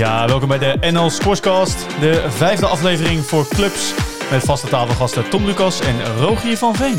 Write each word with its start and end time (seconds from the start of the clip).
Ja, 0.00 0.26
welkom 0.26 0.48
bij 0.48 0.58
de 0.58 0.90
NL 0.90 1.10
Scorescast, 1.10 2.00
de 2.00 2.30
vijfde 2.30 2.66
aflevering 2.66 3.18
voor 3.18 3.48
clubs 3.48 3.94
met 4.30 4.42
vaste 4.42 4.68
tafelgasten 4.68 5.30
Tom 5.30 5.44
Lucas 5.44 5.80
en 5.80 6.16
Rogier 6.16 6.56
van 6.56 6.74
Veen. 6.74 6.98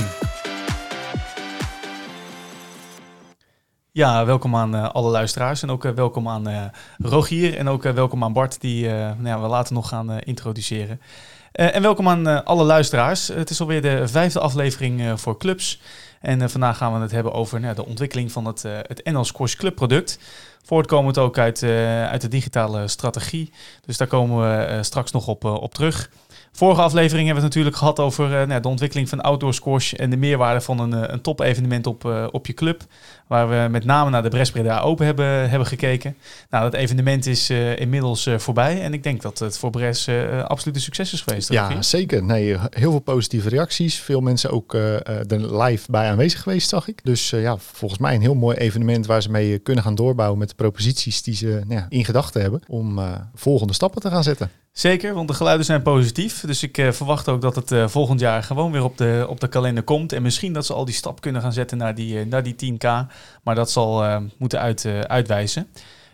Ja, 3.91 4.25
welkom 4.25 4.55
aan 4.55 4.75
uh, 4.75 4.89
alle 4.89 5.09
luisteraars 5.09 5.61
en 5.61 5.70
ook 5.70 5.86
uh, 5.86 5.91
welkom 5.91 6.27
aan 6.27 6.50
uh, 6.50 6.64
Rogier 6.98 7.57
en 7.57 7.68
ook 7.68 7.84
welkom 7.84 8.23
aan 8.23 8.34
Bart, 8.34 8.61
die 8.61 8.88
nou 8.88 9.27
ja, 9.27 9.41
we 9.41 9.47
later 9.47 9.73
nog 9.73 9.88
gaan 9.88 10.20
introduceren. 10.20 11.02
en 11.52 11.81
welkom 11.81 12.09
aan 12.09 12.45
alle 12.45 12.63
luisteraars. 12.63 13.27
Het 13.27 13.49
is 13.49 13.61
alweer 13.61 13.81
de 13.81 14.07
vijfde 14.07 14.39
aflevering 14.39 15.20
voor 15.20 15.38
clubs. 15.38 15.81
En 16.21 16.49
vandaag 16.49 16.77
gaan 16.77 16.93
we 16.93 16.99
het 16.99 17.11
hebben 17.11 17.33
over 17.33 17.59
nou, 17.59 17.75
de 17.75 17.85
ontwikkeling 17.85 18.31
van 18.31 18.45
het, 18.45 18.63
het 18.63 19.01
NL 19.03 19.23
Scores 19.23 19.55
Club 19.55 19.75
product. 19.75 20.20
Voortkomend 20.63 21.17
ook 21.17 21.38
uit, 21.38 21.63
uit 22.09 22.21
de 22.21 22.27
digitale 22.27 22.88
strategie. 22.88 23.52
Dus 23.85 23.98
daar 23.98 24.07
komen 24.07 24.41
we 24.41 24.84
straks 24.84 25.12
nog 25.12 25.27
op, 25.27 25.43
op 25.43 25.73
terug. 25.73 26.09
Vorige 26.52 26.81
aflevering 26.81 27.26
hebben 27.26 27.43
we 27.43 27.48
het 27.48 27.55
natuurlijk 27.55 27.76
gehad 27.76 27.99
over 27.99 28.48
nou, 28.48 28.62
de 28.62 28.67
ontwikkeling 28.67 29.09
van 29.09 29.21
outdoor 29.21 29.53
squash 29.53 29.93
en 29.93 30.09
de 30.09 30.17
meerwaarde 30.17 30.62
van 30.62 30.79
een, 30.79 31.13
een 31.13 31.21
top-evenement 31.21 31.88
op, 31.88 32.29
op 32.31 32.48
je 32.48 32.53
club. 32.53 32.84
Waar 33.31 33.49
we 33.49 33.67
met 33.70 33.85
name 33.85 34.09
naar 34.09 34.23
de 34.23 34.30
Brest 34.30 34.58
Open 34.81 35.05
hebben, 35.05 35.49
hebben 35.49 35.67
gekeken. 35.67 36.16
Nou, 36.49 36.63
dat 36.63 36.73
evenement 36.73 37.26
is 37.26 37.49
uh, 37.49 37.80
inmiddels 37.80 38.26
uh, 38.26 38.38
voorbij. 38.38 38.81
En 38.81 38.94
ik 38.94 39.04
denk 39.04 39.21
dat 39.21 39.40
het 39.40 39.57
voor 39.57 39.70
Bres 39.70 40.07
uh, 40.07 40.44
absoluut 40.44 40.76
een 40.76 40.81
succes 40.81 41.13
is 41.13 41.21
geweest. 41.21 41.52
Ja, 41.52 41.81
zeker. 41.81 42.23
Nee, 42.23 42.57
heel 42.70 42.91
veel 42.91 42.99
positieve 42.99 43.49
reacties. 43.49 43.99
Veel 43.99 44.21
mensen 44.21 44.52
ook 44.52 44.73
er 44.73 45.62
live 45.63 45.91
bij 45.91 46.09
aanwezig 46.09 46.41
geweest, 46.41 46.70
zag 46.70 46.88
ik. 46.88 46.99
Dus 47.04 47.30
ja, 47.30 47.57
volgens 47.57 47.99
mij 47.99 48.16
een 48.16 48.21
heel 48.21 48.35
mooi 48.35 48.57
evenement 48.57 49.05
waar 49.05 49.21
ze 49.21 49.32
mee 49.32 49.59
kunnen 49.59 49.84
gaan 49.84 49.95
doorbouwen 49.95 50.40
met 50.40 50.49
de 50.49 50.55
proposities 50.55 51.23
die 51.23 51.35
ze 51.35 51.48
nou 51.48 51.79
ja, 51.79 51.85
in 51.90 52.05
gedachten 52.05 52.41
hebben 52.41 52.62
om 52.68 52.99
volgende 53.35 53.74
stappen 53.74 54.02
te 54.02 54.09
gaan 54.09 54.24
zetten. 54.24 54.52
Zeker, 54.71 55.13
want 55.13 55.27
de 55.27 55.34
geluiden 55.34 55.65
zijn 55.65 55.82
positief. 55.82 56.41
Dus 56.46 56.63
ik 56.63 56.77
uh, 56.77 56.91
verwacht 56.91 57.29
ook 57.29 57.41
dat 57.41 57.55
het 57.55 57.71
uh, 57.71 57.87
volgend 57.87 58.20
jaar 58.20 58.43
gewoon 58.43 58.71
weer 58.71 58.84
op 58.84 58.98
de, 58.98 59.26
op 59.29 59.40
de 59.40 59.48
kalender 59.48 59.84
komt. 59.84 60.13
En 60.13 60.21
misschien 60.21 60.54
dat 60.54 60.65
ze 60.65 60.74
al 60.74 60.85
die 60.85 60.93
stap 60.93 61.21
kunnen 61.21 61.41
gaan 61.41 61.54
zetten 61.54 61.77
naar 61.77 61.96
die, 61.96 62.15
uh, 62.15 62.26
naar 62.26 62.43
die 62.43 62.55
10k. 62.55 62.87
Maar 63.44 63.55
dat 63.55 63.72
zal 63.72 64.22
moeten 64.38 64.59
uit, 64.59 64.86
uitwijzen. 65.08 65.68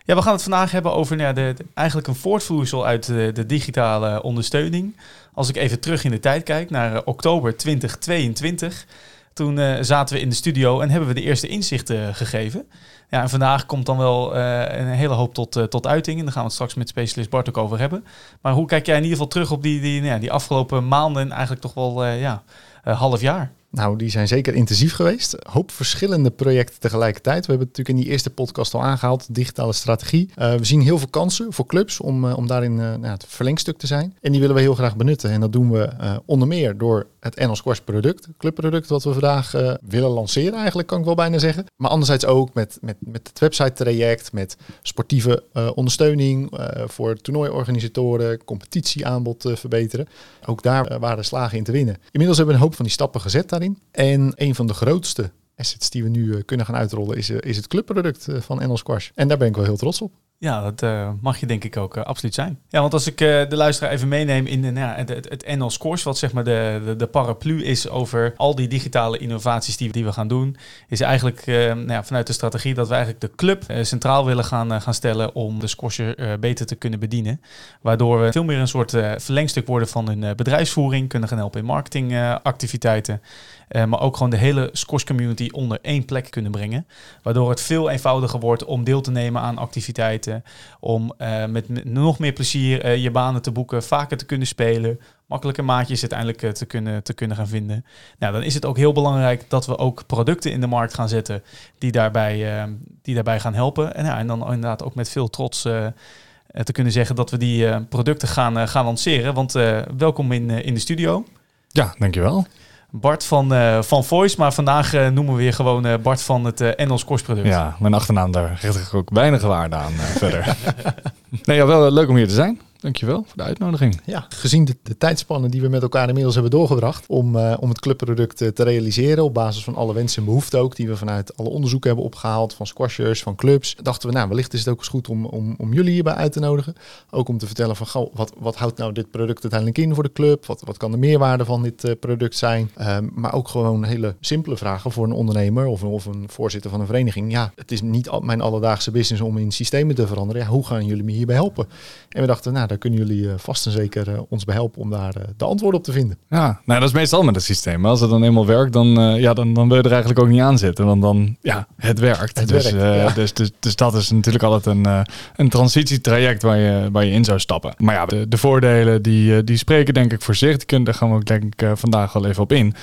Ja, 0.07 0.15
we 0.15 0.21
gaan 0.21 0.33
het 0.33 0.41
vandaag 0.41 0.71
hebben 0.71 0.93
over 0.93 1.15
nou, 1.15 1.33
de, 1.33 1.53
de, 1.55 1.65
eigenlijk 1.73 2.07
een 2.07 2.15
voortvloeisel 2.15 2.85
uit 2.85 3.05
de, 3.05 3.45
digitale 3.45 4.21
ondersteuning. 4.23 4.97
Als 5.33 5.49
ik 5.49 5.55
even 5.55 5.79
terug 5.79 6.03
in 6.03 6.11
de 6.11 6.19
tijd 6.19 6.43
kijk 6.43 6.69
naar 6.69 7.03
oktober 7.03 7.57
2022. 7.57 8.85
Toen 9.33 9.83
zaten 9.85 10.15
we 10.15 10.21
in 10.21 10.29
de 10.29 10.35
studio 10.35 10.79
en 10.81 10.89
hebben 10.89 11.07
we 11.07 11.15
de 11.15 11.21
eerste 11.21 11.47
inzichten 11.47 12.15
gegeven. 12.15 12.67
Ja, 13.09 13.21
en 13.21 13.29
vandaag 13.29 13.65
komt 13.65 13.85
dan 13.85 13.97
wel 13.97 14.35
een 14.35 14.87
hele 14.87 15.13
hoop 15.13 15.33
tot, 15.33 15.69
tot 15.69 15.87
uiting. 15.87 16.17
En 16.19 16.23
daar 16.23 16.33
gaan 16.33 16.41
we 16.41 16.47
het 16.47 16.55
straks 16.55 16.73
met 16.73 16.89
specialist 16.89 17.29
Bart 17.29 17.49
ook 17.49 17.57
over 17.57 17.79
hebben. 17.79 18.05
Maar 18.41 18.53
hoe 18.53 18.67
kijk 18.67 18.85
jij 18.85 18.95
in 18.95 19.03
ieder 19.03 19.17
geval 19.17 19.31
terug 19.31 19.51
op 19.51 19.63
die, 19.63 19.81
die, 19.81 20.01
nou 20.01 20.13
ja, 20.13 20.19
die 20.19 20.31
afgelopen 20.31 20.87
maanden 20.87 21.21
en 21.21 21.31
eigenlijk 21.31 21.61
toch 21.61 21.73
wel 21.73 22.05
ja, 22.05 22.43
half 22.83 23.21
jaar? 23.21 23.51
Nou, 23.77 23.97
die 23.97 24.09
zijn 24.09 24.27
zeker 24.27 24.53
intensief 24.53 24.93
geweest. 24.93 25.33
Een 25.33 25.51
hoop 25.51 25.71
verschillende 25.71 26.31
projecten 26.31 26.79
tegelijkertijd. 26.79 27.45
We 27.45 27.51
hebben 27.51 27.67
het 27.67 27.77
natuurlijk 27.77 27.97
in 27.97 28.03
die 28.03 28.13
eerste 28.13 28.29
podcast 28.29 28.73
al 28.73 28.83
aangehaald, 28.83 29.35
digitale 29.35 29.73
strategie. 29.73 30.29
Uh, 30.37 30.55
we 30.55 30.65
zien 30.65 30.81
heel 30.81 30.97
veel 30.97 31.07
kansen 31.07 31.53
voor 31.53 31.65
clubs 31.65 31.99
om, 31.99 32.25
uh, 32.25 32.37
om 32.37 32.47
daarin 32.47 32.71
uh, 32.71 32.77
nou, 32.77 33.05
het 33.05 33.25
verlengstuk 33.27 33.77
te 33.77 33.87
zijn. 33.87 34.15
En 34.21 34.31
die 34.31 34.39
willen 34.39 34.55
we 34.55 34.61
heel 34.61 34.75
graag 34.75 34.95
benutten. 34.95 35.29
En 35.31 35.39
dat 35.39 35.53
doen 35.53 35.71
we 35.71 35.89
onder 36.25 36.47
meer 36.47 36.77
door 36.77 37.07
het 37.35 37.47
NL 37.47 37.55
Squash 37.55 37.79
product, 37.79 38.27
clubproduct, 38.37 38.87
wat 38.87 39.03
we 39.03 39.11
vandaag 39.11 39.51
willen 39.81 40.09
lanceren 40.09 40.53
eigenlijk, 40.53 40.87
kan 40.87 40.99
ik 40.99 41.05
wel 41.05 41.15
bijna 41.15 41.37
zeggen. 41.37 41.65
Maar 41.75 41.91
anderzijds 41.91 42.25
ook 42.25 42.53
met, 42.53 42.77
met, 42.81 42.95
met 42.99 43.27
het 43.27 43.39
website 43.39 43.73
traject, 43.73 44.33
met 44.33 44.57
sportieve 44.81 45.43
ondersteuning 45.75 46.59
voor 46.85 47.15
toernooiorganisatoren, 47.15 48.43
competitieaanbod 48.43 49.51
verbeteren. 49.53 50.07
Ook 50.45 50.63
daar 50.63 50.99
waren 50.99 51.25
slagen 51.25 51.57
in 51.57 51.63
te 51.63 51.71
winnen. 51.71 51.95
Inmiddels 52.11 52.37
hebben 52.37 52.55
we 52.55 52.61
een 52.61 52.67
hoop 52.67 52.75
van 52.75 52.85
die 52.85 52.93
stappen 52.93 53.21
gezet 53.21 53.49
daarin. 53.49 53.79
En 53.91 54.33
een 54.35 54.55
van 54.55 54.67
de 54.67 54.73
grootste 54.73 55.31
assets 55.57 55.89
die 55.89 56.03
we 56.03 56.09
nu 56.09 56.25
uh, 56.25 56.41
kunnen 56.45 56.65
gaan 56.65 56.75
uitrollen 56.75 57.17
is, 57.17 57.29
uh, 57.29 57.37
is 57.39 57.55
het 57.55 57.67
clubproduct 57.67 58.27
uh, 58.27 58.41
van 58.41 58.67
NL 58.67 58.77
Squash. 58.77 59.09
En 59.15 59.27
daar 59.27 59.37
ben 59.37 59.47
ik 59.47 59.55
wel 59.55 59.65
heel 59.65 59.77
trots 59.77 60.01
op. 60.01 60.11
Ja, 60.39 60.61
dat 60.61 60.81
uh, 60.81 61.09
mag 61.21 61.39
je 61.39 61.45
denk 61.45 61.63
ik 61.63 61.77
ook 61.77 61.97
uh, 61.97 62.03
absoluut 62.03 62.33
zijn. 62.33 62.59
Ja, 62.69 62.81
want 62.81 62.93
als 62.93 63.07
ik 63.07 63.21
uh, 63.21 63.49
de 63.49 63.55
luisteraar 63.55 63.91
even 63.91 64.07
meeneem 64.07 64.45
in 64.45 64.61
de, 64.61 64.71
nou, 64.71 64.97
het, 64.97 65.09
het, 65.09 65.29
het 65.29 65.55
NL 65.57 65.69
Scores, 65.69 66.03
wat 66.03 66.17
zeg 66.17 66.33
maar 66.33 66.43
de, 66.43 66.93
de, 66.97 67.07
paraplu 67.07 67.63
is 67.63 67.89
over 67.89 68.33
al 68.35 68.55
die 68.55 68.67
digitale 68.67 69.17
innovaties 69.17 69.77
die, 69.77 69.91
die 69.91 70.05
we 70.05 70.11
gaan 70.11 70.27
doen, 70.27 70.57
is 70.87 71.01
eigenlijk 71.01 71.45
nou 71.45 71.87
ja, 71.87 72.03
vanuit 72.03 72.27
de 72.27 72.33
strategie 72.33 72.73
dat 72.73 72.87
we 72.87 72.93
eigenlijk 72.93 73.21
de 73.21 73.35
club 73.35 73.63
centraal 73.81 74.25
willen 74.25 74.43
gaan, 74.43 74.81
gaan 74.81 74.93
stellen 74.93 75.35
om 75.35 75.59
de 75.59 75.67
squasher 75.67 76.39
beter 76.39 76.65
te 76.65 76.75
kunnen 76.75 76.99
bedienen. 76.99 77.41
Waardoor 77.81 78.21
we 78.21 78.31
veel 78.31 78.43
meer 78.43 78.59
een 78.59 78.67
soort 78.67 78.91
verlengstuk 79.17 79.67
worden 79.67 79.87
van 79.87 80.07
hun 80.07 80.35
bedrijfsvoering, 80.35 81.09
kunnen 81.09 81.29
gaan 81.29 81.37
helpen 81.37 81.59
in 81.59 81.65
marketingactiviteiten. 81.65 83.21
Maar 83.67 84.01
ook 84.01 84.13
gewoon 84.13 84.29
de 84.29 84.37
hele 84.37 84.69
squash 84.71 85.03
community 85.03 85.49
onder 85.51 85.79
één 85.81 86.05
plek 86.05 86.31
kunnen 86.31 86.51
brengen. 86.51 86.87
Waardoor 87.23 87.49
het 87.49 87.61
veel 87.61 87.89
eenvoudiger 87.89 88.39
wordt 88.39 88.65
om 88.65 88.83
deel 88.83 89.01
te 89.01 89.11
nemen 89.11 89.41
aan 89.41 89.57
activiteiten 89.57 90.43
om 90.79 91.13
uh, 91.17 91.45
met, 91.45 91.85
nog 91.85 92.19
meer 92.19 92.33
plezier 92.33 92.85
uh, 92.85 92.97
je 92.97 93.11
banen 93.11 93.41
te 93.41 93.51
boeken, 93.51 93.83
vaker 93.83 94.17
te 94.17 94.25
kunnen 94.25 94.47
spelen, 94.47 94.99
makkelijke 95.25 95.61
maatjes 95.61 95.99
uiteindelijk 96.01 96.55
te, 96.55 96.65
kunnen, 96.65 97.03
te 97.03 97.13
kunnen 97.13 97.37
gaan 97.37 97.47
vinden. 97.47 97.85
Nou, 98.19 98.33
dan 98.33 98.43
is 98.43 98.53
het 98.53 98.65
ook 98.65 98.77
heel 98.77 98.91
belangrijk 98.91 99.49
dat 99.49 99.65
we 99.65 99.77
ook 99.77 100.05
producten 100.05 100.51
in 100.51 100.61
de 100.61 100.67
markt 100.67 100.93
gaan 100.93 101.09
zetten 101.09 101.43
die 101.77 101.91
daarbij, 101.91 102.67
die 103.01 103.15
daarbij 103.15 103.39
gaan 103.39 103.53
helpen. 103.53 103.95
En, 103.95 104.05
ja, 104.05 104.17
en 104.17 104.27
dan 104.27 104.41
inderdaad 104.41 104.83
ook 104.83 104.95
met 104.95 105.09
veel 105.09 105.29
trots 105.29 105.61
te 105.61 106.71
kunnen 106.71 106.93
zeggen 106.93 107.15
dat 107.15 107.31
we 107.31 107.37
die 107.37 107.81
producten 107.81 108.27
gaan, 108.27 108.67
gaan 108.67 108.85
lanceren. 108.85 109.33
Want 109.33 109.51
welkom 109.97 110.31
in, 110.31 110.49
in 110.49 110.73
de 110.73 110.79
studio. 110.79 111.25
Ja, 111.67 111.95
dankjewel. 111.97 112.45
Bart 112.91 113.25
van, 113.25 113.53
uh, 113.53 113.81
van 113.81 114.03
Voice, 114.03 114.35
maar 114.39 114.53
vandaag 114.53 114.93
uh, 114.93 115.07
noemen 115.07 115.35
we 115.35 115.41
weer 115.41 115.53
gewoon 115.53 115.85
uh, 115.85 115.93
Bart 116.01 116.21
van 116.21 116.45
het 116.45 116.61
Engels 116.61 117.05
Kostproduct. 117.05 117.47
Ja, 117.47 117.75
mijn 117.79 117.93
achternaam 117.93 118.31
daar 118.31 118.57
geeft 118.57 118.77
ik 118.77 118.93
ook 118.93 119.09
weinig 119.13 119.41
waarde 119.41 119.75
aan 119.75 119.91
verder. 119.91 120.55
nee, 121.43 121.57
ja, 121.57 121.65
wel 121.65 121.91
leuk 121.91 122.09
om 122.09 122.15
hier 122.15 122.27
te 122.27 122.33
zijn. 122.33 122.61
Dankjewel 122.79 123.23
voor 123.23 123.37
de 123.37 123.43
uitnodiging. 123.43 124.01
Ja, 124.05 124.25
gezien 124.29 124.65
de, 124.65 124.75
de 124.83 124.97
tijdspannen 124.97 125.51
die 125.51 125.61
we 125.61 125.67
met 125.67 125.81
elkaar 125.81 126.07
inmiddels 126.07 126.33
hebben 126.33 126.51
doorgebracht 126.51 127.05
om, 127.07 127.35
uh, 127.35 127.53
om 127.59 127.69
het 127.69 127.79
clubproduct 127.79 128.41
uh, 128.41 128.47
te 128.47 128.63
realiseren 128.63 129.23
op 129.23 129.33
basis 129.33 129.63
van 129.63 129.75
alle 129.75 129.93
wensen 129.93 130.19
en 130.19 130.25
behoeften 130.25 130.59
ook 130.59 130.75
die 130.75 130.87
we 130.87 130.97
vanuit 130.97 131.37
alle 131.37 131.49
onderzoeken 131.49 131.89
hebben 131.89 132.05
opgehaald 132.05 132.53
van 132.53 132.67
squashers, 132.67 133.21
van 133.21 133.35
clubs, 133.35 133.75
dachten 133.81 134.09
we 134.09 134.15
nou 134.15 134.27
wellicht 134.27 134.53
is 134.53 134.59
het 134.59 134.69
ook 134.69 134.77
eens 134.77 134.87
goed 134.87 135.09
om, 135.09 135.25
om, 135.25 135.55
om 135.57 135.73
jullie 135.73 135.93
hierbij 135.93 136.13
uit 136.13 136.31
te 136.31 136.39
nodigen. 136.39 136.75
Ook 137.09 137.29
om 137.29 137.37
te 137.37 137.45
vertellen 137.45 137.75
van 137.75 138.09
wat, 138.13 138.33
wat 138.37 138.55
houdt 138.55 138.77
nou 138.77 138.91
dit 138.91 139.11
product 139.11 139.41
uiteindelijk 139.41 139.79
in 139.81 139.93
voor 139.93 140.03
de 140.03 140.11
club? 140.11 140.45
Wat, 140.45 140.61
wat 140.65 140.77
kan 140.77 140.91
de 140.91 140.97
meerwaarde 140.97 141.45
van 141.45 141.63
dit 141.63 141.85
uh, 141.85 141.91
product 141.99 142.35
zijn? 142.35 142.71
Um, 142.81 143.11
maar 143.15 143.33
ook 143.33 143.47
gewoon 143.47 143.83
hele 143.83 144.15
simpele 144.19 144.57
vragen 144.57 144.91
voor 144.91 145.05
een 145.05 145.11
ondernemer 145.11 145.65
of, 145.65 145.83
of 145.83 146.05
een 146.05 146.25
voorzitter 146.27 146.71
van 146.71 146.79
een 146.79 146.85
vereniging. 146.85 147.31
Ja, 147.31 147.51
het 147.55 147.71
is 147.71 147.81
niet 147.81 148.21
mijn 148.21 148.41
alledaagse 148.41 148.91
business 148.91 149.23
om 149.23 149.37
in 149.37 149.51
systemen 149.51 149.95
te 149.95 150.07
veranderen. 150.07 150.41
Ja, 150.41 150.47
hoe 150.47 150.65
gaan 150.65 150.85
jullie 150.85 151.03
me 151.03 151.11
hierbij 151.11 151.35
helpen? 151.35 151.67
En 152.09 152.21
we 152.21 152.27
dachten 152.27 152.53
nou 152.53 152.66
daar 152.67 152.77
kunnen 152.77 152.99
jullie 152.99 153.29
eh, 153.29 153.33
vast 153.37 153.65
en 153.65 153.71
zeker 153.71 154.13
eh, 154.13 154.19
ons 154.29 154.45
bij 154.45 154.55
helpen 154.55 154.81
om 154.81 154.89
daar 154.89 155.15
eh, 155.15 155.23
de 155.37 155.45
antwoorden 155.45 155.79
op 155.79 155.85
te 155.85 155.91
vinden. 155.91 156.17
Ja, 156.29 156.61
nou 156.65 156.79
dat 156.79 156.89
is 156.89 156.95
meestal 156.95 157.23
met 157.23 157.35
het 157.35 157.43
systeem. 157.43 157.85
Als 157.85 158.01
het 158.01 158.09
dan 158.09 158.23
eenmaal 158.23 158.45
werkt, 158.45 158.73
dan, 158.73 158.87
ja, 159.19 159.33
dan, 159.33 159.53
dan 159.53 159.67
wil 159.67 159.77
je 159.77 159.83
er 159.83 159.91
eigenlijk 159.91 160.19
ook 160.19 160.27
niet 160.27 160.41
aan 160.41 160.57
zitten. 160.57 160.85
Want 160.85 161.01
dan, 161.01 161.37
ja, 161.41 161.67
het 161.77 161.99
werkt. 161.99 162.39
Het 162.39 162.47
dus, 162.47 162.71
werkt 162.71 163.15
dus, 163.15 163.33
dus, 163.33 163.51
dus, 163.59 163.75
dat 163.75 163.93
is 163.95 164.11
natuurlijk 164.11 164.43
altijd 164.43 164.75
een, 164.75 165.05
een 165.35 165.49
transitietraject 165.49 166.41
waar 166.41 166.57
je, 166.57 166.89
waar 166.91 167.05
je 167.05 167.11
in 167.11 167.23
zou 167.23 167.39
stappen. 167.39 167.73
Maar 167.77 167.95
ja, 167.95 168.05
de, 168.05 168.27
de 168.27 168.37
voordelen 168.37 169.01
die, 169.01 169.43
die 169.43 169.57
spreken 169.57 169.93
denk 169.93 170.13
ik 170.13 170.21
voor 170.21 170.35
zich. 170.35 170.57
Die 170.57 170.65
kunnen, 170.65 170.85
daar 170.85 170.95
gaan 170.95 171.09
we 171.09 171.15
ook 171.15 171.25
denk 171.25 171.43
ik 171.43 171.77
vandaag 171.77 172.13
wel 172.13 172.25
even 172.25 172.43
op 172.43 172.51
in. 172.51 172.75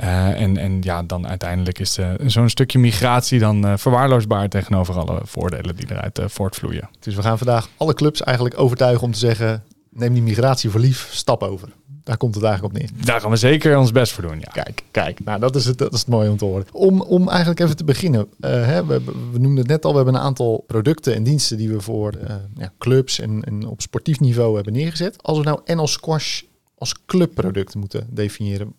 Uh, 0.00 0.40
en, 0.40 0.56
en 0.56 0.78
ja, 0.80 1.02
dan 1.02 1.28
uiteindelijk 1.28 1.78
is 1.78 1.98
uh, 1.98 2.08
zo'n 2.26 2.48
stukje 2.48 2.78
migratie 2.78 3.38
dan 3.38 3.66
uh, 3.66 3.72
verwaarloosbaar 3.76 4.48
tegenover 4.48 4.98
alle 4.98 5.20
voordelen 5.22 5.76
die 5.76 5.86
eruit 5.90 6.20
voortvloeien. 6.26 6.88
Dus 7.00 7.14
we 7.14 7.22
gaan 7.22 7.38
vandaag 7.38 7.68
alle 7.76 7.94
clubs 7.94 8.22
eigenlijk 8.22 8.60
overtuigen 8.60 9.04
om 9.04 9.12
te 9.12 9.18
zeggen: 9.26 9.64
neem 9.90 10.12
die 10.12 10.22
migratie 10.22 10.70
voor 10.70 10.80
lief, 10.80 11.08
stap 11.12 11.42
over. 11.42 11.68
Daar 12.04 12.16
komt 12.16 12.34
het 12.34 12.44
eigenlijk 12.44 12.74
op 12.74 12.80
neer. 12.80 13.04
Daar 13.04 13.20
gaan 13.20 13.30
we 13.30 13.36
zeker 13.36 13.78
ons 13.78 13.92
best 13.92 14.12
voor 14.12 14.22
doen. 14.22 14.38
Ja. 14.40 14.50
Kijk, 14.52 14.82
kijk. 14.90 15.24
Nou, 15.24 15.40
dat 15.40 15.56
is 15.56 15.64
het, 15.64 15.78
dat 15.78 15.92
is 15.92 15.98
het 15.98 16.08
mooie 16.08 16.30
om 16.30 16.36
te 16.36 16.44
horen. 16.44 16.66
Om, 16.72 17.00
om 17.00 17.28
eigenlijk 17.28 17.60
even 17.60 17.76
te 17.76 17.84
beginnen. 17.84 18.26
hè, 18.40 18.86
we, 18.86 19.04
we 19.32 19.38
noemden 19.38 19.56
het 19.56 19.66
net 19.66 19.84
al. 19.84 19.90
We 19.90 19.96
hebben 19.96 20.14
een 20.14 20.20
aantal 20.20 20.64
producten 20.66 21.14
en 21.14 21.22
diensten 21.22 21.56
die 21.56 21.68
we 21.68 21.80
voor 21.80 22.12
ja, 22.56 22.72
clubs 22.78 23.20
en, 23.20 23.44
en 23.44 23.66
op 23.66 23.80
sportief 23.80 24.20
niveau 24.20 24.54
hebben 24.54 24.72
neergezet. 24.72 25.22
Als 25.22 25.38
we 25.38 25.44
nou 25.44 25.60
NL 25.64 25.86
Squash 25.86 26.42
als 26.78 26.94
clubproduct 27.06 27.74
moeten 27.74 28.06
definiëren, 28.10 28.74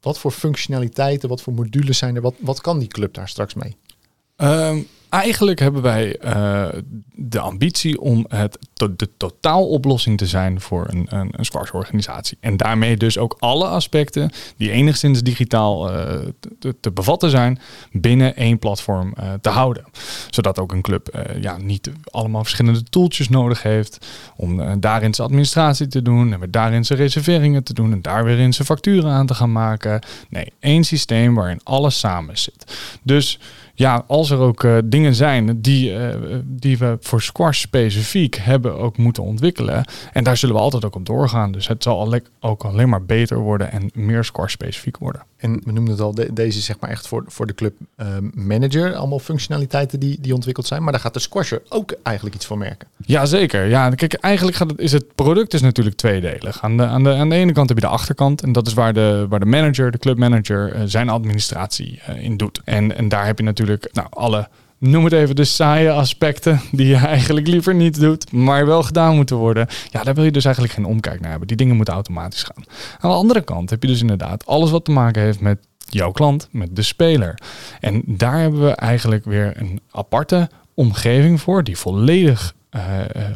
wat 0.00 0.18
voor 0.18 0.30
functionaliteiten, 0.30 1.28
wat 1.28 1.42
voor 1.42 1.52
modules 1.52 1.98
zijn 1.98 2.16
er? 2.16 2.22
Wat, 2.22 2.34
wat 2.40 2.60
kan 2.60 2.78
die 2.78 2.88
club 2.88 3.14
daar 3.14 3.28
straks 3.28 3.54
mee? 3.54 3.76
Um, 4.36 4.86
eigenlijk 5.14 5.58
hebben 5.58 5.82
wij 5.82 6.16
uh, 6.24 6.66
de 7.14 7.40
ambitie 7.40 8.00
om 8.00 8.26
het 8.28 8.58
de 8.96 9.08
totaaloplossing 9.16 10.18
te 10.18 10.26
zijn 10.26 10.60
voor 10.60 10.86
een, 10.88 11.06
een, 11.08 11.28
een 11.30 11.44
squash-organisatie. 11.44 12.38
En 12.40 12.56
daarmee 12.56 12.96
dus 12.96 13.18
ook 13.18 13.36
alle 13.38 13.66
aspecten 13.66 14.30
die 14.56 14.70
enigszins 14.70 15.22
digitaal 15.22 15.90
uh, 15.90 15.96
te, 16.58 16.74
te, 16.80 16.90
bevatten 16.90 17.30
zijn, 17.30 17.58
binnen 17.92 18.36
één 18.36 18.58
platform 18.58 19.14
uh, 19.18 19.32
te 19.40 19.48
houden. 19.48 19.84
Zodat 20.30 20.58
ook 20.58 20.72
een 20.72 20.82
club 20.82 21.26
ja, 21.40 21.56
niet 21.56 21.90
allemaal 22.10 22.42
verschillende 22.42 22.82
tooltjes 22.82 23.28
nodig 23.28 23.62
heeft 23.62 24.06
om 24.36 24.80
daarin 24.80 25.14
zijn 25.14 25.28
administratie 25.28 25.86
te 25.86 26.02
doen 26.02 26.32
en 26.32 26.50
daarin 26.50 26.84
zijn 26.84 26.98
reserveringen 26.98 27.64
te 27.64 27.74
doen 27.74 27.92
en 27.92 28.02
daar 28.02 28.24
weer 28.24 28.38
in 28.38 28.52
zijn 28.52 28.66
facturen 28.66 29.10
aan 29.10 29.26
te 29.26 29.34
gaan 29.34 29.52
maken. 29.52 30.00
Nee, 30.28 30.52
één 30.60 30.84
systeem 30.84 31.34
waarin 31.34 31.60
alles 31.62 31.98
samen 31.98 32.38
zit. 32.38 32.76
Dus 33.02 33.38
ja, 33.74 34.04
als 34.06 34.30
er 34.30 34.38
ook 34.38 34.62
uh, 34.62 34.78
dingen 34.84 35.14
zijn 35.14 35.60
die, 35.60 35.92
uh, 35.92 36.08
die 36.44 36.78
we 36.78 36.96
voor 37.00 37.22
squash 37.22 37.60
specifiek 37.60 38.34
hebben 38.34 38.76
ook 38.76 38.96
moeten 38.96 39.22
ontwikkelen. 39.22 39.84
En 40.12 40.24
daar 40.24 40.36
zullen 40.36 40.54
we 40.54 40.60
altijd 40.60 40.84
ook 40.84 40.94
op 40.94 41.06
doorgaan. 41.06 41.52
Dus 41.52 41.68
het 41.68 41.82
zal 41.82 42.14
ook 42.40 42.64
alleen 42.64 42.88
maar 42.88 43.04
beter 43.04 43.38
worden 43.38 43.72
en 43.72 43.90
meer 43.94 44.24
squash 44.24 44.52
specifiek 44.52 44.98
worden. 44.98 45.22
En 45.44 45.60
we 45.64 45.72
noemden 45.72 45.92
het 45.92 46.02
al, 46.02 46.14
de, 46.14 46.32
deze 46.32 46.60
zeg 46.60 46.76
maar 46.80 46.90
echt 46.90 47.08
voor, 47.08 47.24
voor 47.26 47.46
de 47.46 47.54
club 47.54 47.74
uh, 47.96 48.06
manager. 48.34 48.94
Allemaal 48.94 49.18
functionaliteiten 49.18 50.00
die, 50.00 50.20
die 50.20 50.34
ontwikkeld 50.34 50.66
zijn. 50.66 50.82
Maar 50.82 50.92
daar 50.92 51.00
gaat 51.00 51.14
de 51.14 51.20
squasher 51.20 51.62
ook 51.68 51.94
eigenlijk 52.02 52.36
iets 52.36 52.46
van 52.46 52.58
merken. 52.58 52.88
Jazeker. 52.96 53.68
Ja, 53.68 53.90
kijk, 53.90 54.14
eigenlijk 54.14 54.56
gaat 54.56 54.72
is 54.76 54.92
het 54.92 55.14
product 55.14 55.54
is 55.54 55.60
natuurlijk 55.60 55.96
tweedelig. 55.96 56.62
Aan 56.62 56.76
de, 56.76 56.86
aan, 56.86 57.02
de, 57.02 57.14
aan 57.14 57.28
de 57.28 57.34
ene 57.34 57.52
kant 57.52 57.68
heb 57.68 57.78
je 57.78 57.84
de 57.84 57.92
achterkant. 57.92 58.42
En 58.42 58.52
dat 58.52 58.66
is 58.66 58.74
waar 58.74 58.92
de, 58.92 59.26
waar 59.28 59.40
de 59.40 59.46
manager, 59.46 59.90
de 59.90 59.98
clubmanager, 59.98 60.74
uh, 60.74 60.82
zijn 60.84 61.08
administratie 61.08 62.00
uh, 62.08 62.22
in 62.22 62.36
doet. 62.36 62.60
En, 62.64 62.96
en 62.96 63.08
daar 63.08 63.26
heb 63.26 63.38
je 63.38 63.44
natuurlijk 63.44 63.88
nou, 63.92 64.08
alle 64.10 64.48
noem 64.90 65.04
het 65.04 65.12
even 65.12 65.36
de 65.36 65.44
saaie 65.44 65.90
aspecten 65.90 66.60
die 66.72 66.86
je 66.86 66.96
eigenlijk 66.96 67.46
liever 67.46 67.74
niet 67.74 68.00
doet, 68.00 68.32
maar 68.32 68.66
wel 68.66 68.82
gedaan 68.82 69.14
moeten 69.14 69.36
worden. 69.36 69.66
Ja, 69.90 70.02
daar 70.02 70.14
wil 70.14 70.24
je 70.24 70.30
dus 70.30 70.44
eigenlijk 70.44 70.74
geen 70.74 70.84
omkijk 70.84 71.20
naar 71.20 71.30
hebben. 71.30 71.48
Die 71.48 71.56
dingen 71.56 71.76
moeten 71.76 71.94
automatisch 71.94 72.42
gaan. 72.42 72.64
Aan 73.00 73.10
de 73.10 73.16
andere 73.16 73.40
kant 73.40 73.70
heb 73.70 73.82
je 73.82 73.88
dus 73.88 74.00
inderdaad 74.00 74.46
alles 74.46 74.70
wat 74.70 74.84
te 74.84 74.90
maken 74.90 75.22
heeft 75.22 75.40
met 75.40 75.58
jouw 75.88 76.10
klant, 76.10 76.48
met 76.50 76.76
de 76.76 76.82
speler. 76.82 77.38
En 77.80 78.02
daar 78.06 78.38
hebben 78.38 78.64
we 78.64 78.70
eigenlijk 78.70 79.24
weer 79.24 79.52
een 79.56 79.80
aparte 79.90 80.48
omgeving 80.74 81.40
voor 81.40 81.64
die 81.64 81.78
volledig 81.78 82.54
uh, 82.74 82.80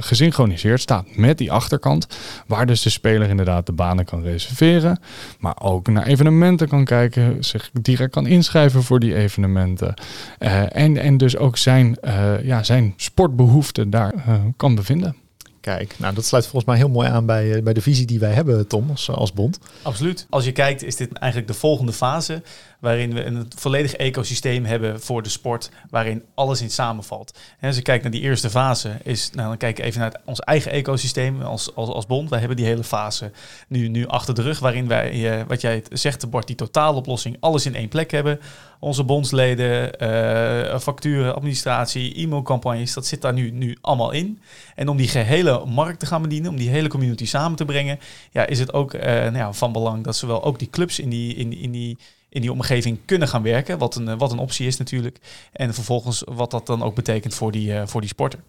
gesynchroniseerd 0.00 0.80
staat 0.80 1.16
met 1.16 1.38
die 1.38 1.52
achterkant. 1.52 2.06
Waar 2.46 2.66
dus 2.66 2.82
de 2.82 2.90
speler 2.90 3.28
inderdaad 3.28 3.66
de 3.66 3.72
banen 3.72 4.04
kan 4.04 4.22
reserveren. 4.22 5.00
Maar 5.38 5.56
ook 5.60 5.88
naar 5.88 6.06
evenementen 6.06 6.68
kan 6.68 6.84
kijken. 6.84 7.44
Zich 7.44 7.70
direct 7.80 8.12
kan 8.12 8.26
inschrijven 8.26 8.82
voor 8.82 9.00
die 9.00 9.14
evenementen. 9.14 9.94
Uh, 10.38 10.76
en, 10.76 10.96
en 10.96 11.16
dus 11.16 11.36
ook 11.36 11.56
zijn, 11.56 11.98
uh, 12.04 12.44
ja, 12.44 12.62
zijn 12.62 12.94
sportbehoeften 12.96 13.90
daar 13.90 14.14
kan 14.56 14.74
bevinden. 14.74 15.16
Kijk, 15.60 15.94
nou 15.98 16.14
dat 16.14 16.24
sluit 16.24 16.44
volgens 16.44 16.64
mij 16.64 16.76
heel 16.76 16.88
mooi 16.88 17.08
aan 17.08 17.26
bij, 17.26 17.62
bij 17.62 17.72
de 17.72 17.80
visie 17.80 18.06
die 18.06 18.18
wij 18.18 18.32
hebben, 18.32 18.66
Tom, 18.66 18.90
als, 18.90 19.10
als 19.10 19.32
bond. 19.32 19.58
Absoluut. 19.82 20.26
Als 20.30 20.44
je 20.44 20.52
kijkt, 20.52 20.82
is 20.82 20.96
dit 20.96 21.12
eigenlijk 21.12 21.52
de 21.52 21.58
volgende 21.58 21.92
fase 21.92 22.42
waarin 22.78 23.14
we 23.14 23.24
een 23.24 23.46
volledig 23.56 23.94
ecosysteem 23.94 24.64
hebben 24.64 25.00
voor 25.00 25.22
de 25.22 25.28
sport, 25.28 25.70
waarin 25.90 26.22
alles 26.34 26.62
in 26.62 26.70
samenvalt. 26.70 27.38
En 27.58 27.66
als 27.66 27.76
je 27.76 27.82
kijkt 27.82 28.02
naar 28.02 28.12
die 28.12 28.20
eerste 28.20 28.50
fase, 28.50 28.96
is, 29.02 29.30
nou, 29.30 29.48
dan 29.48 29.56
kijken 29.56 29.82
we 29.82 29.88
even 29.88 30.00
naar 30.00 30.20
ons 30.24 30.40
eigen 30.40 30.72
ecosysteem 30.72 31.42
als, 31.42 31.74
als, 31.74 31.88
als 31.88 32.06
bond. 32.06 32.30
Wij 32.30 32.38
hebben 32.38 32.56
die 32.56 32.66
hele 32.66 32.84
fase 32.84 33.30
nu, 33.68 33.88
nu 33.88 34.06
achter 34.06 34.34
de 34.34 34.42
rug, 34.42 34.58
waarin 34.58 34.88
wij, 34.88 35.12
uh, 35.14 35.42
wat 35.48 35.60
jij 35.60 35.82
zegt, 35.92 36.30
Bart, 36.30 36.46
die 36.46 36.56
totaaloplossing, 36.56 37.36
alles 37.40 37.66
in 37.66 37.74
één 37.74 37.88
plek 37.88 38.10
hebben. 38.10 38.40
Onze 38.80 39.04
bondsleden, 39.04 40.02
uh, 40.02 40.78
facturen, 40.78 41.34
administratie, 41.34 42.14
e-mailcampagnes, 42.14 42.94
dat 42.94 43.06
zit 43.06 43.22
daar 43.22 43.32
nu, 43.32 43.50
nu 43.50 43.76
allemaal 43.80 44.10
in. 44.10 44.40
En 44.74 44.88
om 44.88 44.96
die 44.96 45.08
gehele 45.08 45.66
markt 45.66 45.98
te 45.98 46.06
gaan 46.06 46.22
bedienen, 46.22 46.50
om 46.50 46.56
die 46.56 46.68
hele 46.68 46.88
community 46.88 47.26
samen 47.26 47.56
te 47.56 47.64
brengen, 47.64 47.98
ja, 48.30 48.46
is 48.46 48.58
het 48.58 48.72
ook 48.72 48.94
uh, 48.94 49.02
nou 49.02 49.36
ja, 49.36 49.52
van 49.52 49.72
belang 49.72 50.04
dat 50.04 50.16
zowel 50.16 50.44
ook 50.44 50.58
die 50.58 50.70
clubs 50.70 50.98
in 50.98 51.08
die, 51.08 51.34
in, 51.34 51.52
in 51.52 51.70
die 51.70 51.98
in 52.28 52.40
die 52.40 52.52
omgeving 52.52 52.98
kunnen 53.04 53.28
gaan 53.28 53.42
werken. 53.42 53.78
Wat 53.78 53.94
een, 53.96 54.18
wat 54.18 54.32
een 54.32 54.38
optie 54.38 54.66
is 54.66 54.76
natuurlijk. 54.76 55.18
En 55.52 55.74
vervolgens 55.74 56.22
wat 56.24 56.50
dat 56.50 56.66
dan 56.66 56.82
ook 56.82 56.94
betekent 56.94 57.34
voor 57.34 57.52
die, 57.52 57.72
uh, 57.72 57.82
voor 57.86 58.00
die 58.00 58.10
sporter. 58.10 58.40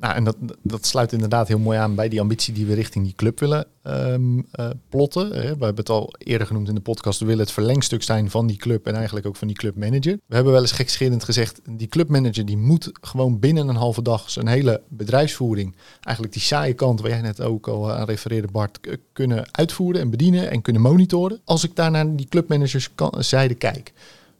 Nou, 0.00 0.14
en 0.14 0.24
dat, 0.24 0.36
dat 0.62 0.86
sluit 0.86 1.12
inderdaad 1.12 1.48
heel 1.48 1.58
mooi 1.58 1.78
aan 1.78 1.94
bij 1.94 2.08
die 2.08 2.20
ambitie 2.20 2.54
die 2.54 2.66
we 2.66 2.74
richting 2.74 3.04
die 3.04 3.14
club 3.14 3.40
willen 3.40 3.66
um, 3.82 4.36
uh, 4.36 4.70
plotten. 4.88 5.30
We 5.30 5.36
hebben 5.36 5.74
het 5.74 5.90
al 5.90 6.14
eerder 6.18 6.46
genoemd 6.46 6.68
in 6.68 6.74
de 6.74 6.80
podcast. 6.80 7.20
We 7.20 7.26
willen 7.26 7.40
het 7.40 7.52
verlengstuk 7.52 8.02
zijn 8.02 8.30
van 8.30 8.46
die 8.46 8.56
club 8.56 8.86
en 8.86 8.94
eigenlijk 8.94 9.26
ook 9.26 9.36
van 9.36 9.48
die 9.48 9.56
clubmanager. 9.56 10.18
We 10.26 10.34
hebben 10.34 10.52
wel 10.52 10.62
eens 10.62 10.72
gekscherend 10.72 11.24
gezegd, 11.24 11.60
die 11.70 11.88
clubmanager 11.88 12.46
die 12.46 12.56
moet 12.56 12.90
gewoon 13.00 13.38
binnen 13.38 13.68
een 13.68 13.76
halve 13.76 14.02
dag 14.02 14.30
zijn 14.30 14.46
hele 14.46 14.82
bedrijfsvoering, 14.88 15.76
eigenlijk 16.00 16.34
die 16.34 16.44
saaie 16.44 16.74
kant 16.74 17.00
waar 17.00 17.10
jij 17.10 17.20
net 17.20 17.40
ook 17.40 17.68
al 17.68 17.92
aan 17.92 18.06
refereerde 18.06 18.48
Bart, 18.52 18.80
kunnen 19.12 19.44
uitvoeren 19.50 20.00
en 20.00 20.10
bedienen 20.10 20.50
en 20.50 20.62
kunnen 20.62 20.82
monitoren. 20.82 21.40
Als 21.44 21.64
ik 21.64 21.76
daar 21.76 21.90
naar 21.90 22.16
die 22.16 22.28
clubmanagers 22.28 22.90
zijde 23.18 23.54
kijk. 23.54 23.92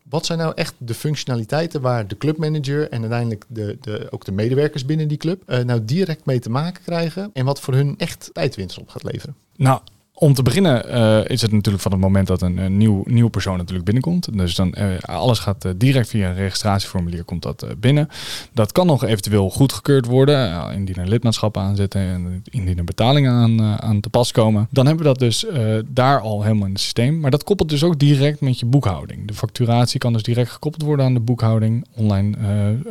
Wat 0.08 0.26
zijn 0.26 0.38
nou 0.38 0.52
echt 0.54 0.74
de 0.78 0.94
functionaliteiten 0.94 1.80
waar 1.80 2.06
de 2.06 2.16
clubmanager 2.16 2.90
en 2.90 3.00
uiteindelijk 3.00 3.44
de, 3.48 3.76
de, 3.80 4.06
ook 4.10 4.24
de 4.24 4.32
medewerkers 4.32 4.84
binnen 4.84 5.08
die 5.08 5.16
club 5.16 5.42
uh, 5.46 5.58
nou 5.58 5.84
direct 5.84 6.26
mee 6.26 6.38
te 6.38 6.50
maken 6.50 6.82
krijgen 6.82 7.30
en 7.32 7.44
wat 7.44 7.60
voor 7.60 7.74
hun 7.74 7.94
echt 7.98 8.30
tijdwinst 8.32 8.78
op 8.78 8.88
gaat 8.88 9.02
leveren? 9.02 9.36
Nou, 9.56 9.80
om 10.18 10.34
te 10.34 10.42
beginnen 10.42 10.84
uh, 10.90 11.24
is 11.24 11.42
het 11.42 11.52
natuurlijk 11.52 11.82
van 11.82 11.92
het 11.92 12.00
moment 12.00 12.26
dat 12.26 12.42
een, 12.42 12.76
nieuw, 12.76 13.02
nieuwe 13.04 13.30
persoon 13.30 13.56
natuurlijk 13.56 13.84
binnenkomt. 13.84 14.38
Dus 14.38 14.54
dan 14.54 14.74
uh, 14.78 14.84
alles 15.00 15.38
gaat 15.38 15.64
uh, 15.64 15.72
direct 15.76 16.08
via 16.08 16.28
een 16.28 16.34
registratieformulier 16.34 17.24
komt 17.24 17.42
dat 17.42 17.66
binnen. 17.78 18.08
Dat 18.52 18.72
kan 18.72 18.86
nog 18.86 19.04
eventueel 19.04 19.50
goedgekeurd 19.50 20.06
worden, 20.06 20.72
indien 20.72 20.96
er 20.96 21.08
lidmaatschap 21.08 21.56
aanzetten 21.56 22.00
en 22.00 22.42
indien 22.50 22.78
er 22.78 22.84
betalingen 22.84 23.32
aan, 23.32 23.80
aan 23.80 24.00
te 24.00 24.08
pas 24.08 24.32
komen. 24.32 24.68
Dan 24.70 24.86
hebben 24.86 25.04
we 25.04 25.10
dat 25.10 25.18
dus 25.18 25.46
daar 25.86 26.20
al 26.20 26.42
helemaal 26.42 26.66
in 26.66 26.72
het 26.72 26.80
systeem. 26.80 27.20
Maar 27.20 27.30
dat 27.30 27.44
koppelt 27.44 27.68
dus 27.68 27.84
ook 27.84 27.98
direct 27.98 28.40
met 28.40 28.58
je 28.58 28.66
boekhouding. 28.66 29.26
De 29.26 29.34
facturatie 29.34 29.98
kan 29.98 30.12
dus 30.12 30.22
direct 30.22 30.50
gekoppeld 30.50 30.82
worden 30.82 31.04
aan 31.04 31.14
de 31.14 31.20
boekhouding. 31.20 31.86
Online, 31.94 32.36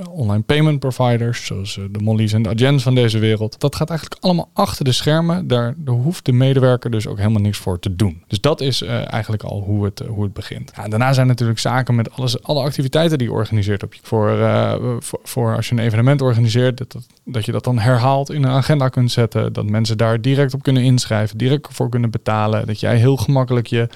online 0.09 0.44
payment 0.44 0.79
providers, 0.79 1.45
zoals 1.45 1.79
de 1.91 2.00
Molly's 2.00 2.33
en 2.33 2.41
de 2.41 2.50
Agents 2.50 2.83
van 2.83 2.95
deze 2.95 3.19
wereld. 3.19 3.59
Dat 3.59 3.75
gaat 3.75 3.89
eigenlijk 3.89 4.24
allemaal 4.24 4.50
achter 4.53 4.85
de 4.85 4.91
schermen. 4.91 5.47
Daar, 5.47 5.74
daar 5.77 5.95
hoeft 5.95 6.25
de 6.25 6.31
medewerker 6.31 6.91
dus 6.91 7.07
ook 7.07 7.16
helemaal 7.17 7.41
niks 7.41 7.57
voor 7.57 7.79
te 7.79 7.95
doen. 7.95 8.23
Dus 8.27 8.41
dat 8.41 8.61
is 8.61 8.81
uh, 8.81 9.13
eigenlijk 9.13 9.43
al 9.43 9.61
hoe 9.61 9.85
het, 9.85 10.01
uh, 10.01 10.07
hoe 10.07 10.23
het 10.23 10.33
begint. 10.33 10.71
Ja, 10.75 10.87
daarna 10.87 11.13
zijn 11.13 11.27
natuurlijk 11.27 11.59
zaken 11.59 11.95
met 11.95 12.11
alles, 12.11 12.43
alle 12.43 12.63
activiteiten 12.63 13.17
die 13.17 13.27
je 13.27 13.33
organiseert 13.33 13.83
op 13.83 13.93
je. 13.93 13.99
Voor, 14.03 14.31
uh, 14.31 14.73
voor, 14.99 15.19
voor, 15.23 15.55
als 15.55 15.69
je 15.69 15.75
een 15.75 15.81
evenement 15.81 16.21
organiseert, 16.21 16.77
dat, 16.77 16.91
dat, 16.91 17.07
dat, 17.23 17.45
je 17.45 17.51
dat 17.51 17.63
dan 17.63 17.79
herhaalt 17.79 18.31
in 18.31 18.43
een 18.43 18.51
agenda 18.51 18.89
kunt 18.89 19.11
zetten. 19.11 19.53
Dat 19.53 19.69
mensen 19.69 19.97
daar 19.97 20.21
direct 20.21 20.53
op 20.53 20.63
kunnen 20.63 20.83
inschrijven, 20.83 21.37
direct 21.37 21.67
voor 21.71 21.89
kunnen 21.89 22.09
betalen. 22.09 22.67
Dat 22.67 22.79
jij 22.79 22.97
heel 22.97 23.17
gemakkelijk 23.17 23.67
je, 23.67 23.89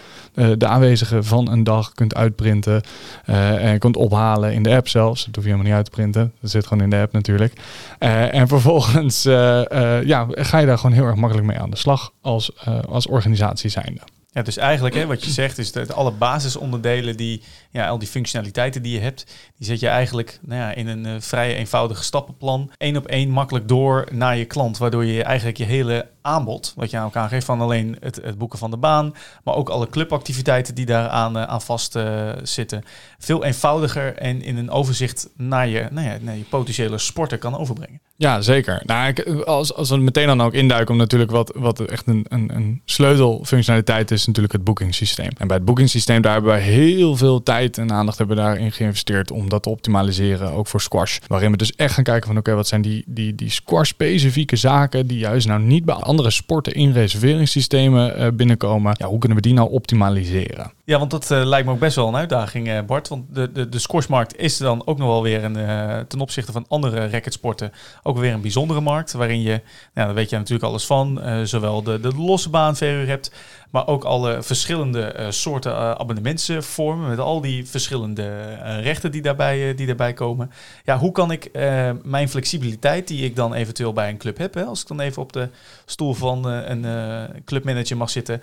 de 0.57 0.68
aanwezigen 0.68 1.25
van 1.25 1.51
een 1.51 1.63
dag 1.63 1.91
kunt 1.94 2.15
uitprinten 2.15 2.81
en 3.25 3.79
kunt 3.79 3.95
ophalen 3.95 4.53
in 4.53 4.63
de 4.63 4.75
app 4.75 4.88
zelfs. 4.88 5.25
Dat 5.25 5.35
hoef 5.35 5.44
je 5.44 5.50
helemaal 5.50 5.69
niet 5.69 5.77
uit 5.77 5.85
te 5.85 5.91
printen. 5.91 6.33
Dat 6.41 6.50
zit 6.50 6.68
gewoon 6.68 6.83
in 6.83 6.89
de 6.89 6.97
app 6.97 7.13
natuurlijk. 7.13 7.53
en 8.31 8.47
vervolgens 8.47 9.23
ja, 9.23 10.28
ga 10.30 10.57
je 10.57 10.66
daar 10.66 10.78
gewoon 10.78 10.95
heel 10.95 11.06
erg 11.06 11.16
makkelijk 11.16 11.47
mee 11.47 11.59
aan 11.59 11.69
de 11.69 11.78
slag 11.78 12.11
als, 12.21 12.51
als 12.90 13.07
organisatie 13.11 13.69
zijnde. 13.69 14.01
Ja, 14.33 14.41
dus 14.41 14.57
eigenlijk 14.57 14.95
hè, 14.95 15.06
wat 15.06 15.23
je 15.23 15.31
zegt 15.31 15.57
is 15.57 15.71
dat 15.71 15.94
alle 15.94 16.11
basisonderdelen 16.11 17.18
die, 17.18 17.41
ja, 17.71 17.87
al 17.87 17.99
die 17.99 18.07
functionaliteiten 18.07 18.81
die 18.81 18.94
je 18.94 18.99
hebt, 18.99 19.25
die 19.57 19.68
zet 19.68 19.80
je 19.80 19.87
eigenlijk 19.87 20.39
nou 20.41 20.61
ja, 20.61 20.73
in 20.73 20.87
een 20.87 21.06
uh, 21.06 21.15
vrij 21.19 21.56
eenvoudige 21.56 22.03
stappenplan, 22.03 22.71
één 22.77 22.97
op 22.97 23.07
één 23.07 23.30
makkelijk 23.30 23.68
door 23.68 24.07
naar 24.11 24.37
je 24.37 24.45
klant, 24.45 24.77
waardoor 24.77 25.06
je 25.06 25.23
eigenlijk 25.23 25.57
je 25.57 25.63
hele 25.63 26.07
aanbod, 26.21 26.73
wat 26.75 26.90
je 26.92 26.97
aan 26.97 27.04
elkaar 27.04 27.30
geeft, 27.30 27.45
van 27.45 27.61
alleen 27.61 27.97
het, 27.99 28.16
het 28.23 28.37
boeken 28.37 28.59
van 28.59 28.71
de 28.71 28.78
baan, 28.78 29.13
maar 29.44 29.56
ook 29.56 29.69
alle 29.69 29.90
clubactiviteiten 29.90 30.75
die 30.75 30.85
daar 30.85 31.07
aan, 31.07 31.37
uh, 31.37 31.44
aan 31.44 31.61
vast 31.61 31.95
uh, 31.95 32.30
zitten, 32.44 32.83
veel 33.19 33.44
eenvoudiger 33.44 34.16
en 34.16 34.42
in 34.42 34.57
een 34.57 34.71
overzicht 34.71 35.30
naar 35.37 35.68
je, 35.68 35.87
nou 35.92 36.07
ja, 36.07 36.18
naar 36.21 36.37
je 36.37 36.44
potentiële 36.44 36.97
sporter 36.97 37.37
kan 37.37 37.57
overbrengen. 37.57 37.99
Ja, 38.21 38.42
zeker. 38.42 38.81
Nou, 38.85 39.07
ik, 39.07 39.28
als, 39.44 39.73
als 39.73 39.90
we 39.90 39.97
meteen 39.97 40.28
dan 40.28 40.42
ook 40.42 40.54
induiken, 40.54 40.92
om 40.92 40.97
natuurlijk 40.97 41.31
wat, 41.31 41.51
wat 41.56 41.80
echt 41.80 42.07
een, 42.07 42.25
een, 42.30 42.56
een 42.56 42.81
sleutelfunctionaliteit 42.85 44.11
is, 44.11 44.25
natuurlijk 44.25 44.54
het 44.54 44.63
boekingssysteem. 44.63 45.30
En 45.37 45.47
bij 45.47 45.56
het 45.56 45.66
boekingssysteem, 45.66 46.21
daar 46.21 46.33
hebben 46.33 46.54
we 46.54 46.59
heel 46.59 47.16
veel 47.16 47.44
tijd 47.44 47.78
en 47.78 47.92
aandacht 47.92 48.18
hebben 48.18 48.35
daarin 48.35 48.71
geïnvesteerd 48.71 49.31
om 49.31 49.49
dat 49.49 49.63
te 49.63 49.69
optimaliseren, 49.69 50.51
ook 50.51 50.68
voor 50.68 50.81
squash. 50.81 51.18
Waarin 51.28 51.51
we 51.51 51.57
dus 51.57 51.75
echt 51.75 51.94
gaan 51.94 52.04
kijken 52.04 52.28
van, 52.28 52.37
oké, 52.37 52.54
wat 52.54 52.68
zijn 52.68 52.81
die, 52.81 53.04
die, 53.07 53.35
die 53.35 53.49
squash-specifieke 53.49 54.56
zaken 54.56 55.07
die 55.07 55.18
juist 55.18 55.47
nou 55.47 55.61
niet 55.61 55.85
bij 55.85 55.95
andere 56.11 56.31
sporten 56.31 56.73
in 56.73 56.91
reserveringssystemen 56.91 58.21
uh, 58.21 58.27
binnenkomen. 58.33 58.95
Ja, 58.97 59.07
hoe 59.07 59.18
kunnen 59.19 59.37
we 59.37 59.44
die 59.44 59.53
nou 59.53 59.71
optimaliseren? 59.71 60.71
Ja, 60.85 60.99
want 60.99 61.11
dat 61.11 61.31
uh, 61.31 61.45
lijkt 61.45 61.68
me 61.68 61.73
ook 61.73 61.80
best 61.80 61.95
wel 61.95 62.07
een 62.07 62.15
uitdaging, 62.15 62.68
uh, 62.68 62.80
Bart. 62.81 63.07
Want 63.07 63.23
de, 63.35 63.51
de, 63.51 63.69
de 63.69 63.80
scoresmarkt 63.80 64.37
is 64.37 64.57
dan 64.57 64.85
ook 64.85 64.97
nog 64.97 65.07
wel 65.07 65.23
weer 65.23 65.44
een, 65.44 66.07
ten 66.07 66.19
opzichte 66.19 66.51
van 66.51 66.65
andere 66.68 67.09
racketsporten 67.09 67.71
ook 68.03 68.18
weer 68.18 68.33
een 68.33 68.41
bijzondere 68.41 68.81
markt. 68.81 69.11
Waarin 69.11 69.41
je, 69.41 69.61
nou, 69.94 70.07
daar 70.07 70.13
weet 70.13 70.30
je 70.30 70.37
natuurlijk 70.37 70.68
alles 70.69 70.85
van, 70.85 71.21
zowel 71.44 71.83
de, 71.83 71.99
de 71.99 72.13
losse 72.15 72.49
baanverhuur 72.49 73.07
hebt, 73.07 73.31
maar 73.71 73.87
ook 73.87 74.04
alle 74.04 74.44
verschillende 74.44 75.16
uh, 75.19 75.25
soorten 75.30 75.71
uh, 75.71 75.92
abonnementsvormen 75.92 77.09
met 77.09 77.19
al 77.19 77.42
die 77.42 77.68
verschillende 77.68 78.23
uh, 78.23 78.81
rechten 78.81 79.11
die 79.11 79.21
daarbij, 79.21 79.75
die 79.75 79.87
daarbij 79.87 80.13
komen. 80.13 80.51
Ja, 80.83 80.97
hoe 80.97 81.11
kan 81.11 81.31
ik 81.31 81.49
mijn 82.04 82.30
flexibiliteit 82.30 83.07
die 83.07 83.25
ik 83.25 83.35
dan 83.35 83.54
eventueel 83.54 83.94
bij 83.94 84.09
een 84.09 84.18
club 84.18 84.37
heb, 84.37 84.54
hè, 84.54 84.63
als 84.63 84.81
ik 84.81 84.87
dan 84.87 84.99
even 84.99 85.21
op 85.21 85.33
de 85.33 85.49
stoel 85.85 86.13
van 86.13 86.45
een 86.45 86.85
clubmanager 87.45 87.97
mag 87.97 88.09
zitten, 88.09 88.42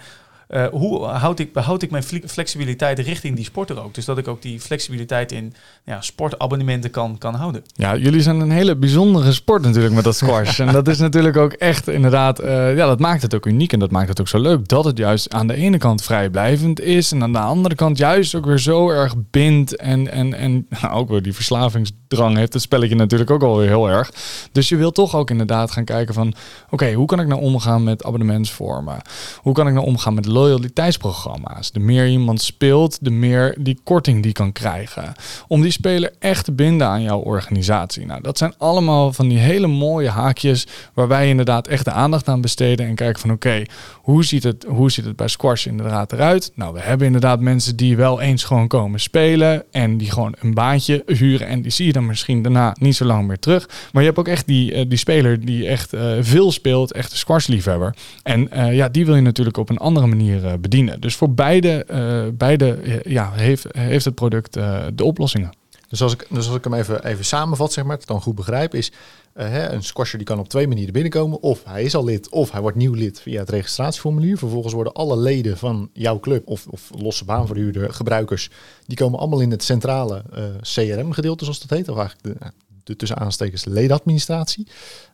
uh, 0.48 0.66
hoe 0.66 1.04
houd 1.04 1.38
ik, 1.38 1.52
behoud 1.52 1.82
ik 1.82 1.90
mijn 1.90 2.02
flexibiliteit 2.26 2.98
richting 2.98 3.36
die 3.36 3.44
sporter 3.44 3.82
ook? 3.82 3.94
Dus 3.94 4.04
dat 4.04 4.18
ik 4.18 4.28
ook 4.28 4.42
die 4.42 4.60
flexibiliteit 4.60 5.32
in 5.32 5.54
ja, 5.84 6.00
sportabonnementen 6.00 6.90
kan, 6.90 7.18
kan 7.18 7.34
houden. 7.34 7.62
Ja, 7.74 7.96
jullie 7.96 8.22
zijn 8.22 8.40
een 8.40 8.50
hele 8.50 8.76
bijzondere 8.76 9.32
sport 9.32 9.62
natuurlijk 9.62 9.94
met 9.94 10.04
dat 10.04 10.16
squash. 10.16 10.58
en 10.60 10.72
dat 10.72 10.88
is 10.88 10.98
natuurlijk 10.98 11.36
ook 11.36 11.52
echt 11.52 11.88
inderdaad, 11.88 12.42
uh, 12.42 12.76
ja, 12.76 12.86
dat 12.86 12.98
maakt 12.98 13.22
het 13.22 13.34
ook 13.34 13.46
uniek 13.46 13.72
en 13.72 13.78
dat 13.78 13.90
maakt 13.90 14.08
het 14.08 14.20
ook 14.20 14.28
zo 14.28 14.40
leuk. 14.40 14.68
Dat 14.68 14.84
het 14.84 14.98
juist 14.98 15.32
aan 15.32 15.46
de 15.46 15.54
ene 15.54 15.78
kant 15.78 16.02
vrijblijvend 16.02 16.80
is 16.80 17.12
en 17.12 17.22
aan 17.22 17.32
de 17.32 17.38
andere 17.38 17.74
kant 17.74 17.98
juist 17.98 18.34
ook 18.34 18.44
weer 18.44 18.58
zo 18.58 18.90
erg 18.90 19.14
bindt. 19.30 19.76
En, 19.76 20.10
en, 20.12 20.34
en 20.34 20.66
nou, 20.80 20.94
ook 20.94 21.08
weer 21.08 21.22
die 21.22 21.34
verslavingsdrang 21.34 22.36
heeft 22.36 22.52
het 22.52 22.62
spelletje 22.62 22.94
natuurlijk 22.94 23.30
ook 23.30 23.42
alweer 23.42 23.68
heel 23.68 23.88
erg. 23.88 24.10
Dus 24.52 24.68
je 24.68 24.76
wilt 24.76 24.94
toch 24.94 25.16
ook 25.16 25.30
inderdaad 25.30 25.70
gaan 25.70 25.84
kijken 25.84 26.14
van, 26.14 26.34
oké, 26.70 26.92
hoe 26.92 27.06
kan 27.06 27.20
ik 27.20 27.26
nou 27.26 27.40
omgaan 27.40 27.84
met 27.84 28.04
abonnementsvormen? 28.04 28.96
Hoe 29.36 29.54
kan 29.54 29.66
ik 29.66 29.74
nou 29.74 29.86
omgaan 29.86 30.14
met 30.14 30.26
loyaliteitsprogramma's. 30.38 31.72
De 31.72 31.80
meer 31.80 32.08
iemand 32.08 32.40
speelt, 32.40 32.98
de 33.00 33.10
meer 33.10 33.56
die 33.58 33.78
korting 33.84 34.22
die 34.22 34.32
kan 34.32 34.52
krijgen. 34.52 35.14
Om 35.48 35.62
die 35.62 35.70
speler 35.70 36.12
echt 36.18 36.44
te 36.44 36.52
binden 36.52 36.86
aan 36.86 37.02
jouw 37.02 37.18
organisatie. 37.18 38.06
Nou, 38.06 38.22
dat 38.22 38.38
zijn 38.38 38.54
allemaal 38.58 39.12
van 39.12 39.28
die 39.28 39.38
hele 39.38 39.66
mooie 39.66 40.08
haakjes 40.08 40.66
waar 40.94 41.08
wij 41.08 41.28
inderdaad 41.28 41.66
echt 41.66 41.84
de 41.84 41.90
aandacht 41.90 42.28
aan 42.28 42.40
besteden 42.40 42.86
en 42.86 42.94
kijken 42.94 43.20
van 43.20 43.30
oké, 43.30 43.62
hoe, 43.94 44.24
ziet 44.24 44.42
het, 44.42 44.64
hoe 44.68 44.90
ziet 44.90 45.04
het 45.04 45.16
bij 45.16 45.28
squash 45.28 45.66
inderdaad 45.66 46.12
eruit? 46.12 46.52
Nou, 46.54 46.74
we 46.74 46.80
hebben 46.80 47.06
inderdaad 47.06 47.40
mensen 47.40 47.76
die 47.76 47.96
wel 47.96 48.20
eens 48.20 48.44
gewoon 48.44 48.68
komen 48.68 49.00
spelen 49.00 49.64
en 49.70 49.98
die 49.98 50.10
gewoon 50.10 50.34
een 50.40 50.54
baantje 50.54 51.02
huren 51.06 51.46
en 51.46 51.62
die 51.62 51.70
zie 51.70 51.86
je 51.86 51.92
dan 51.92 52.06
misschien 52.06 52.42
daarna 52.42 52.76
niet 52.80 52.96
zo 52.96 53.04
lang 53.04 53.26
meer 53.26 53.38
terug. 53.38 53.68
Maar 53.92 54.02
je 54.02 54.08
hebt 54.08 54.20
ook 54.20 54.28
echt 54.28 54.46
die, 54.46 54.72
uh, 54.72 54.84
die 54.88 54.98
speler 54.98 55.44
die 55.44 55.66
echt 55.66 55.94
uh, 55.94 56.12
veel 56.20 56.52
speelt, 56.52 56.92
echt 56.92 57.10
een 57.10 57.18
squashliefhebber. 57.18 57.94
En 58.22 58.48
uh, 58.54 58.74
ja, 58.74 58.88
die 58.88 59.06
wil 59.06 59.14
je 59.14 59.22
natuurlijk 59.22 59.56
op 59.56 59.68
een 59.68 59.78
andere 59.78 60.06
manier 60.06 60.27
eh, 60.36 60.52
bedienen. 60.60 61.00
Dus 61.00 61.16
voor 61.16 61.30
beide, 61.30 61.86
uh, 61.90 62.32
beide 62.34 62.72
eh, 62.72 63.12
ja, 63.12 63.32
heeft, 63.32 63.66
heeft 63.70 64.04
het 64.04 64.14
product 64.14 64.52
de 64.94 65.04
oplossingen. 65.04 65.50
Dus 65.88 66.02
als 66.02 66.12
ik, 66.12 66.26
dus 66.30 66.46
als 66.46 66.56
ik 66.56 66.64
hem 66.64 66.74
even, 66.74 67.04
even 67.04 67.24
samenvat, 67.24 67.72
zeg 67.72 67.84
maar, 67.84 67.96
het 67.96 68.06
dan 68.06 68.20
goed 68.20 68.34
begrijp, 68.34 68.74
is 68.74 68.92
hè, 69.34 69.68
een 69.68 69.82
squasher 69.82 70.18
die 70.18 70.26
kan 70.26 70.38
op 70.38 70.48
twee 70.48 70.68
manieren 70.68 70.92
binnenkomen. 70.92 71.42
Of 71.42 71.64
hij 71.64 71.82
is 71.82 71.94
al 71.94 72.04
lid, 72.04 72.28
of 72.28 72.50
hij 72.50 72.60
wordt 72.60 72.76
nieuw 72.76 72.92
lid 72.92 73.20
via 73.20 73.40
het 73.40 73.50
registratieformulier. 73.50 74.38
Vervolgens 74.38 74.74
worden 74.74 74.92
alle 74.92 75.16
leden 75.16 75.58
van 75.58 75.90
jouw 75.92 76.20
club 76.20 76.46
of, 76.46 76.66
of 76.66 76.90
losse 76.98 77.24
baanverhuurder 77.24 77.92
gebruikers, 77.92 78.50
die 78.86 78.96
komen 78.96 79.18
allemaal 79.18 79.40
in 79.40 79.50
het 79.50 79.62
centrale 79.62 80.22
CRM-gedeelte, 80.60 81.44
zoals 81.44 81.60
dat 81.60 81.78
heet. 81.78 81.88
Of 81.88 81.98
eigenlijk 81.98 82.40
de, 82.40 82.50
de 82.84 82.96
tussen 82.96 83.18
aanstekens 83.18 83.64
ledenadministratie. 83.64 84.66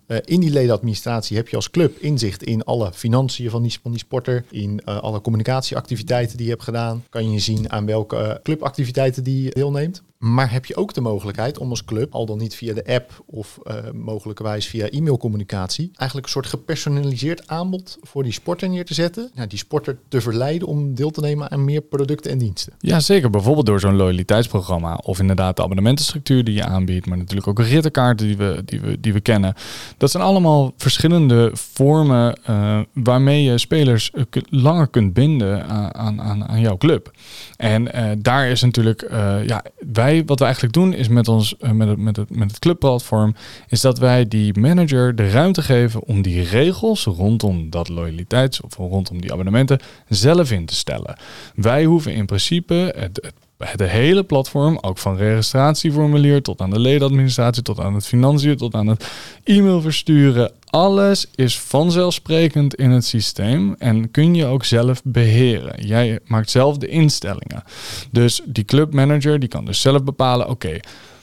Uh, 0.06 0.18
in 0.24 0.40
die 0.40 0.50
ledenadministratie 0.50 1.36
heb 1.36 1.48
je 1.48 1.56
als 1.56 1.70
club 1.70 1.98
inzicht 1.98 2.42
in 2.42 2.64
alle 2.64 2.92
financiën 2.92 3.50
van 3.50 3.62
die, 3.62 3.98
sporter, 3.98 4.44
in 4.50 4.80
uh, 4.84 4.98
alle 4.98 5.20
communicatieactiviteiten 5.20 6.36
die 6.36 6.46
je 6.46 6.52
hebt 6.52 6.64
gedaan. 6.64 7.04
Kan 7.10 7.32
je 7.32 7.38
zien 7.38 7.70
aan 7.70 7.86
welke 7.86 8.16
uh, 8.16 8.34
clubactiviteiten 8.42 9.24
die 9.24 9.50
deelneemt. 9.50 10.02
Maar 10.18 10.52
heb 10.52 10.64
je 10.64 10.76
ook 10.76 10.94
de 10.94 11.00
mogelijkheid 11.00 11.58
om 11.58 11.70
als 11.70 11.84
club, 11.84 12.14
al 12.14 12.26
dan 12.26 12.38
niet 12.38 12.54
via 12.54 12.74
de 12.74 12.86
app 12.86 13.22
of 13.26 13.58
mogelijkerwijs 13.92 14.66
via 14.66 14.90
e-mailcommunicatie, 14.90 15.90
eigenlijk 15.94 16.26
een 16.26 16.32
soort 16.32 16.46
gepersonaliseerd 16.46 17.48
aanbod 17.48 17.98
voor 18.02 18.22
die 18.22 18.32
sporter 18.32 18.68
neer 18.68 18.84
te 18.84 18.94
zetten. 18.94 19.30
Nou, 19.34 19.48
die 19.48 19.58
sporter 19.58 19.98
te 20.08 20.20
verleiden 20.20 20.68
om 20.68 20.94
deel 20.94 21.10
te 21.10 21.20
nemen 21.20 21.50
aan 21.50 21.64
meer 21.64 21.80
producten 21.80 22.30
en 22.30 22.38
diensten. 22.38 22.72
Ja, 22.78 23.00
zeker. 23.00 23.30
Bijvoorbeeld 23.30 23.66
door 23.66 23.80
zo'n 23.80 23.96
loyaliteitsprogramma 23.96 24.94
of 25.02 25.18
inderdaad 25.18 25.56
de 25.56 25.62
abonnementenstructuur 25.62 26.44
die 26.44 26.54
je 26.54 26.64
aanbiedt, 26.64 27.06
maar 27.06 27.18
natuurlijk 27.18 27.48
ook 27.48 27.60
rittenkaarten 27.60 28.26
die 28.26 28.36
we, 28.36 28.62
die 28.64 28.80
we, 28.80 29.00
die 29.00 29.12
we 29.12 29.20
kennen. 29.20 29.54
Dat 29.96 30.10
zijn 30.10 30.22
allemaal 30.22 30.72
verschillende 30.76 31.50
vormen 31.52 32.38
uh, 32.50 32.78
waarmee 32.92 33.42
je 33.42 33.58
spelers 33.58 34.10
langer 34.48 34.88
kunt 34.88 35.12
binden 35.12 35.66
aan, 35.94 36.20
aan, 36.20 36.48
aan 36.48 36.60
jouw 36.60 36.76
club. 36.76 37.10
En 37.56 37.96
uh, 37.96 38.10
daar 38.18 38.48
is 38.48 38.62
natuurlijk, 38.62 39.06
ja, 39.46 39.64
wij 39.92 40.22
wat 40.26 40.38
we 40.38 40.44
eigenlijk 40.44 40.74
doen 40.74 40.92
is 40.92 41.08
met 41.08 41.28
ons, 41.28 41.54
met 41.72 41.88
het, 41.88 41.98
met 41.98 42.16
het, 42.16 42.36
met 42.36 42.50
het 42.50 42.58
clubplatform, 42.58 43.34
is 43.68 43.80
dat 43.80 43.98
wij 43.98 44.28
die 44.28 44.58
manager 44.58 45.16
de 45.16 45.30
ruimte 45.30 45.62
geven 45.62 46.02
om 46.02 46.22
die 46.22 46.42
regels 46.42 47.04
rondom 47.04 47.70
dat 47.70 47.88
loyaliteits- 47.88 48.60
of 48.60 48.76
rondom 48.76 49.20
die 49.20 49.32
abonnementen 49.32 49.80
zelf 50.08 50.50
in 50.50 50.66
te 50.66 50.74
stellen. 50.74 51.18
Wij 51.54 51.84
hoeven 51.84 52.14
in 52.14 52.26
principe 52.26 52.94
het 52.96 53.32
het 53.64 53.82
hele 53.82 54.24
platform, 54.24 54.78
ook 54.80 54.98
van 54.98 55.16
registratieformulier 55.16 56.42
tot 56.42 56.60
aan 56.60 56.70
de 56.70 56.78
ledenadministratie, 56.78 57.62
tot 57.62 57.80
aan 57.80 57.94
het 57.94 58.06
financiën, 58.06 58.56
tot 58.56 58.74
aan 58.74 58.86
het 58.86 59.10
e-mail 59.44 59.80
versturen. 59.80 60.52
Alles 60.64 61.26
is 61.34 61.60
vanzelfsprekend 61.60 62.74
in 62.74 62.90
het 62.90 63.04
systeem 63.04 63.74
en 63.78 64.10
kun 64.10 64.34
je 64.34 64.46
ook 64.46 64.64
zelf 64.64 65.00
beheren. 65.04 65.86
Jij 65.86 66.18
maakt 66.26 66.50
zelf 66.50 66.78
de 66.78 66.88
instellingen. 66.88 67.64
Dus 68.10 68.40
die 68.44 68.64
clubmanager 68.64 69.38
die 69.38 69.48
kan 69.48 69.64
dus 69.64 69.80
zelf 69.80 70.04
bepalen: 70.04 70.48
oké, 70.48 70.80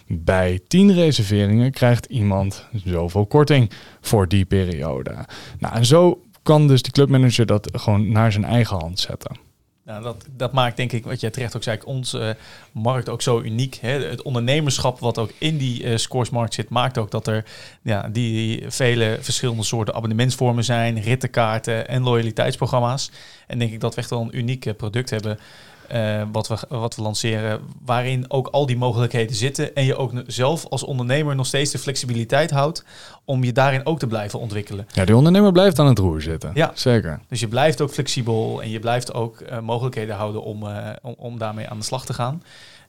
bij 0.07 0.59
10 0.67 0.93
reserveringen 0.93 1.71
krijgt 1.71 2.05
iemand 2.05 2.65
zoveel 2.85 3.25
korting 3.25 3.71
voor 4.01 4.27
die 4.27 4.45
periode. 4.45 5.15
Nou, 5.59 5.75
en 5.75 5.85
zo 5.85 6.21
kan 6.43 6.67
dus 6.67 6.81
die 6.81 6.91
clubmanager 6.91 7.45
dat 7.45 7.69
gewoon 7.71 8.11
naar 8.11 8.31
zijn 8.31 8.45
eigen 8.45 8.77
hand 8.77 8.99
zetten. 8.99 9.50
Dat, 9.99 10.25
dat 10.37 10.51
maakt 10.51 10.77
denk 10.77 10.91
ik, 10.91 11.05
wat 11.05 11.19
jij 11.19 11.29
terecht 11.29 11.55
ook 11.55 11.63
zei, 11.63 11.79
onze 11.85 12.37
markt 12.71 13.09
ook 13.09 13.21
zo 13.21 13.41
uniek. 13.41 13.77
Hè? 13.81 13.89
Het 13.89 14.21
ondernemerschap 14.21 14.99
wat 14.99 15.17
ook 15.17 15.31
in 15.37 15.57
die 15.57 15.83
uh, 15.83 15.97
scoresmarkt 15.97 16.53
zit, 16.53 16.69
maakt 16.69 16.97
ook 16.97 17.11
dat 17.11 17.27
er 17.27 17.45
ja, 17.81 18.09
die 18.09 18.63
vele 18.67 19.17
verschillende 19.21 19.63
soorten 19.63 19.93
abonnementsvormen 19.93 20.63
zijn, 20.63 21.01
rittenkaarten 21.01 21.87
en 21.87 22.03
loyaliteitsprogramma's. 22.03 23.11
En 23.47 23.59
denk 23.59 23.71
ik 23.71 23.79
dat 23.79 23.95
we 23.95 24.01
echt 24.01 24.09
wel 24.09 24.21
een 24.21 24.37
uniek 24.37 24.65
eh, 24.65 24.73
product 24.73 25.09
hebben 25.09 25.39
wat, 26.31 26.47
we, 26.47 26.57
wat 26.69 26.95
we 26.95 27.01
lanceren, 27.01 27.61
waarin 27.85 28.25
ook 28.27 28.47
al 28.47 28.65
die 28.65 28.77
mogelijkheden 28.77 29.35
zitten 29.35 29.75
en 29.75 29.85
je 29.85 29.95
ook 29.95 30.11
zelf 30.27 30.65
als 30.65 30.83
ondernemer 30.83 31.35
nog 31.35 31.45
steeds 31.45 31.71
de 31.71 31.77
flexibiliteit 31.77 32.51
houdt 32.51 32.85
om 33.25 33.43
je 33.43 33.51
daarin 33.51 33.85
ook 33.85 33.99
te 33.99 34.07
blijven 34.07 34.39
ontwikkelen. 34.39 34.87
Ja, 34.93 35.05
de 35.05 35.15
ondernemer 35.15 35.51
blijft 35.51 35.79
aan 35.79 35.87
het 35.87 35.99
roer 35.99 36.21
zitten. 36.21 36.51
Ja, 36.53 36.71
zeker. 36.73 37.19
Dus 37.27 37.39
je 37.39 37.47
blijft 37.47 37.81
ook 37.81 37.91
flexibel 37.91 38.61
en 38.61 38.69
je 38.69 38.79
blijft 38.79 39.13
ook 39.13 39.41
uh, 39.41 39.59
mogelijkheden 39.59 40.15
houden 40.15 40.43
om, 40.43 40.63
uh, 40.63 40.89
om, 41.01 41.15
om, 41.17 41.37
daarmee 41.37 41.69
aan 41.69 41.77
de 41.77 41.85
slag 41.85 42.05
te 42.05 42.13
gaan. 42.13 42.43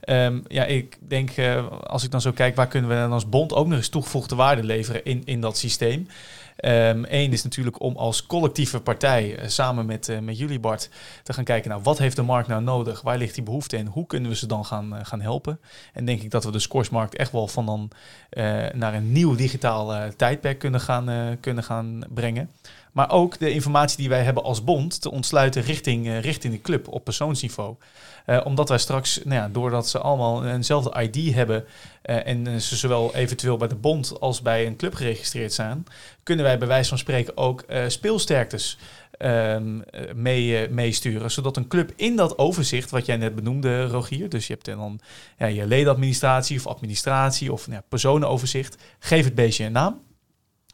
Um, 0.04 0.42
ja, 0.48 0.64
ik 0.64 0.98
denk, 1.00 1.30
als 1.86 2.04
ik 2.04 2.10
dan 2.10 2.20
zo 2.20 2.32
kijk, 2.32 2.56
waar 2.56 2.68
kunnen 2.68 2.90
we 2.90 2.96
dan 2.96 3.12
als 3.12 3.28
bond 3.28 3.52
ook 3.52 3.66
nog 3.66 3.76
eens 3.76 3.88
toegevoegde 3.88 4.34
waarde 4.34 4.64
leveren 4.64 5.04
in, 5.04 5.22
in 5.24 5.40
dat 5.40 5.58
systeem? 5.58 6.06
Eén 6.56 7.06
ehm, 7.06 7.32
is 7.32 7.42
natuurlijk 7.42 7.80
om 7.80 7.96
als 7.96 8.26
collectieve 8.26 8.80
partij 8.80 9.38
uh, 9.38 9.48
samen 9.48 9.86
met, 9.86 10.08
uh, 10.08 10.18
met 10.18 10.38
jullie 10.38 10.60
Bart 10.60 10.88
te 11.22 11.32
gaan 11.32 11.44
kijken 11.44 11.68
naar 11.68 11.78
nou, 11.78 11.90
wat 11.90 11.98
heeft 11.98 12.16
de 12.16 12.22
markt 12.22 12.48
nou 12.48 12.62
nodig, 12.62 13.00
waar 13.00 13.18
ligt 13.18 13.34
die 13.34 13.44
behoefte 13.44 13.76
en 13.76 13.86
hoe 13.86 14.06
kunnen 14.06 14.30
we 14.30 14.36
ze 14.36 14.46
dan 14.46 14.64
gaan, 14.64 14.94
uh, 14.94 14.98
gaan 15.02 15.20
helpen. 15.20 15.60
En 15.92 16.04
denk 16.04 16.22
ik 16.22 16.30
dat 16.30 16.44
we 16.44 16.50
de 16.50 16.58
scoresmarkt 16.58 17.16
echt 17.16 17.32
wel 17.32 17.48
van 17.48 17.66
dan 17.66 17.90
naar 18.74 18.94
een 18.94 19.12
nieuw 19.12 19.34
digitaal 19.34 20.10
tijdperk 20.22 20.58
kunnen 20.58 20.80
gaan, 20.80 21.36
kunnen 21.40 21.64
gaan 21.64 22.02
brengen. 22.14 22.50
Maar 22.92 23.10
ook 23.10 23.38
de 23.38 23.50
informatie 23.50 23.96
die 23.96 24.08
wij 24.08 24.22
hebben 24.22 24.42
als 24.42 24.64
bond 24.64 25.00
te 25.00 25.10
ontsluiten 25.10 25.62
richting, 25.62 26.20
richting 26.20 26.52
de 26.52 26.60
club 26.60 26.88
op 26.88 27.04
persoonsniveau. 27.04 27.74
Uh, 28.26 28.40
omdat 28.44 28.68
wij 28.68 28.78
straks, 28.78 29.20
nou 29.24 29.40
ja, 29.40 29.48
doordat 29.48 29.88
ze 29.88 29.98
allemaal 29.98 30.46
eenzelfde 30.46 31.02
ID 31.02 31.34
hebben 31.34 31.64
en 32.02 32.60
ze 32.60 32.76
zowel 32.76 33.14
eventueel 33.14 33.56
bij 33.56 33.68
de 33.68 33.74
bond 33.74 34.20
als 34.20 34.42
bij 34.42 34.66
een 34.66 34.76
club 34.76 34.94
geregistreerd 34.94 35.52
zijn, 35.52 35.86
kunnen 36.22 36.44
wij 36.44 36.58
bij 36.58 36.68
wijze 36.68 36.88
van 36.88 36.98
spreken 36.98 37.36
ook 37.36 37.64
speelsterktes 37.86 38.78
um, 39.18 39.82
mee, 40.14 40.68
meesturen. 40.68 41.30
Zodat 41.30 41.56
een 41.56 41.68
club 41.68 41.92
in 41.96 42.16
dat 42.16 42.38
overzicht, 42.38 42.90
wat 42.90 43.06
jij 43.06 43.16
net 43.16 43.34
benoemde, 43.34 43.86
Rogier, 43.86 44.28
dus 44.28 44.46
je 44.46 44.52
hebt 44.52 44.64
dan 44.64 45.00
ja, 45.38 45.46
je 45.46 45.66
ledenadministratie 45.66 46.58
of 46.58 46.66
administratie 46.66 47.52
of 47.52 47.68
nou, 47.68 47.82
personenoverzicht, 47.88 48.76
geef 48.98 49.24
het 49.24 49.34
beestje 49.34 49.64
een 49.64 49.72
naam. 49.72 50.00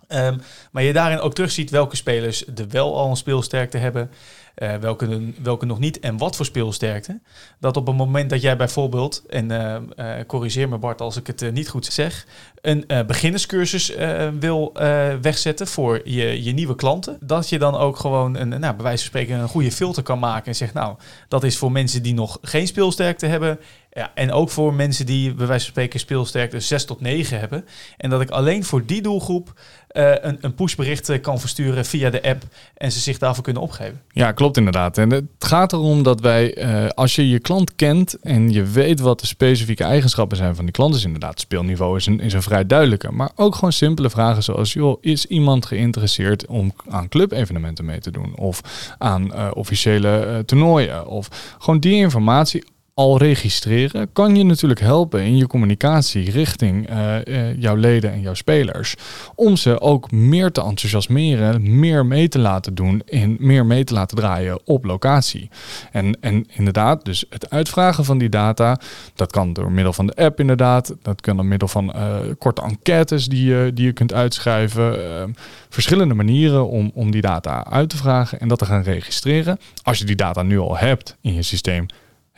Ehm, 0.08 0.38
maar 0.70 0.82
je 0.82 0.92
daarin 0.92 1.20
ook 1.20 1.34
terugziet 1.34 1.70
welke 1.70 1.96
spelers 1.96 2.46
er 2.46 2.68
wel 2.68 2.96
al 2.96 3.10
een 3.10 3.16
speelsterkte 3.16 3.78
hebben, 3.78 4.10
uh, 4.56 4.74
welke, 4.74 5.32
welke 5.42 5.66
nog 5.66 5.78
niet 5.78 6.00
en 6.00 6.16
wat 6.16 6.36
voor 6.36 6.44
speelsterkte. 6.44 7.20
Dat 7.60 7.76
op 7.76 7.86
het 7.86 7.96
moment 7.96 8.30
dat 8.30 8.42
jij 8.42 8.56
bijvoorbeeld, 8.56 9.22
en 9.28 9.50
uh, 9.50 9.76
uh, 9.96 10.14
corrigeer 10.26 10.68
me 10.68 10.78
Bart 10.78 11.00
als 11.00 11.16
ik 11.16 11.26
het 11.26 11.52
niet 11.52 11.68
goed 11.68 11.86
zeg, 11.86 12.26
een 12.60 12.84
beginnerscursus 13.06 13.92
wil 14.38 14.72
wegzetten 15.20 15.66
voor 15.66 16.00
je, 16.04 16.42
je 16.42 16.52
nieuwe 16.52 16.74
klanten, 16.74 17.18
dat 17.20 17.48
je 17.48 17.58
dan 17.58 17.74
ook 17.74 17.96
gewoon 17.96 18.36
een, 18.36 18.48
nou, 18.48 18.74
bij 18.74 18.84
wijze 18.84 18.98
van 18.98 19.06
spreken 19.06 19.38
een 19.38 19.48
goede 19.48 19.72
filter 19.72 20.02
kan 20.02 20.18
maken 20.18 20.46
en 20.46 20.54
zegt, 20.54 20.74
nou, 20.74 20.96
dat 21.28 21.44
is 21.44 21.58
voor 21.58 21.72
mensen 21.72 22.02
die 22.02 22.14
nog 22.14 22.38
geen 22.42 22.66
speelsterkte 22.66 23.26
hebben 23.26 23.58
ja, 23.90 24.10
en 24.14 24.32
ook 24.32 24.50
voor 24.50 24.74
mensen 24.74 25.06
die 25.06 25.34
bij 25.34 25.46
wijze 25.46 25.64
van 25.64 25.72
spreken 25.72 26.00
speelsterkte 26.00 26.60
6 26.60 26.84
tot 26.84 27.00
9 27.00 27.38
hebben. 27.38 27.64
En 27.96 28.10
dat 28.10 28.20
ik 28.20 28.30
alleen 28.30 28.64
voor 28.64 28.86
die 28.86 29.02
doelgroep 29.02 29.52
uh, 29.92 30.12
een, 30.20 30.38
een 30.40 30.54
pushbericht 30.54 31.08
eh, 31.08 31.20
kan 31.20 31.40
versturen 31.40 31.84
via 31.84 32.10
de 32.10 32.22
app 32.22 32.42
en 32.74 32.92
ze 32.92 33.00
zich 33.00 33.18
daarvoor 33.18 33.44
kunnen 33.44 33.62
opgeven. 33.62 34.00
Ja, 34.10 34.32
klopt 34.32 34.56
inderdaad. 34.56 34.98
En 34.98 35.10
het 35.10 35.24
gaat 35.38 35.72
erom 35.72 36.02
dat 36.02 36.20
wij, 36.20 36.58
uh, 36.58 36.88
als 36.88 37.14
je 37.14 37.28
je 37.28 37.38
klant 37.38 37.74
kent 37.74 38.20
en 38.20 38.52
je 38.52 38.62
weet 38.62 39.00
wat 39.00 39.20
de 39.20 39.26
specifieke 39.26 39.84
eigenschappen 39.84 40.36
zijn 40.36 40.54
van 40.54 40.64
die 40.64 40.74
klant, 40.74 40.94
is 40.94 41.04
inderdaad 41.04 41.40
speelniveau 41.40 41.96
is 41.96 42.06
een, 42.06 42.20
is 42.20 42.32
een 42.32 42.42
vrij 42.42 42.66
duidelijke. 42.66 43.12
Maar 43.12 43.30
ook 43.34 43.54
gewoon 43.54 43.72
simpele 43.72 44.10
vragen 44.10 44.42
zoals, 44.42 44.72
joh, 44.72 44.98
is 45.00 45.26
iemand 45.26 45.66
geïnteresseerd 45.66 46.46
om 46.46 46.72
aan 46.88 47.08
clubevenementen 47.08 47.84
mee 47.84 48.00
te 48.00 48.10
doen? 48.10 48.36
Of 48.36 48.60
aan 48.98 49.54
officiële 49.54 50.42
toernooien? 50.46 51.06
Of 51.06 51.56
gewoon 51.58 51.80
die 51.80 51.94
informatie 51.94 52.64
al 52.98 53.18
registreren, 53.18 54.12
kan 54.12 54.36
je 54.36 54.44
natuurlijk 54.44 54.80
helpen 54.80 55.22
in 55.22 55.36
je 55.36 55.46
communicatie 55.46 56.30
richting 56.30 56.90
uh, 56.90 57.14
uh, 57.24 57.60
jouw 57.60 57.74
leden 57.74 58.12
en 58.12 58.20
jouw 58.20 58.34
spelers. 58.34 58.94
Om 59.34 59.56
ze 59.56 59.80
ook 59.80 60.10
meer 60.10 60.52
te 60.52 60.62
enthousiasmeren, 60.62 61.78
meer 61.78 62.06
mee 62.06 62.28
te 62.28 62.38
laten 62.38 62.74
doen 62.74 63.02
en 63.06 63.36
meer 63.38 63.66
mee 63.66 63.84
te 63.84 63.94
laten 63.94 64.16
draaien 64.16 64.60
op 64.64 64.84
locatie. 64.84 65.50
En, 65.92 66.18
en 66.20 66.46
inderdaad, 66.52 67.04
dus 67.04 67.24
het 67.30 67.50
uitvragen 67.50 68.04
van 68.04 68.18
die 68.18 68.28
data, 68.28 68.80
dat 69.14 69.32
kan 69.32 69.52
door 69.52 69.72
middel 69.72 69.92
van 69.92 70.06
de 70.06 70.14
app 70.14 70.40
inderdaad, 70.40 70.94
dat 71.02 71.20
kan 71.20 71.36
door 71.36 71.46
middel 71.46 71.68
van 71.68 71.92
uh, 71.96 72.16
korte 72.38 72.62
enquêtes 72.62 73.26
die 73.26 73.44
je, 73.44 73.70
die 73.74 73.84
je 73.84 73.92
kunt 73.92 74.12
uitschrijven. 74.12 75.36
verschillende 75.68 76.14
manieren 76.14 76.68
om, 76.68 76.90
om 76.94 77.10
die 77.10 77.22
data 77.22 77.64
uit 77.64 77.88
te 77.88 77.96
vragen 77.96 78.40
en 78.40 78.48
dat 78.48 78.58
te 78.58 78.66
gaan 78.66 78.82
registreren. 78.82 79.58
Als 79.82 79.98
je 79.98 80.04
die 80.04 80.16
data 80.16 80.42
nu 80.42 80.58
al 80.58 80.78
hebt 80.78 81.16
in 81.20 81.34
je 81.34 81.42
systeem, 81.42 81.86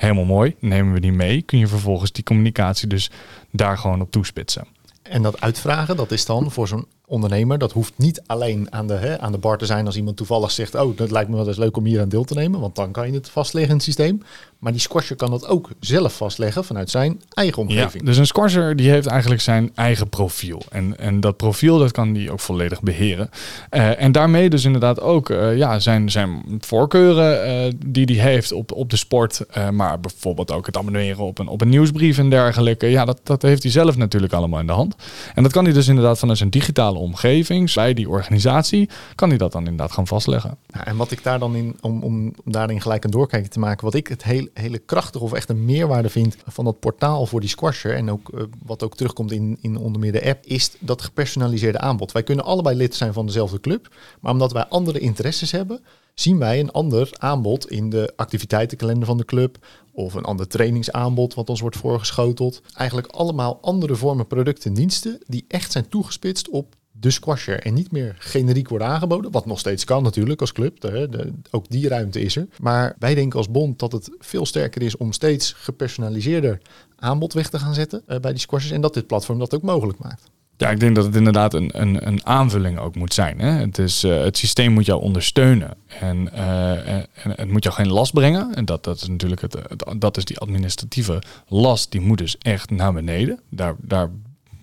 helemaal 0.01 0.25
mooi, 0.25 0.57
nemen 0.59 0.93
we 0.93 1.01
die 1.01 1.13
mee. 1.13 1.43
Kun 1.43 1.59
je 1.59 1.67
vervolgens 1.67 2.13
die 2.13 2.25
communicatie 2.25 2.89
dus 2.89 3.11
daar 3.51 3.79
gewoon 3.79 4.01
op 4.01 4.11
toespitsen. 4.11 4.67
En 5.03 5.23
dat 5.23 5.41
uitvragen, 5.41 5.97
dat 5.97 6.11
is 6.11 6.25
dan 6.25 6.51
voor 6.51 6.69
zo'n 6.69 6.87
ondernemer, 7.11 7.59
dat 7.59 7.73
hoeft 7.73 7.93
niet 7.97 8.23
alleen 8.27 8.67
aan 8.71 8.87
de, 8.87 8.95
hè, 8.95 9.21
aan 9.21 9.33
de 9.33 9.39
bar 9.39 9.59
te 9.59 9.67
zijn 9.67 9.87
als 9.87 9.97
iemand 9.97 10.17
toevallig 10.17 10.51
zegt, 10.51 10.75
oh, 10.75 10.97
dat 10.97 11.11
lijkt 11.11 11.31
me 11.31 11.37
wel 11.37 11.49
eens 11.49 11.57
leuk 11.57 11.77
om 11.77 11.85
hier 11.85 12.01
aan 12.01 12.09
deel 12.09 12.25
te 12.25 12.35
nemen, 12.35 12.61
want 12.61 12.77
dan 12.77 12.91
kan 12.93 13.07
je 13.07 13.13
het 13.13 13.29
vastleggen 13.29 13.71
in 13.71 13.77
het 13.77 13.87
systeem. 13.87 14.23
Maar 14.59 14.73
die 14.73 14.81
squasher 14.81 15.17
kan 15.17 15.31
dat 15.31 15.47
ook 15.47 15.69
zelf 15.81 16.17
vastleggen 16.17 16.65
vanuit 16.65 16.91
zijn 16.91 17.21
eigen 17.31 17.63
omgeving. 17.63 18.03
Ja, 18.03 18.09
dus 18.09 18.17
een 18.17 18.27
squasher 18.27 18.77
die 18.77 18.91
heeft 18.91 19.07
eigenlijk 19.07 19.41
zijn 19.41 19.71
eigen 19.75 20.09
profiel. 20.09 20.63
En, 20.71 20.99
en 20.99 21.21
dat 21.21 21.37
profiel 21.37 21.79
dat 21.79 21.91
kan 21.93 22.13
die 22.13 22.33
ook 22.33 22.41
volledig 22.41 22.83
beheren. 22.83 23.31
Uh, 23.71 24.03
en 24.03 24.13
daarmee 24.13 24.51
dus 24.51 24.65
inderdaad 24.65 25.01
ook 25.01 25.31
uh, 25.31 25.57
ja, 25.57 25.79
zijn, 25.79 26.11
zijn 26.11 26.43
voorkeuren 26.59 27.67
uh, 27.67 27.73
die 27.87 28.21
hij 28.21 28.31
heeft 28.31 28.53
op, 28.53 28.73
op 28.73 28.91
de 28.91 28.97
sport. 28.97 29.45
maar 29.73 30.01
bijvoorbeeld 30.01 30.53
ook 30.53 30.67
het 30.67 30.77
abonneren 30.77 31.25
op 31.25 31.39
een, 31.39 31.49
op 31.49 31.61
een 31.61 31.69
nieuwsbrief 31.69 32.19
en 32.19 32.31
dergelijke. 32.31 32.87
Ja, 32.87 33.05
dat, 33.05 33.21
dat 33.23 33.43
heeft 33.43 33.63
hij 33.63 33.73
zelf 33.73 33.97
natuurlijk 33.97 34.33
allemaal 34.33 34.61
in 34.61 34.67
de 34.67 34.73
hand. 34.73 34.95
En 35.35 35.43
dat 35.43 35.53
kan 35.53 35.65
hij 35.65 35.73
dus 35.73 35.89
inderdaad 35.89 36.19
vanuit 36.19 36.39
zijn 36.39 36.51
digitale 36.51 36.99
omgeving, 37.01 37.73
bij 37.75 37.95
die 37.95 38.09
organisatie, 38.09 38.89
kan 39.15 39.29
hij 39.29 39.39
dat 39.39 39.53
dan 39.53 39.63
inderdaad 39.63 39.93
gaan 39.93 40.07
vastleggen. 40.07 40.59
Ja, 40.67 40.87
en 40.87 40.97
wat 40.97 41.11
ik 41.11 41.23
daar 41.23 41.39
dan 41.39 41.55
in, 41.55 41.79
om, 41.81 42.03
om 42.03 42.35
daarin 42.45 42.81
gelijk 42.81 43.05
een 43.05 43.11
doorkijkje 43.11 43.51
te 43.51 43.59
maken, 43.59 43.85
wat 43.85 43.95
ik 43.95 44.07
het 44.07 44.23
heel 44.23 44.49
hele 44.55 44.79
krachtige 44.79 45.25
of 45.25 45.33
echt 45.33 45.49
een 45.49 45.65
meerwaarde 45.65 46.09
vind 46.09 46.37
van 46.47 46.65
dat 46.65 46.81
portaal 46.81 47.27
voor 47.27 47.41
die 47.41 47.49
squasher 47.49 47.95
en 47.95 48.11
ook 48.11 48.31
uh, 48.35 48.43
wat 48.67 48.83
ook 48.83 48.97
terugkomt 48.97 49.33
in, 49.33 49.59
in 49.61 49.77
onder 49.77 50.01
meer 50.01 50.13
de 50.13 50.25
app, 50.25 50.47
is 50.47 50.71
dat 50.79 51.03
gepersonaliseerde 51.03 51.79
aanbod. 51.79 52.13
Wij 52.13 52.23
kunnen 52.23 52.45
allebei 52.45 52.77
lid 52.77 52.95
zijn 52.95 53.13
van 53.13 53.27
dezelfde 53.27 53.61
club, 53.61 53.95
maar 54.21 54.33
omdat 54.33 54.53
wij 54.53 54.65
andere 54.65 54.99
interesses 54.99 55.51
hebben, 55.51 55.81
zien 56.15 56.39
wij 56.39 56.61
een 56.61 56.71
ander 56.71 57.11
aanbod 57.19 57.71
in 57.71 57.91
de 57.91 58.13
activiteitenkalender 58.17 59.07
van 59.07 59.17
de 59.17 59.25
club 59.25 59.67
of 59.93 60.15
een 60.15 60.25
ander 60.25 60.49
trainingsaanbod 60.49 61.35
wat 61.35 61.49
ons 61.49 61.61
wordt 61.61 61.77
voorgeschoteld. 61.77 62.63
Eigenlijk 62.75 63.09
allemaal 63.09 63.59
andere 63.61 63.97
vormen 63.97 64.27
producten 64.27 64.71
en 64.71 64.77
diensten 64.77 65.19
die 65.27 65.45
echt 65.49 65.73
zijn 65.73 65.89
toegespitst 65.89 66.49
op 66.49 66.75
de 67.01 67.11
squasher 67.11 67.61
en 67.61 67.75
niet 67.75 67.93
meer 67.93 68.17
generiek 68.19 68.69
worden 68.69 68.89
aangeboden. 68.89 69.31
Wat 69.31 69.47
nog 69.47 69.59
steeds 69.59 69.85
kan 69.85 70.03
natuurlijk 70.03 70.41
als 70.41 70.53
club. 70.53 70.81
De, 70.81 71.33
ook 71.51 71.69
die 71.69 71.89
ruimte 71.89 72.21
is 72.21 72.37
er. 72.37 72.47
Maar 72.61 72.97
wij 72.99 73.15
denken 73.15 73.39
als 73.39 73.51
bond 73.51 73.79
dat 73.79 73.93
het 73.93 74.11
veel 74.19 74.47
sterker 74.47 74.83
is 74.83 74.97
om 74.97 75.13
steeds 75.13 75.53
gepersonaliseerder 75.53 76.61
aanbod 76.97 77.33
weg 77.33 77.49
te 77.49 77.59
gaan 77.59 77.75
zetten 77.75 78.03
uh, 78.07 78.19
bij 78.19 78.31
die 78.31 78.41
squashers. 78.41 78.73
En 78.73 78.81
dat 78.81 78.95
dit 78.95 79.07
platform 79.07 79.39
dat 79.39 79.55
ook 79.55 79.63
mogelijk 79.63 79.99
maakt. 79.99 80.31
Ja, 80.61 80.71
ik 80.71 80.81
denk 80.81 80.95
dat 80.95 81.05
het 81.05 81.17
inderdaad 81.17 81.55
een, 81.55 81.71
een, 81.73 82.07
een 82.07 82.27
aanvulling 82.27 82.79
ook 82.79 82.95
moet 82.95 83.15
zijn. 83.15 83.41
Hè? 83.41 83.51
Het, 83.51 83.79
is, 83.79 84.05
uh, 84.05 84.23
het 84.23 84.39
systeem 84.39 84.73
moet 84.73 84.87
jou 84.87 85.01
ondersteunen 85.01 85.77
en, 86.01 86.29
uh, 86.35 86.89
en, 86.89 87.07
het 87.23 87.51
moet 87.51 87.63
jou 87.63 87.75
geen 87.75 87.89
last 87.89 88.13
brengen. 88.13 88.55
En 88.55 88.65
dat, 88.65 88.85
dat 88.85 88.97
is 88.97 89.09
natuurlijk 89.09 89.41
het, 89.41 89.57
dat 89.99 90.17
is 90.17 90.25
die 90.25 90.39
administratieve 90.39 91.23
last, 91.49 91.93
die 91.93 92.01
moet 92.01 92.19
dus 92.19 92.39
echt 92.39 92.71
naar 92.71 92.93
beneden. 92.93 93.41
Daar, 93.49 93.75
daar 93.79 94.11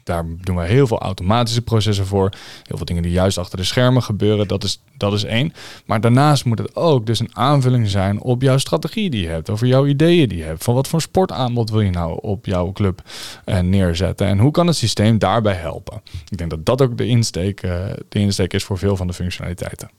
daar 0.07 0.25
doen 0.41 0.55
we 0.55 0.65
heel 0.65 0.87
veel 0.87 0.99
automatische 0.99 1.61
processen 1.61 2.05
voor. 2.05 2.29
Heel 2.63 2.77
veel 2.77 2.85
dingen 2.85 3.03
die 3.03 3.11
juist 3.11 3.37
achter 3.37 3.57
de 3.57 3.63
schermen 3.63 4.03
gebeuren. 4.03 4.47
Dat 4.47 4.63
is, 4.63 4.81
dat 4.97 5.13
is 5.13 5.23
één. 5.23 5.53
Maar 5.85 6.01
daarnaast 6.01 6.45
moet 6.45 6.57
het 6.57 6.75
ook 6.75 7.05
dus 7.05 7.19
een 7.19 7.35
aanvulling 7.35 7.89
zijn 7.89 8.21
op 8.21 8.41
jouw 8.41 8.57
strategie 8.57 9.09
die 9.09 9.21
je 9.21 9.27
hebt. 9.27 9.49
Over 9.49 9.67
jouw 9.67 9.85
ideeën 9.85 10.29
die 10.29 10.37
je 10.37 10.43
hebt. 10.43 10.63
Van 10.63 10.73
wat 10.73 10.87
voor 10.87 11.01
sportaanbod 11.01 11.69
wil 11.69 11.81
je 11.81 11.89
nou 11.89 12.19
op 12.21 12.45
jouw 12.45 12.71
club 12.71 13.01
uh, 13.45 13.59
neerzetten. 13.59 14.27
En 14.27 14.39
hoe 14.39 14.51
kan 14.51 14.67
het 14.67 14.75
systeem 14.75 15.17
daarbij 15.17 15.53
helpen? 15.53 16.01
Ik 16.29 16.37
denk 16.37 16.49
dat 16.49 16.65
dat 16.65 16.81
ook 16.81 16.97
de 16.97 17.07
insteek, 17.07 17.63
uh, 17.63 17.85
de 18.09 18.19
insteek 18.19 18.53
is 18.53 18.63
voor 18.63 18.77
veel 18.77 18.95
van 18.95 19.07
de 19.07 19.13
functionaliteiten. 19.13 19.89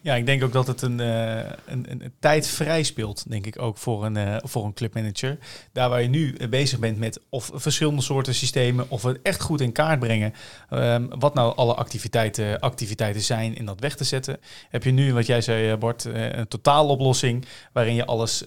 Ja, 0.00 0.14
ik 0.14 0.26
denk 0.26 0.42
ook 0.42 0.52
dat 0.52 0.66
het 0.66 0.82
een, 0.82 0.98
uh, 1.00 1.36
een, 1.66 1.86
een, 1.88 2.12
tijd 2.20 2.46
vrij 2.46 2.82
speelt, 2.82 3.30
denk 3.30 3.46
ik 3.46 3.62
ook 3.62 3.76
voor 3.76 4.04
een, 4.04 4.16
uh, 4.16 4.36
voor 4.42 4.64
een 4.64 4.74
clubmanager. 4.74 5.38
Daar 5.72 5.88
waar 5.88 6.02
je 6.02 6.08
nu 6.08 6.48
bezig 6.48 6.78
bent 6.78 6.98
met 6.98 7.20
of 7.28 7.50
verschillende 7.54 8.02
soorten 8.02 8.34
systemen, 8.34 8.90
of 8.90 9.02
het 9.02 9.18
echt 9.22 9.40
goed 9.40 9.60
in 9.60 9.72
kaart 9.72 9.98
brengen, 9.98 10.34
um, 10.70 11.08
wat 11.18 11.34
nou 11.34 11.56
alle 11.56 11.74
activiteiten, 11.74 12.60
activiteiten 12.60 13.22
zijn 13.22 13.56
in 13.56 13.64
dat 13.64 13.80
weg 13.80 13.96
te 13.96 14.04
zetten. 14.04 14.38
Heb 14.68 14.84
je 14.84 14.90
nu, 14.90 15.12
wat 15.12 15.26
jij 15.26 15.40
zei 15.40 15.76
Bart, 15.76 16.04
een 16.04 16.48
totaaloplossing 16.48 17.44
waarin 17.72 17.94
je 17.94 18.06
alles 18.06 18.44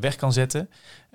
weg 0.00 0.16
kan 0.16 0.32
zetten. 0.32 0.68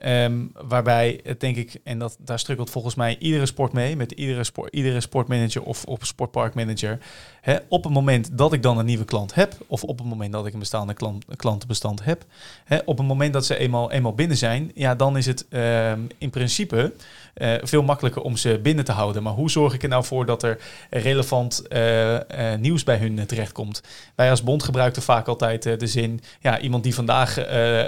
Um, 0.05 0.51
waarbij 0.67 1.19
het 1.23 1.39
denk 1.39 1.55
ik, 1.55 1.79
en 1.83 1.99
dat, 1.99 2.17
daar 2.19 2.39
strukkelt 2.39 2.69
volgens 2.69 2.95
mij 2.95 3.15
iedere 3.19 3.45
sport 3.45 3.73
mee, 3.73 3.95
met 3.95 4.11
iedere, 4.11 4.43
sport, 4.43 4.73
iedere 4.73 5.01
sportmanager 5.01 5.63
of, 5.63 5.85
sportparkmanager. 6.01 6.97
Hè, 7.41 7.57
op 7.67 7.83
het 7.83 7.93
moment 7.93 8.37
dat 8.37 8.53
ik 8.53 8.61
dan 8.61 8.77
een 8.77 8.85
nieuwe 8.85 9.05
klant 9.05 9.33
heb, 9.33 9.55
of 9.67 9.83
op 9.83 9.97
het 9.97 10.07
moment 10.07 10.31
dat 10.31 10.45
ik 10.45 10.53
een 10.53 10.59
bestaande 10.59 10.93
klant, 10.93 11.25
klantenbestand 11.35 12.03
heb, 12.03 12.25
hè, 12.63 12.77
op 12.85 12.97
het 12.97 13.07
moment 13.07 13.33
dat 13.33 13.45
ze 13.45 13.57
eenmaal, 13.57 13.91
eenmaal 13.91 14.13
binnen 14.13 14.37
zijn, 14.37 14.71
ja, 14.75 14.95
dan 14.95 15.17
is 15.17 15.25
het 15.25 15.45
um, 15.49 16.07
in 16.17 16.29
principe 16.29 16.93
uh, 17.37 17.53
veel 17.61 17.83
makkelijker 17.83 18.21
om 18.21 18.37
ze 18.37 18.59
binnen 18.63 18.85
te 18.85 18.91
houden. 18.91 19.23
Maar 19.23 19.33
hoe 19.33 19.51
zorg 19.51 19.73
ik 19.73 19.83
er 19.83 19.89
nou 19.89 20.03
voor 20.03 20.25
dat 20.25 20.43
er 20.43 20.57
relevant 20.89 21.63
uh, 21.69 22.13
uh, 22.13 22.19
nieuws 22.59 22.83
bij 22.83 22.97
hun 22.97 23.25
terechtkomt? 23.25 23.81
Wij 24.15 24.29
als 24.29 24.43
bond 24.43 24.63
gebruiken 24.63 25.01
vaak 25.01 25.27
altijd 25.27 25.63
de 25.79 25.87
zin, 25.87 26.21
ja, 26.39 26.59
iemand 26.59 26.83
die 26.83 26.95
vandaag 26.95 27.37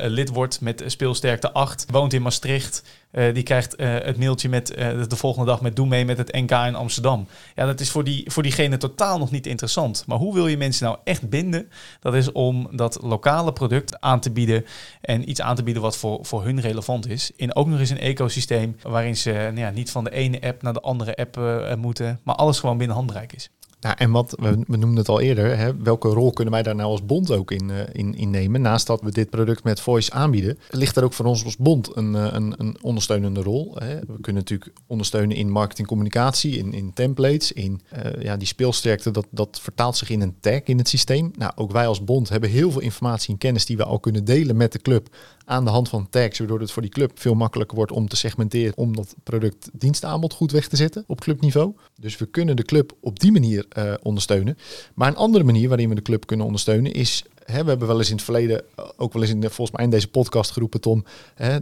lid 0.04 0.30
wordt 0.30 0.62
met 0.62 0.84
speelsterkte 0.86 1.52
8, 1.52 1.86
woont 2.00 2.14
in 2.14 2.22
Maastricht, 2.22 2.84
uh, 3.12 3.34
die 3.34 3.44
krijgt 3.44 3.80
uh, 3.80 3.94
het 3.94 4.18
mailtje 4.18 4.50
met 4.50 4.78
uh, 4.78 5.04
de 5.08 5.16
volgende 5.16 5.46
dag 5.46 5.62
met 5.62 5.76
doe 5.76 5.88
mee 5.88 6.06
met 6.06 6.18
het 6.18 6.32
NK 6.32 6.52
in 6.52 6.76
Amsterdam. 6.76 7.28
Ja, 7.56 7.66
dat 7.66 7.80
is 7.80 7.90
voor, 7.90 8.04
die, 8.04 8.32
voor 8.32 8.44
diegene 8.44 8.78
totaal 8.78 9.18
nog 9.18 9.32
niet 9.32 9.48
interessant. 9.48 10.04
Maar 10.08 10.18
hoe 10.18 10.34
wil 10.34 10.48
je 10.48 10.58
mensen 10.58 10.86
nou 10.86 10.98
echt 11.04 11.30
binden? 11.30 11.70
Dat 12.00 12.14
is 12.14 12.32
om 12.32 12.70
dat 12.72 13.00
lokale 13.02 13.54
product 13.54 14.02
aan 14.02 14.20
te 14.20 14.32
bieden 14.32 14.66
en 15.02 15.30
iets 15.30 15.42
aan 15.42 15.56
te 15.56 15.64
bieden 15.64 15.82
wat 15.82 15.98
voor, 15.98 16.20
voor 16.22 16.44
hun 16.44 16.62
relevant 16.62 17.08
is. 17.08 17.32
In 17.36 17.56
ook 17.56 17.68
nog 17.68 17.80
eens 17.80 17.90
een 17.90 18.00
ecosysteem 18.00 18.78
waarin 18.82 19.18
ze 19.18 19.32
nou 19.32 19.60
ja, 19.60 19.70
niet 19.70 19.92
van 19.92 20.04
de 20.04 20.12
ene 20.12 20.42
app 20.42 20.62
naar 20.62 20.74
de 20.74 20.82
andere 20.82 21.16
app 21.16 21.40
moeten, 21.78 22.20
maar 22.24 22.36
alles 22.36 22.60
gewoon 22.60 22.78
binnen 22.78 22.96
handbereik 22.96 23.34
is. 23.34 23.50
Nou, 23.80 23.96
en 23.98 24.12
wat 24.12 24.36
we, 24.40 24.58
noemden 24.68 24.96
het 24.96 25.10
al 25.10 25.20
eerder, 25.20 25.58
hè, 25.58 25.78
welke 25.78 26.08
rol 26.08 26.32
kunnen 26.32 26.54
wij 26.54 26.64
daar 26.64 26.76
nou 26.76 26.92
als 26.92 27.06
bond 27.06 27.32
ook 27.32 27.52
in, 27.52 27.70
uh, 27.70 27.80
in, 27.92 28.16
in 28.16 28.30
nemen? 28.30 28.62
Naast 28.62 28.88
dat 28.88 29.02
we 29.02 29.12
dit 29.12 29.30
product 29.30 29.64
met 29.64 29.82
Voice 29.82 30.12
aanbieden, 30.12 30.60
ligt 30.70 30.96
er 30.96 31.04
ook 31.04 31.14
voor 31.14 31.26
ons 31.26 31.44
als 31.44 31.58
bond 31.58 31.96
een, 31.96 32.14
uh, 32.14 32.28
een, 32.32 32.54
een 32.58 32.78
ondersteunende 32.82 33.42
rol. 33.42 33.76
Hè. 33.76 34.00
We 34.00 34.20
kunnen 34.22 34.42
natuurlijk 34.42 34.72
ondersteunen 34.88 35.38
in 35.38 35.50
marketingcommunicatie, 35.50 36.58
in, 36.58 36.74
in 36.74 36.94
templates, 36.94 37.52
in 37.52 37.82
uh, 37.94 38.24
ja, 38.24 38.38
die 38.38 38.48
speelsterkte, 38.48 39.12
dat, 39.12 39.28
dat 39.30 39.60
vertaalt 39.62 39.98
zich 39.98 40.10
in 40.10 40.22
een 40.22 40.36
tag 40.40 40.62
in 40.64 40.78
het 40.78 40.90
systeem. 40.90 41.32
Nou, 41.38 41.52
ook 41.56 41.72
wij 41.72 41.88
als 41.88 42.04
bond 42.04 42.30
hebben 42.30 42.50
heel 42.50 42.72
veel 42.72 42.82
informatie 42.82 43.34
en 43.34 43.38
kennis 43.38 43.66
die 43.66 43.78
we 43.78 43.84
al 43.84 44.00
kunnen 44.00 44.26
delen 44.26 44.58
met 44.58 44.72
de 44.72 44.80
club 44.80 45.16
aan 45.50 45.66
de 45.66 45.70
hand 45.70 45.90
van 45.90 46.10
tags, 46.10 46.38
waardoor 46.38 46.60
het 46.60 46.72
voor 46.72 46.82
die 46.82 46.92
club 46.92 47.12
veel 47.20 47.34
makkelijker 47.34 47.78
wordt 47.78 47.92
om 47.92 48.08
te 48.08 48.16
segmenteren, 48.16 48.78
om 48.78 48.96
dat 48.96 49.16
product 49.24 49.70
dienstaanbod 49.74 50.34
goed 50.34 50.52
weg 50.52 50.68
te 50.68 50.76
zetten 50.76 51.04
op 51.08 51.20
clubniveau. 51.20 51.76
Dus 51.96 52.18
we 52.18 52.26
kunnen 52.26 52.56
de 52.56 52.64
club 52.64 52.94
op 53.02 53.20
die 53.20 53.32
manier 53.32 53.66
uh, 53.78 53.94
ondersteunen. 54.02 54.58
Maar 54.94 55.08
een 55.08 55.16
andere 55.16 55.44
manier 55.44 55.68
waarin 55.68 55.90
we 55.90 55.96
de 55.96 56.02
club 56.02 56.26
kunnen 56.26 56.46
ondersteunen 56.46 56.92
is 56.92 57.24
we 57.46 57.56
hebben 57.56 57.88
wel 57.88 57.98
eens 57.98 58.10
in 58.10 58.16
het 58.16 58.24
verleden, 58.24 58.64
eh, 58.76 58.86
ook 58.98 59.14
wel 59.14 59.22
eens 59.22 59.32
in 59.32 59.42
volgens 59.42 59.72
mij 59.72 59.86
in 59.86 59.92
deze 59.92 60.08
podcast 60.08 60.52
geroepen, 60.52 60.82
Tom, 60.82 61.04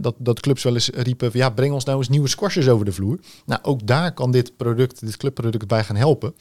dat, 0.00 0.14
dat 0.18 0.40
clubs 0.40 0.62
wel 0.62 0.74
eens 0.74 0.88
riepen, 0.88 1.30
ja, 1.32 1.50
breng 1.50 1.72
ons 1.72 1.84
nou 1.84 1.98
eens 1.98 2.08
nieuwe 2.08 2.28
squashers 2.28 2.68
over 2.68 2.84
de 2.84 2.92
vloer. 2.92 3.18
Nou, 3.46 3.62
ook 3.62 3.86
daar 3.86 4.12
kan 4.12 4.30
dit 4.30 4.56
product, 4.56 5.00
dit 5.00 5.16
clubproduct 5.16 5.66
bij 5.66 5.84
gaan 5.84 5.96
helpen. 5.96 6.34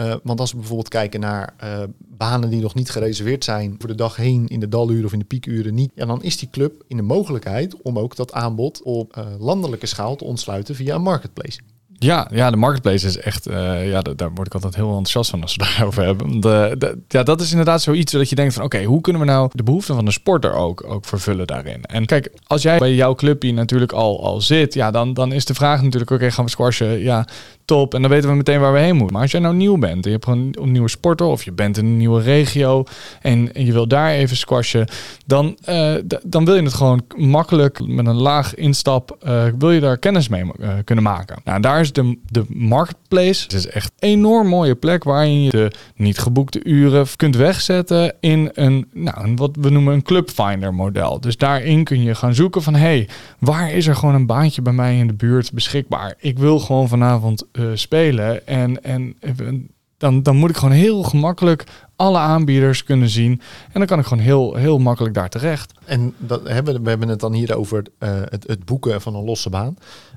Uh, 0.00 0.14
want 0.22 0.40
als 0.40 0.50
we 0.50 0.56
bijvoorbeeld 0.56 0.88
kijken 0.88 1.20
naar 1.20 1.54
uh, 1.64 1.82
banen 1.98 2.50
die 2.50 2.60
nog 2.60 2.74
niet 2.74 2.90
gereserveerd 2.90 3.44
zijn 3.44 3.74
voor 3.78 3.88
de 3.88 3.94
dag 3.94 4.16
heen 4.16 4.48
in 4.48 4.60
de 4.60 4.68
daluren 4.68 5.04
of 5.04 5.12
in 5.12 5.18
de 5.18 5.24
piekuren 5.24 5.74
niet, 5.74 5.90
ja, 5.94 6.06
dan 6.06 6.22
is 6.22 6.36
die 6.36 6.50
club 6.50 6.84
in 6.88 6.96
de 6.96 7.02
mogelijkheid 7.02 7.82
om 7.82 7.98
ook 7.98 8.16
dat 8.16 8.32
aanbod 8.32 8.82
op 8.82 9.16
uh, 9.16 9.24
landelijke 9.38 9.86
schaal 9.86 10.16
te 10.16 10.24
ontsluiten 10.24 10.74
via 10.74 10.94
een 10.94 11.02
marketplace. 11.02 11.60
Ja, 12.02 12.28
ja, 12.32 12.50
de 12.50 12.56
marketplace 12.56 13.06
is 13.06 13.18
echt, 13.18 13.44
ja, 13.44 14.02
daar 14.02 14.30
word 14.34 14.46
ik 14.46 14.54
altijd 14.54 14.74
heel 14.74 14.88
enthousiast 14.88 15.30
van 15.30 15.42
als 15.42 15.56
we 15.56 15.64
daarover 15.76 16.04
hebben. 16.04 16.40
De, 16.40 16.98
ja, 17.08 17.22
dat 17.22 17.40
is 17.40 17.50
inderdaad 17.50 17.82
zoiets 17.82 18.12
dat 18.12 18.28
je 18.28 18.34
denkt 18.34 18.54
van, 18.54 18.64
oké, 18.64 18.84
hoe 18.84 19.00
kunnen 19.00 19.22
we 19.22 19.28
nou 19.28 19.50
de 19.52 19.62
behoeften 19.62 19.94
van 19.94 20.04
de 20.04 20.10
sporter 20.10 20.52
ook, 20.52 20.84
ook 20.84 21.04
vervullen 21.04 21.46
daarin? 21.46 21.84
En 21.84 22.06
kijk, 22.06 22.32
als 22.46 22.62
jij 22.62 22.78
bij 22.78 22.94
jouw 22.94 23.14
clubje 23.14 23.52
natuurlijk 23.52 23.92
al, 23.92 24.24
al 24.24 24.40
zit, 24.40 24.74
ja, 24.74 24.90
dan, 24.90 25.14
dan 25.14 25.32
is 25.32 25.44
de 25.44 25.54
vraag 25.54 25.82
natuurlijk, 25.82 26.10
oké, 26.10 26.30
gaan 26.30 26.44
we 26.44 26.50
squashen? 26.50 26.98
Ja, 26.98 27.26
top. 27.70 27.94
En 27.94 28.00
dan 28.02 28.10
weten 28.10 28.30
we 28.30 28.36
meteen 28.36 28.60
waar 28.60 28.72
we 28.72 28.78
heen 28.78 28.96
moeten. 28.96 29.12
Maar 29.12 29.22
als 29.22 29.30
jij 29.30 29.40
nou 29.40 29.54
nieuw 29.54 29.78
bent 29.78 29.94
en 29.94 30.00
je 30.02 30.10
hebt 30.10 30.24
gewoon 30.24 30.54
een 30.60 30.72
nieuwe 30.72 30.88
sporter 30.88 31.26
of 31.26 31.42
je 31.42 31.52
bent 31.52 31.76
in 31.76 31.84
een 31.84 31.96
nieuwe 31.96 32.22
regio 32.22 32.84
en, 33.20 33.50
je 33.52 33.72
wil 33.72 33.88
daar 33.88 34.10
even 34.10 34.36
squashen, 34.36 34.86
dan, 35.26 35.56
uh, 35.68 35.94
dan 36.22 36.44
wil 36.44 36.54
je 36.54 36.62
het 36.62 36.74
gewoon 36.74 37.02
makkelijk 37.16 37.86
met 37.86 38.06
een 38.06 38.20
laag 38.20 38.54
instap, 38.54 39.16
uh, 39.26 39.44
wil 39.58 39.70
je 39.70 39.80
daar 39.80 39.98
kennis 39.98 40.28
mee 40.28 40.44
uh, 40.44 40.68
kunnen 40.84 41.04
maken. 41.04 41.36
Nou, 41.44 41.60
daar 41.60 41.80
is 41.80 41.92
de, 41.92 42.18
de 42.28 42.44
marketplace. 42.48 43.42
Het 43.42 43.52
is 43.52 43.66
echt 43.66 43.92
een 43.98 44.08
enorm 44.08 44.48
mooie 44.48 44.74
plek 44.74 45.04
waarin 45.04 45.42
je 45.42 45.50
de 45.50 45.70
niet 45.94 46.18
geboekte 46.18 46.64
uren 46.64 47.06
kunt 47.16 47.36
wegzetten 47.36 48.14
in 48.20 48.50
een, 48.52 48.88
nou, 48.92 49.24
een, 49.24 49.36
wat 49.36 49.56
we 49.60 49.70
noemen 49.70 49.94
een 49.94 50.02
clubfinder 50.02 50.74
model. 50.74 51.20
Dus 51.20 51.36
daarin 51.36 51.84
kun 51.84 52.02
je 52.02 52.14
gaan 52.14 52.34
zoeken 52.34 52.62
van, 52.62 52.74
hey, 52.74 53.08
waar 53.38 53.72
is 53.72 53.86
er 53.86 53.96
gewoon 53.96 54.14
een 54.14 54.26
baantje 54.26 54.62
bij 54.62 54.72
mij 54.72 54.98
in 54.98 55.06
de 55.06 55.14
buurt 55.14 55.52
beschikbaar? 55.52 56.14
Ik 56.18 56.38
wil 56.38 56.58
gewoon 56.58 56.88
vanavond 56.88 57.44
spelen. 57.74 58.46
En, 58.46 58.82
en 58.82 59.16
dan, 59.96 60.22
dan 60.22 60.36
moet 60.36 60.50
ik 60.50 60.56
gewoon 60.56 60.74
heel 60.74 61.02
gemakkelijk 61.02 61.64
alle 61.96 62.18
aanbieders 62.18 62.84
kunnen 62.84 63.08
zien. 63.08 63.40
En 63.64 63.72
dan 63.72 63.86
kan 63.86 63.98
ik 63.98 64.06
gewoon 64.06 64.24
heel, 64.24 64.54
heel 64.54 64.78
makkelijk 64.78 65.14
daar 65.14 65.28
terecht. 65.28 65.72
En 65.84 66.14
dat 66.18 66.48
hebben, 66.48 66.82
we 66.82 66.88
hebben 66.88 67.08
het 67.08 67.20
dan 67.20 67.32
hier 67.32 67.56
over 67.56 67.84
het, 67.98 68.46
het, 68.46 68.64
boeken 68.64 69.00
van 69.00 69.14
een 69.14 69.24
losse 69.24 69.50
baan. 69.50 69.76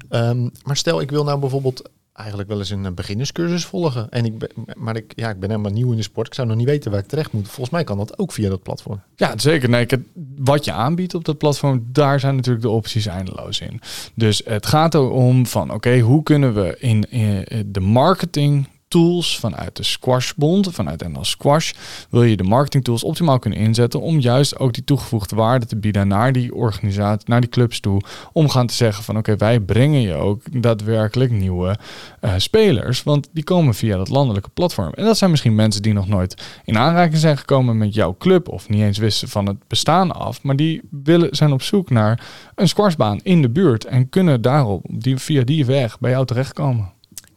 Um, 0.09 0.51
maar 0.63 0.77
stel, 0.77 1.01
ik 1.01 1.11
wil 1.11 1.23
nou 1.23 1.39
bijvoorbeeld 1.39 1.89
eigenlijk 2.13 2.49
wel 2.49 2.59
eens 2.59 2.69
een 2.69 2.95
beginnerscursus 2.95 3.65
volgen. 3.65 4.09
En 4.09 4.25
ik 4.25 4.37
ben, 4.37 4.49
maar 4.77 4.95
ik, 4.95 5.13
ja, 5.15 5.29
ik 5.29 5.39
ben 5.39 5.49
helemaal 5.49 5.71
nieuw 5.71 5.91
in 5.91 5.97
de 5.97 6.03
sport. 6.03 6.27
Ik 6.27 6.33
zou 6.33 6.47
nog 6.47 6.57
niet 6.57 6.65
weten 6.65 6.91
waar 6.91 6.99
ik 6.99 7.07
terecht 7.07 7.31
moet. 7.31 7.47
Volgens 7.47 7.69
mij 7.69 7.83
kan 7.83 7.97
dat 7.97 8.17
ook 8.17 8.31
via 8.31 8.49
dat 8.49 8.63
platform. 8.63 9.01
Ja, 9.15 9.33
zeker. 9.37 9.69
Nee, 9.69 9.85
ik, 9.85 9.99
wat 10.35 10.65
je 10.65 10.71
aanbiedt 10.71 11.15
op 11.15 11.25
dat 11.25 11.37
platform, 11.37 11.85
daar 11.91 12.19
zijn 12.19 12.35
natuurlijk 12.35 12.63
de 12.63 12.69
opties 12.69 13.05
eindeloos 13.05 13.59
in. 13.59 13.81
Dus 14.15 14.41
het 14.45 14.65
gaat 14.65 14.93
erom 14.93 15.45
van, 15.45 15.71
oké, 15.73 15.99
hoe 15.99 16.23
kunnen 16.23 16.53
we 16.53 16.75
in, 16.79 17.11
in 17.11 17.45
de 17.71 17.79
marketing 17.79 18.67
tools 18.93 19.39
vanuit 19.39 19.75
de 19.75 19.83
Squashbond, 19.83 20.69
vanuit 20.71 21.07
NL 21.07 21.25
Squash, 21.25 21.71
wil 22.09 22.23
je 22.23 22.37
de 22.37 22.43
marketing 22.43 22.83
tools 22.83 23.03
optimaal 23.03 23.39
kunnen 23.39 23.59
inzetten 23.59 24.01
om 24.01 24.19
juist 24.19 24.59
ook 24.59 24.73
die 24.73 24.83
toegevoegde 24.83 25.35
waarde 25.35 25.65
te 25.65 25.75
bieden 25.75 26.07
naar 26.07 26.31
die 26.31 26.55
organisatie, 26.55 27.29
naar 27.29 27.41
die 27.41 27.49
clubs 27.49 27.79
toe, 27.79 28.01
om 28.31 28.49
gaan 28.49 28.67
te 28.67 28.73
zeggen 28.73 29.03
van 29.03 29.17
oké, 29.17 29.35
wij 29.35 29.59
brengen 29.59 30.01
je 30.01 30.13
ook 30.13 30.61
daadwerkelijk 30.61 31.31
nieuwe 31.31 31.77
uh, 32.21 32.33
spelers, 32.37 33.03
want 33.03 33.29
die 33.31 33.43
komen 33.43 33.73
via 33.73 33.97
dat 33.97 34.09
landelijke 34.09 34.49
platform. 34.49 34.93
En 34.93 35.05
dat 35.05 35.17
zijn 35.17 35.29
misschien 35.29 35.55
mensen 35.55 35.81
die 35.81 35.93
nog 35.93 36.07
nooit 36.07 36.43
in 36.65 36.77
aanraking 36.77 37.17
zijn 37.17 37.37
gekomen 37.37 37.77
met 37.77 37.93
jouw 37.93 38.15
club 38.19 38.49
of 38.49 38.69
niet 38.69 38.81
eens 38.81 38.97
wisten 38.97 39.27
van 39.27 39.45
het 39.45 39.57
bestaan 39.67 40.11
af, 40.11 40.43
maar 40.43 40.55
die 40.55 40.81
willen, 40.89 41.35
zijn 41.35 41.51
op 41.51 41.61
zoek 41.61 41.89
naar 41.89 42.27
een 42.55 42.67
squashbaan 42.67 43.19
in 43.23 43.41
de 43.41 43.49
buurt 43.49 43.85
en 43.85 44.09
kunnen 44.09 44.41
daarop 44.41 44.85
die, 44.89 45.17
via 45.17 45.43
die 45.43 45.65
weg 45.65 45.99
bij 45.99 46.11
jou 46.11 46.25
terechtkomen. 46.25 46.91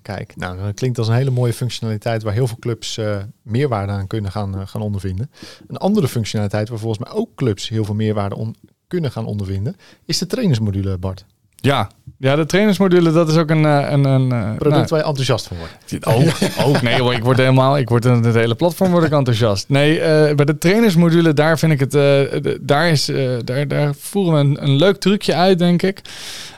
Kijk, 0.06 0.36
nou, 0.36 0.58
dat 0.58 0.74
klinkt 0.74 0.98
als 0.98 1.08
een 1.08 1.14
hele 1.14 1.30
mooie 1.30 1.52
functionaliteit 1.52 2.22
waar 2.22 2.32
heel 2.32 2.46
veel 2.46 2.56
clubs 2.60 2.98
uh, 2.98 3.16
meerwaarde 3.42 3.92
aan 3.92 4.06
kunnen 4.06 4.30
gaan, 4.30 4.54
uh, 4.54 4.60
gaan 4.64 4.80
ondervinden. 4.80 5.30
Een 5.68 5.76
andere 5.76 6.08
functionaliteit 6.08 6.68
waar 6.68 6.78
volgens 6.78 7.04
mij 7.04 7.18
ook 7.18 7.34
clubs 7.34 7.68
heel 7.68 7.84
veel 7.84 7.94
meerwaarde 7.94 8.36
on 8.36 8.56
kunnen 8.88 9.10
gaan 9.10 9.26
ondervinden, 9.26 9.76
is 10.04 10.18
de 10.18 10.26
trainersmodule, 10.26 10.98
Bart. 10.98 11.24
Ja, 11.56 11.90
ja, 12.18 12.36
de 12.36 12.46
trainersmodule, 12.46 13.12
dat 13.12 13.28
is 13.28 13.36
ook 13.36 13.50
een... 13.50 13.62
Uh, 13.62 13.90
een, 13.90 14.04
een 14.04 14.28
Product 14.56 14.60
nou, 14.60 14.86
waar 14.88 14.98
je 14.98 15.04
enthousiast 15.04 15.46
van 15.46 15.56
wordt. 15.56 16.06
Ook, 16.06 16.66
ook 16.66 16.82
nee 16.82 17.00
hoor, 17.00 17.14
ik 17.14 17.24
word 17.24 17.36
helemaal... 17.36 17.78
Ik 17.78 17.88
word 17.88 18.04
in 18.04 18.12
het 18.12 18.34
hele 18.34 18.54
platform 18.54 18.90
word 18.90 19.04
ik 19.04 19.12
enthousiast. 19.12 19.68
Nee, 19.68 19.98
bij 20.34 20.44
de 20.44 20.58
trainersmodule, 20.58 21.32
daar 21.32 21.58
vind 21.58 21.72
ik 21.72 21.80
het... 21.80 21.92
daar, 22.60 22.88
is, 22.88 23.10
daar, 23.44 23.68
daar 23.68 23.94
voeren 23.94 24.32
we 24.32 24.40
een, 24.40 24.62
een 24.62 24.76
leuk 24.76 24.96
trucje 24.96 25.34
uit, 25.34 25.58
denk 25.58 25.82
ik. 25.82 26.00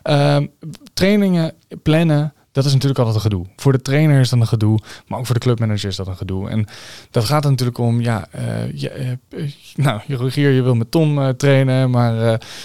Ehm, 0.02 0.46
trainingen 0.94 1.52
plannen 1.82 2.32
dat 2.58 2.66
is 2.66 2.72
natuurlijk 2.72 2.98
altijd 2.98 3.16
een 3.16 3.30
gedoe. 3.30 3.46
Voor 3.56 3.72
de 3.72 3.82
trainer 3.82 4.20
is 4.20 4.28
dat 4.28 4.40
een 4.40 4.46
gedoe, 4.46 4.78
maar 5.06 5.18
ook 5.18 5.26
voor 5.26 5.34
de 5.34 5.40
clubmanager 5.40 5.88
is 5.88 5.96
dat 5.96 6.06
een 6.06 6.16
gedoe. 6.16 6.48
En 6.48 6.66
dat 7.10 7.24
gaat 7.24 7.44
er 7.44 7.50
natuurlijk 7.50 7.78
om, 7.78 8.00
ja, 8.00 8.28
uh, 8.34 8.72
je, 8.74 9.18
uh, 9.30 9.50
nou, 9.74 10.00
Rogier, 10.08 10.50
je 10.50 10.62
wil 10.62 10.74
met 10.74 10.90
Tom 10.90 11.36
trainen, 11.36 11.90
maar 11.90 12.14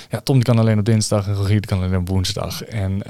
ja, 0.09 0.19
Tom 0.23 0.35
die 0.35 0.43
kan 0.43 0.59
alleen 0.59 0.79
op 0.79 0.85
dinsdag 0.85 1.27
en 1.27 1.33
Rogier 1.33 1.61
die 1.61 1.69
kan 1.69 1.77
alleen 1.77 1.97
op 1.97 2.09
woensdag. 2.09 2.63
En 2.63 3.01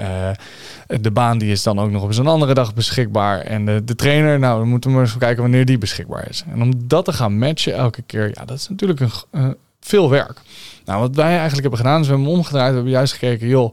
de 1.01 1.11
baan 1.11 1.37
die 1.37 1.51
is 1.51 1.63
dan 1.63 1.79
ook 1.79 1.91
nog 1.91 2.03
op 2.03 2.13
zo'n 2.13 2.27
andere 2.27 2.53
dag 2.53 2.73
beschikbaar. 2.73 3.39
En 3.39 3.65
de, 3.65 3.83
de 3.83 3.95
trainer, 3.95 4.39
nou, 4.39 4.59
dan 4.59 4.67
moeten 4.67 4.89
we 4.89 4.95
maar 4.95 5.05
eens 5.05 5.17
kijken 5.17 5.41
wanneer 5.41 5.65
die 5.65 5.77
beschikbaar 5.77 6.29
is. 6.29 6.43
En 6.51 6.61
om 6.61 6.87
dat 6.87 7.05
te 7.05 7.13
gaan 7.13 7.37
matchen 7.37 7.73
elke 7.73 8.01
keer, 8.01 8.31
ja, 8.33 8.45
dat 8.45 8.57
is 8.57 8.69
natuurlijk 8.69 8.99
een, 9.31 9.55
veel 9.79 10.09
werk. 10.09 10.41
Nou, 10.85 10.99
wat 10.99 11.15
wij 11.15 11.37
eigenlijk 11.37 11.61
hebben 11.61 11.79
gedaan, 11.79 12.01
is 12.01 12.07
we 12.07 12.13
hebben 12.13 12.31
omgedraaid, 12.31 12.69
we 12.69 12.75
hebben 12.75 12.91
juist 12.91 13.13
gekeken, 13.13 13.47
joh, 13.47 13.71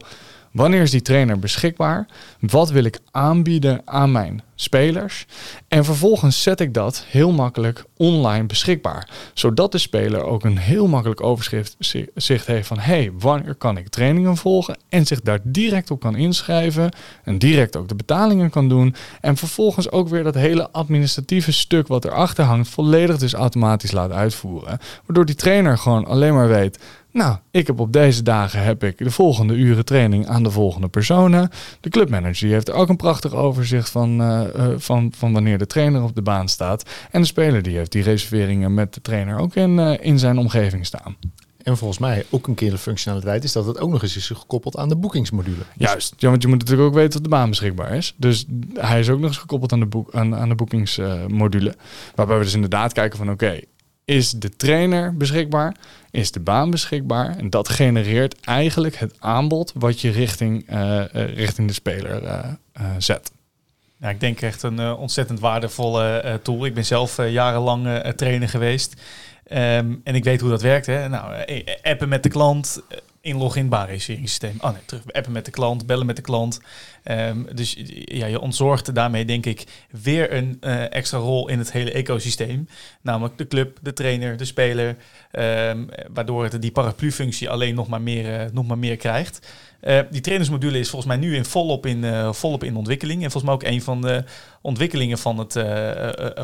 Wanneer 0.51 0.81
is 0.81 0.91
die 0.91 1.01
trainer 1.01 1.39
beschikbaar? 1.39 2.05
Wat 2.39 2.69
wil 2.69 2.83
ik 2.83 2.99
aanbieden 3.11 3.81
aan 3.85 4.11
mijn 4.11 4.41
spelers? 4.55 5.25
En 5.67 5.85
vervolgens 5.85 6.41
zet 6.41 6.59
ik 6.59 6.73
dat 6.73 7.05
heel 7.07 7.31
makkelijk 7.31 7.85
online 7.97 8.45
beschikbaar. 8.45 9.09
Zodat 9.33 9.71
de 9.71 9.77
speler 9.77 10.23
ook 10.23 10.43
een 10.43 10.57
heel 10.57 10.87
makkelijk 10.87 11.23
overschrift 11.23 11.75
zicht 12.15 12.47
heeft 12.47 12.67
van 12.67 12.79
hey, 12.79 13.11
wanneer 13.19 13.55
kan 13.55 13.77
ik 13.77 13.89
trainingen 13.89 14.37
volgen? 14.37 14.77
En 14.89 15.05
zich 15.05 15.21
daar 15.21 15.39
direct 15.43 15.91
op 15.91 15.99
kan 15.99 16.15
inschrijven. 16.15 16.91
En 17.23 17.37
direct 17.37 17.75
ook 17.75 17.87
de 17.87 17.95
betalingen 17.95 18.49
kan 18.49 18.69
doen. 18.69 18.95
En 19.21 19.37
vervolgens 19.37 19.91
ook 19.91 20.07
weer 20.07 20.23
dat 20.23 20.35
hele 20.35 20.71
administratieve 20.71 21.51
stuk 21.51 21.87
wat 21.87 22.05
erachter 22.05 22.45
hangt, 22.45 22.69
volledig 22.69 23.17
dus 23.17 23.33
automatisch 23.33 23.91
laat 23.91 24.11
uitvoeren. 24.11 24.79
Waardoor 25.05 25.25
die 25.25 25.35
trainer 25.35 25.77
gewoon 25.77 26.05
alleen 26.05 26.33
maar 26.33 26.47
weet 26.47 26.79
nou, 27.11 27.37
ik 27.51 27.67
heb 27.67 27.79
op 27.79 27.93
deze 27.93 28.23
dagen 28.23 28.63
heb 28.63 28.83
ik 28.83 28.97
de 28.97 29.11
volgende 29.11 29.53
uren 29.53 29.85
training 29.85 30.27
aan 30.27 30.43
de 30.43 30.51
volgende 30.51 30.87
personen. 30.87 31.49
De 31.79 31.89
clubmanager 31.89 32.45
die 32.45 32.53
heeft 32.53 32.71
ook 32.71 32.89
een 32.89 32.95
prachtig 32.95 33.33
overzicht 33.33 33.89
van, 33.89 34.21
uh, 34.21 34.43
uh, 34.55 34.73
van, 34.77 35.11
van 35.15 35.33
wanneer 35.33 35.57
de 35.57 35.67
trainer 35.67 36.03
op 36.03 36.15
de 36.15 36.21
baan 36.21 36.49
staat. 36.49 36.89
En 37.11 37.21
de 37.21 37.27
speler 37.27 37.61
die 37.61 37.77
heeft 37.77 37.91
die 37.91 38.03
reserveringen 38.03 38.73
met 38.73 38.93
de 38.93 39.01
trainer 39.01 39.39
ook 39.39 39.55
in, 39.55 39.77
uh, 39.77 39.93
in 39.99 40.19
zijn 40.19 40.37
omgeving 40.37 40.85
staan. 40.85 41.17
En 41.63 41.77
volgens 41.77 41.99
mij 41.99 42.25
ook 42.29 42.47
een 42.47 42.55
keer 42.55 42.69
de 42.69 42.77
functionaliteit 42.77 43.43
is 43.43 43.51
dat 43.51 43.65
het 43.65 43.79
ook 43.79 43.89
nog 43.89 44.01
eens 44.01 44.15
is 44.15 44.29
gekoppeld 44.29 44.77
aan 44.77 44.89
de 44.89 44.95
boekingsmodule. 44.95 45.63
Juist, 45.75 46.13
ja, 46.17 46.29
want 46.29 46.41
je 46.41 46.47
moet 46.47 46.59
natuurlijk 46.59 46.87
ook 46.87 46.93
weten 46.93 47.11
dat 47.11 47.23
de 47.23 47.29
baan 47.29 47.49
beschikbaar 47.49 47.93
is. 47.93 48.13
Dus 48.17 48.45
hij 48.73 48.99
is 48.99 49.09
ook 49.09 49.19
nog 49.19 49.29
eens 49.29 49.37
gekoppeld 49.37 49.73
aan 49.73 49.79
de, 49.79 49.85
boek, 49.85 50.13
aan, 50.13 50.35
aan 50.35 50.49
de 50.49 50.55
boekingsmodule. 50.55 51.75
waarbij 52.15 52.37
we 52.37 52.43
dus 52.43 52.53
inderdaad 52.53 52.93
kijken 52.93 53.17
van 53.17 53.29
oké, 53.29 53.45
okay, 53.45 53.65
is 54.11 54.31
de 54.31 54.55
trainer 54.55 55.17
beschikbaar? 55.17 55.75
Is 56.11 56.31
de 56.31 56.39
baan 56.39 56.69
beschikbaar? 56.69 57.37
En 57.37 57.49
dat 57.49 57.69
genereert 57.69 58.39
eigenlijk 58.39 58.95
het 58.95 59.15
aanbod 59.19 59.71
wat 59.75 60.01
je 60.01 60.11
richting, 60.11 60.73
uh, 60.73 61.03
richting 61.13 61.67
de 61.67 61.73
speler 61.73 62.23
uh, 62.23 62.47
zet. 62.97 63.31
Ja, 63.97 64.09
ik 64.09 64.19
denk 64.19 64.41
echt 64.41 64.63
een 64.63 64.93
ontzettend 64.93 65.39
waardevolle 65.39 66.39
tool. 66.43 66.65
Ik 66.65 66.73
ben 66.73 66.85
zelf 66.85 67.27
jarenlang 67.27 68.13
trainer 68.15 68.49
geweest. 68.49 68.93
Um, 69.51 70.01
en 70.03 70.15
ik 70.15 70.23
weet 70.23 70.41
hoe 70.41 70.49
dat 70.49 70.61
werkt. 70.61 70.85
Hè. 70.85 71.09
Nou, 71.09 71.33
appen 71.81 72.09
met 72.09 72.23
de 72.23 72.29
klant, 72.29 72.81
inloggen 73.21 73.61
in 73.61 73.69
baanreserveringssysteem. 73.69 74.57
Oh 74.59 74.71
nee, 74.71 74.81
terug 74.85 75.11
appen 75.11 75.31
met 75.31 75.45
de 75.45 75.51
klant, 75.51 75.85
bellen 75.85 76.05
met 76.05 76.15
de 76.15 76.21
klant. 76.21 76.61
Um, 77.03 77.47
dus 77.55 77.75
ja, 78.05 78.25
je 78.25 78.39
ontzorgt 78.39 78.95
daarmee 78.95 79.25
denk 79.25 79.45
ik 79.45 79.63
weer 80.01 80.33
een 80.33 80.57
uh, 80.61 80.93
extra 80.93 81.17
rol 81.17 81.47
in 81.47 81.57
het 81.57 81.71
hele 81.71 81.91
ecosysteem. 81.91 82.67
Namelijk 83.01 83.37
de 83.37 83.47
club, 83.47 83.77
de 83.81 83.93
trainer, 83.93 84.37
de 84.37 84.45
speler. 84.45 84.97
Um, 85.31 85.89
waardoor 86.13 86.43
het 86.43 86.61
die 86.61 86.71
paraplu-functie 86.71 87.49
alleen 87.49 87.75
nog 87.75 87.87
maar 87.87 88.01
meer, 88.01 88.41
uh, 88.41 88.51
nog 88.51 88.67
maar 88.67 88.77
meer 88.77 88.97
krijgt. 88.97 89.51
Uh, 89.81 89.99
die 90.11 90.21
trainersmodule 90.21 90.79
is 90.79 90.89
volgens 90.89 91.11
mij 91.11 91.21
nu 91.21 91.35
in 91.35 91.45
volop, 91.45 91.85
in, 91.85 92.33
volop 92.33 92.63
in 92.63 92.75
ontwikkeling. 92.75 93.23
En 93.23 93.31
volgens 93.31 93.43
mij 93.43 93.53
ook 93.53 93.73
een 93.73 93.81
van 93.81 94.01
de 94.01 94.23
ontwikkelingen 94.61 95.17
van 95.17 95.37
het, 95.37 95.53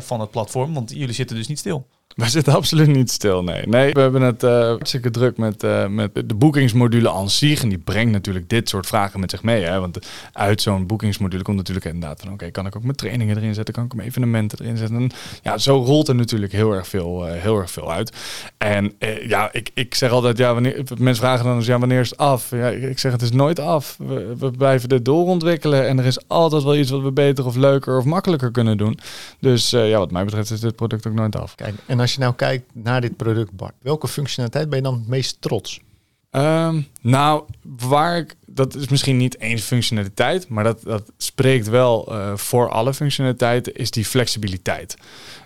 van 0.04 0.20
het 0.20 0.30
platform. 0.30 0.74
Want 0.74 0.90
jullie 0.90 1.14
zitten 1.14 1.36
dus 1.36 1.46
niet 1.46 1.58
stil. 1.58 1.86
Wij 2.18 2.28
zitten 2.28 2.54
absoluut 2.54 2.86
niet 2.86 3.10
stil, 3.10 3.42
nee. 3.42 3.66
Nee, 3.66 3.92
we 3.92 4.00
hebben 4.00 4.22
het 4.22 4.42
uh, 4.42 4.50
hartstikke 4.50 5.10
druk 5.10 5.36
met, 5.36 5.62
uh, 5.64 5.86
met 5.86 6.14
de 6.14 6.34
boekingsmodule 6.34 7.10
aan 7.10 7.30
zich. 7.30 7.62
En 7.62 7.68
die 7.68 7.78
brengt 7.78 8.12
natuurlijk 8.12 8.48
dit 8.48 8.68
soort 8.68 8.86
vragen 8.86 9.20
met 9.20 9.30
zich 9.30 9.42
mee. 9.42 9.64
Hè? 9.64 9.80
Want 9.80 9.98
uit 10.32 10.62
zo'n 10.62 10.86
boekingsmodule 10.86 11.42
komt 11.42 11.56
natuurlijk 11.56 11.86
inderdaad 11.86 12.20
van... 12.20 12.32
oké, 12.32 12.50
kan 12.50 12.66
ik 12.66 12.76
ook 12.76 12.82
mijn 12.82 12.96
trainingen 12.96 13.36
erin 13.36 13.54
zetten? 13.54 13.74
Kan 13.74 13.84
ik 13.84 13.94
mijn 13.94 14.08
evenementen 14.08 14.58
erin 14.60 14.76
zetten? 14.76 14.96
En 14.96 15.10
ja, 15.42 15.58
zo 15.58 15.82
rolt 15.82 16.08
er 16.08 16.14
natuurlijk 16.14 16.52
heel 16.52 16.72
erg 16.72 16.88
veel, 16.88 17.28
uh, 17.28 17.32
heel 17.32 17.58
erg 17.58 17.70
veel 17.70 17.92
uit. 17.92 18.16
En 18.56 18.92
ja, 19.26 19.48
ik, 19.52 19.70
ik 19.74 19.94
zeg 19.94 20.10
altijd, 20.10 20.38
ja, 20.38 20.52
wanneer, 20.52 20.82
mensen 20.98 21.24
vragen 21.24 21.44
dan 21.44 21.56
eens, 21.56 21.66
ja, 21.66 21.78
wanneer 21.78 22.00
is 22.00 22.10
het 22.10 22.18
af? 22.18 22.50
Ja, 22.50 22.68
ik 22.68 22.98
zeg, 22.98 23.12
het 23.12 23.22
is 23.22 23.32
nooit 23.32 23.60
af. 23.60 23.96
We, 23.98 24.34
we 24.38 24.50
blijven 24.50 24.88
dit 24.88 25.04
doorontwikkelen. 25.04 25.88
En 25.88 25.98
er 25.98 26.06
is 26.06 26.28
altijd 26.28 26.62
wel 26.62 26.76
iets 26.76 26.90
wat 26.90 27.02
we 27.02 27.12
beter 27.12 27.46
of 27.46 27.56
leuker 27.56 27.98
of 27.98 28.04
makkelijker 28.04 28.50
kunnen 28.50 28.76
doen. 28.76 28.98
Dus 29.38 29.70
ja, 29.70 29.98
wat 29.98 30.10
mij 30.10 30.24
betreft 30.24 30.50
is 30.50 30.60
dit 30.60 30.76
product 30.76 31.06
ook 31.06 31.14
nooit 31.14 31.36
af. 31.36 31.54
Kijk, 31.54 31.74
en 31.86 32.00
als 32.00 32.07
je 32.14 32.20
nou 32.20 32.34
kijkt 32.34 32.70
naar 32.72 33.00
dit 33.00 33.16
product, 33.16 33.52
Bart, 33.52 33.74
welke 33.82 34.08
functionaliteit 34.08 34.68
ben 34.68 34.78
je 34.78 34.84
dan 34.84 34.94
het 34.94 35.08
meest 35.08 35.40
trots? 35.40 35.80
Um, 36.30 36.86
nou, 37.00 37.44
waar 37.62 38.16
ik, 38.16 38.36
dat 38.46 38.74
is 38.74 38.88
misschien 38.88 39.16
niet 39.16 39.40
eens 39.40 39.62
functionaliteit, 39.62 40.48
maar 40.48 40.64
dat, 40.64 40.82
dat 40.82 41.12
spreekt 41.16 41.68
wel 41.68 42.12
uh, 42.12 42.36
voor 42.36 42.70
alle 42.70 42.94
functionaliteiten, 42.94 43.74
is 43.74 43.90
die 43.90 44.04
flexibiliteit. 44.04 44.96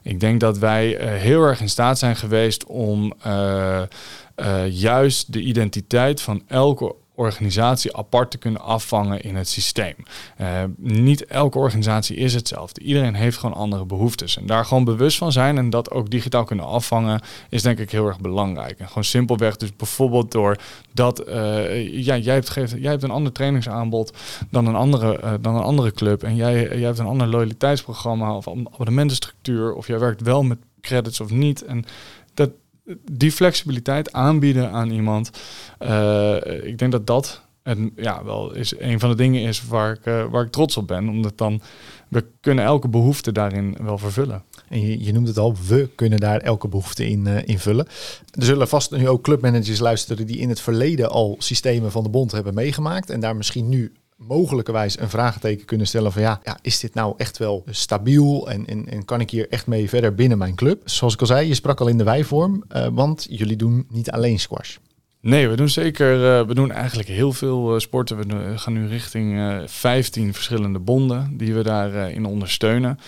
Ik 0.03 0.21
denk 0.21 0.41
dat 0.41 0.59
wij 0.59 1.01
uh, 1.01 1.21
heel 1.21 1.43
erg 1.43 1.61
in 1.61 1.69
staat 1.69 1.99
zijn 1.99 2.17
geweest 2.17 2.65
om 2.65 3.13
uh, 3.27 3.83
juist 4.69 5.33
de 5.33 5.41
identiteit 5.41 6.21
van 6.21 6.43
elke 6.47 6.95
organisatie 7.15 7.97
apart 7.97 8.31
te 8.31 8.39
kunnen 8.39 8.61
afvangen 8.61 9.23
in 9.23 9.37
het 9.37 9.49
systeem. 9.49 9.95
Uh, 10.41 10.63
niet 10.77 11.27
elke 11.27 11.59
organisatie 11.59 12.17
is 12.17 12.35
hetzelfde. 12.35 12.81
Iedereen 12.81 13.15
heeft 13.15 13.39
gewoon 13.39 13.57
andere 13.57 13.85
behoeftes. 13.85 14.37
En 14.37 14.47
daar 14.47 14.65
gewoon 14.65 14.85
bewust 14.85 15.19
van 15.19 15.33
zijn 15.33 15.59
en 15.59 15.71
dat 15.71 15.91
ook 15.91 16.11
digitaal 16.11 16.45
kunnen 16.45 16.67
afvangen, 16.67 17.21
is 17.49 17.63
denk 17.63 17.79
ik 17.79 17.91
heel 17.91 18.07
erg 18.07 18.21
belangrijk. 18.21 18.79
En 18.79 18.89
gewoon 18.89 19.05
simpelweg, 19.05 19.57
dus 19.57 19.77
bijvoorbeeld 19.77 20.31
door 20.31 20.57
dat 20.93 21.29
uh, 21.29 22.05
ja, 22.05 22.17
jij, 22.17 22.35
hebt, 22.35 22.51
geeft, 22.51 22.75
jij 22.79 22.91
hebt 22.91 23.03
een 23.03 23.11
ander 23.11 23.33
trainingsaanbod 23.33 24.17
dan 24.51 24.67
een 24.67 24.77
andere, 24.77 25.21
uh, 25.25 25.33
dan 25.41 25.55
een 25.55 25.63
andere 25.63 25.93
club. 25.93 26.23
En 26.23 26.37
jij, 26.37 26.63
jij 26.63 26.87
hebt 26.87 26.99
een 26.99 27.07
ander 27.07 27.27
loyaliteitsprogramma 27.27 28.37
of 28.37 28.49
abonnementenstructuur. 28.49 29.75
Of 29.75 29.87
jij 29.87 29.99
werkt 29.99 30.21
wel 30.21 30.43
met 30.43 30.59
credits 30.81 31.21
of 31.21 31.31
niet. 31.31 31.65
En 31.65 31.85
dat, 32.35 32.51
die 33.11 33.33
flexibiliteit 33.33 34.13
aanbieden 34.13 34.71
aan 34.71 34.91
iemand. 34.91 35.31
Uh, 35.81 36.37
ik 36.63 36.79
denk 36.79 36.93
dat 36.93 37.07
dat 37.07 37.43
en 37.63 37.93
ja, 37.97 38.25
wel 38.25 38.55
is 38.55 38.79
een 38.79 39.01
van 39.01 39.11
de 39.11 39.17
dingen 39.17 39.43
is 39.43 39.67
waar 39.67 39.93
ik, 39.93 40.07
uh, 40.07 40.25
waar 40.31 40.45
ik 40.45 40.51
trots 40.51 40.77
op 40.77 40.87
ben. 40.87 41.09
Omdat 41.09 41.39
dan 41.39 41.61
we 42.09 42.25
kunnen 42.41 42.65
elke 42.65 42.89
behoefte 42.89 43.33
daarin 43.33 43.77
wel 43.83 43.99
vervullen. 43.99 44.43
En 44.69 45.03
je, 45.05 45.13
noemt 45.13 45.29
het 45.29 45.39
al, 45.39 45.57
we 45.67 45.89
kunnen 45.95 46.21
daar 46.21 46.41
elke 46.41 46.69
behoefte 46.69 47.09
in 47.09 47.27
uh, 47.27 47.49
invullen. 47.49 47.87
Er 48.31 48.45
zullen 48.45 48.69
vast 48.69 48.91
nu 48.91 49.09
ook 49.09 49.23
clubmanagers 49.23 49.79
luisteren 49.79 50.27
die 50.27 50.39
in 50.39 50.49
het 50.49 50.61
verleden 50.61 51.11
al 51.11 51.37
systemen 51.39 51.91
van 51.91 52.03
de 52.03 52.09
bond 52.09 52.33
hebben 52.33 52.55
meegemaakt. 52.55 53.11
En 53.11 53.21
daar 53.21 53.37
misschien 53.37 53.69
nu 53.69 53.93
mogelijkerwijs 54.17 54.99
een 54.99 55.11
vraagteken 55.11 55.67
kunnen 55.67 55.87
stellen 55.87 56.13
van 56.13 56.23
ja, 56.23 56.41
ja 56.43 56.59
is 56.63 56.81
dit 56.81 56.95
nou 56.95 57.15
echt 57.17 57.39
wel 57.39 57.65
stabiel 57.71 58.51
en, 58.51 58.67
en, 58.67 58.89
en, 58.89 59.05
kan 59.05 59.21
ik 59.21 59.31
hier 59.31 59.49
echt 59.49 59.67
mee 59.67 59.89
verder 59.89 60.15
binnen 60.15 60.39
mijn 60.39 60.55
club? 60.55 60.83
Zoals 60.85 61.15
ik 61.15 61.21
al 61.21 61.27
zei, 61.27 61.49
je 61.49 61.55
sprak 61.55 61.81
al 61.81 61.89
in 61.89 61.99
de 61.99 62.05
wijvorm, 62.05 62.65
uh, 62.77 62.87
want 62.93 63.27
jullie 63.31 63.57
doen 63.57 63.87
niet 63.89 64.11
alleen 64.11 64.39
squash. 64.39 64.77
Nee, 65.23 65.49
we 65.49 65.57
doen 65.57 65.69
zeker. 65.69 66.15
Uh, 66.15 66.47
we 66.47 66.55
doen 66.55 66.73
eigenlijk 66.73 67.09
heel 67.09 67.33
veel 67.33 67.75
uh, 67.75 67.81
sporten. 67.81 68.17
We 68.17 68.59
gaan 68.59 68.73
nu 68.73 68.87
richting 68.87 69.35
uh, 69.39 69.57
15 69.67 70.35
verschillende 70.35 70.79
bonden 70.79 71.35
die 71.37 71.55
we 71.55 71.63
daarin 71.63 72.15
in 72.15 72.25
ondersteunen. 72.25 72.99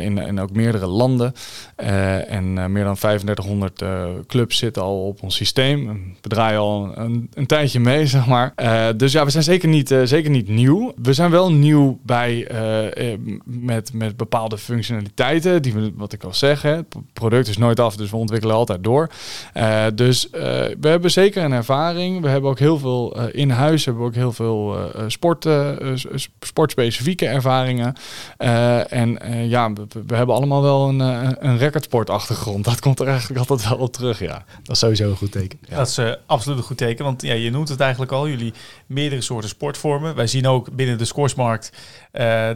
in, 0.00 0.18
in 0.18 0.40
ook 0.40 0.52
meerdere 0.52 0.86
landen. 0.86 1.34
en 1.76 2.72
meer 2.72 2.84
dan 2.84 2.94
3500 2.94 3.84
clubs 4.26 4.58
zitten 4.58 4.82
al 4.82 5.06
op 5.06 5.22
ons 5.22 5.36
systeem. 5.36 5.86
We 6.20 6.28
draaien 6.28 6.60
al 6.60 6.92
een, 6.94 7.30
een 7.34 7.46
tijdje 7.46 7.80
mee, 7.80 8.06
zeg 8.16 8.26
maar. 8.26 8.52
dus 8.96 9.12
ja, 9.12 9.24
we 9.24 9.30
zijn 9.30 9.44
zeker 9.44 9.68
niet, 9.68 9.94
zeker 10.04 10.30
niet 10.30 10.48
nieuw. 10.48 10.92
We 11.02 11.12
zijn 11.12 11.30
wel 11.30 11.52
nieuw 11.52 11.98
bij 12.02 12.48
met, 13.44 13.92
met 13.92 14.16
bepaalde 14.16 14.58
functionaliteiten. 14.58 15.62
Die 15.62 15.92
wat 15.94 16.12
ik 16.12 16.24
al 16.24 16.34
zeg, 16.34 16.62
het 16.62 16.86
product 17.12 17.48
is 17.48 17.58
nooit 17.58 17.80
af, 17.80 17.96
dus 17.96 18.10
we 18.10 18.16
ontwikkelen 18.16 18.56
altijd 18.56 18.84
door. 18.84 19.10
dus 19.94 20.28
we 20.30 20.88
hebben 20.88 21.10
zeker 21.10 21.29
zeker 21.34 21.50
een 21.50 21.56
ervaring. 21.56 22.20
We 22.20 22.28
hebben 22.28 22.50
ook 22.50 22.58
heel 22.58 22.78
veel 22.78 23.16
uh, 23.16 23.24
in 23.32 23.50
huis, 23.50 23.84
hebben 23.84 24.02
we 24.02 24.08
ook 24.08 24.14
heel 24.14 24.32
veel 24.32 24.76
uh, 24.76 25.04
sport, 25.06 25.44
uh, 25.44 25.70
sportspecifieke 26.40 27.26
ervaringen. 27.26 27.94
en 28.88 29.18
ja, 29.48 29.72
we, 29.72 29.86
we, 30.06 30.16
hebben 30.16 30.34
allemaal 30.34 30.62
wel 30.62 30.88
een, 30.88 31.00
een 31.48 31.58
recordsportachtergrond. 31.58 32.64
Dat 32.64 32.80
komt 32.80 33.00
er 33.00 33.08
eigenlijk 33.08 33.38
altijd 33.38 33.68
wel 33.68 33.78
op 33.78 33.92
terug, 33.92 34.18
ja. 34.18 34.44
Dat 34.62 34.74
is 34.74 34.78
sowieso 34.78 35.10
een 35.10 35.16
goed 35.16 35.32
teken. 35.32 35.58
Ja. 35.68 35.76
Dat 35.76 35.86
is 35.86 36.00
absoluut 36.26 36.58
een 36.58 36.64
goed 36.64 36.76
teken, 36.76 37.04
want 37.04 37.22
ja, 37.22 37.34
je 37.34 37.50
noemt 37.50 37.68
het 37.68 37.80
eigenlijk 37.80 38.12
al, 38.12 38.28
jullie 38.28 38.52
meerdere 38.86 39.20
soorten 39.20 39.48
sportvormen. 39.48 40.14
Wij 40.14 40.26
zien 40.26 40.46
ook 40.46 40.72
binnen 40.72 40.98
de 40.98 41.04
scoresmarkt 41.04 41.72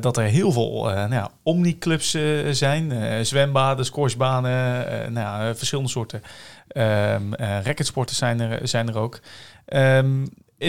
dat 0.00 0.16
er 0.16 0.24
heel 0.24 0.52
veel 0.52 0.82
nou 0.84 1.12
ja, 1.12 1.30
omniclubs 1.42 2.16
zijn. 2.50 2.92
zwembaden, 3.26 3.84
squashbanen, 3.84 5.12
nou, 5.12 5.56
verschillende 5.56 5.90
soorten 5.90 6.22
Um, 6.68 7.32
uh, 7.40 7.62
racketsporten 7.62 8.16
zijn 8.16 8.40
er, 8.40 8.68
zijn 8.68 8.88
er 8.88 8.98
ook. 8.98 9.20
Um, 9.66 10.28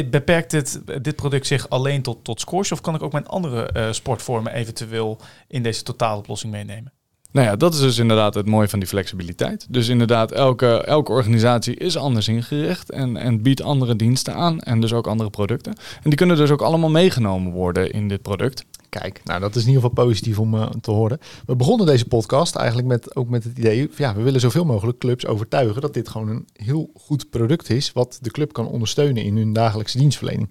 beperkt 0.09 0.51
het, 0.51 0.81
dit 1.01 1.15
product 1.15 1.47
zich 1.47 1.69
alleen 1.69 2.01
tot, 2.01 2.23
tot 2.23 2.39
squash 2.39 2.71
of 2.71 2.81
kan 2.81 2.95
ik 2.95 3.03
ook 3.03 3.11
mijn 3.11 3.27
andere 3.27 3.69
uh, 3.73 3.91
sportvormen 3.91 4.53
eventueel 4.53 5.19
in 5.47 5.63
deze 5.63 5.83
totaaloplossing 5.83 6.51
meenemen? 6.51 6.93
Nou 7.35 7.47
ja, 7.47 7.55
dat 7.55 7.73
is 7.73 7.79
dus 7.79 7.97
inderdaad 7.97 8.33
het 8.33 8.45
mooie 8.45 8.67
van 8.67 8.79
die 8.79 8.87
flexibiliteit. 8.87 9.65
Dus 9.69 9.87
inderdaad, 9.87 10.31
elke, 10.31 10.83
elke 10.83 11.11
organisatie 11.11 11.75
is 11.75 11.97
anders 11.97 12.27
ingericht 12.27 12.89
en, 12.91 13.17
en 13.17 13.41
biedt 13.41 13.61
andere 13.61 13.95
diensten 13.95 14.35
aan 14.35 14.59
en 14.59 14.81
dus 14.81 14.93
ook 14.93 15.07
andere 15.07 15.29
producten. 15.29 15.73
En 15.73 16.09
die 16.09 16.15
kunnen 16.15 16.37
dus 16.37 16.51
ook 16.51 16.61
allemaal 16.61 16.89
meegenomen 16.89 17.51
worden 17.51 17.91
in 17.91 18.07
dit 18.07 18.21
product. 18.21 18.65
Kijk, 18.89 19.21
nou 19.23 19.39
dat 19.39 19.55
is 19.55 19.61
in 19.61 19.67
ieder 19.67 19.83
geval 19.83 20.05
positief 20.05 20.39
om 20.39 20.53
uh, 20.53 20.69
te 20.81 20.91
horen. 20.91 21.19
We 21.45 21.55
begonnen 21.55 21.85
deze 21.85 22.05
podcast 22.05 22.55
eigenlijk 22.55 22.87
met, 22.87 23.15
ook 23.15 23.29
met 23.29 23.43
het 23.43 23.57
idee, 23.57 23.89
ja, 23.95 24.15
we 24.15 24.21
willen 24.21 24.39
zoveel 24.39 24.65
mogelijk 24.65 24.97
clubs 24.97 25.25
overtuigen 25.25 25.81
dat 25.81 25.93
dit 25.93 26.09
gewoon 26.09 26.29
een 26.29 26.47
heel 26.53 26.89
goed 26.93 27.29
product 27.29 27.69
is, 27.69 27.91
wat 27.91 28.17
de 28.21 28.31
club 28.31 28.53
kan 28.53 28.67
ondersteunen 28.67 29.23
in 29.23 29.37
hun 29.37 29.53
dagelijkse 29.53 29.97
dienstverlening. 29.97 30.49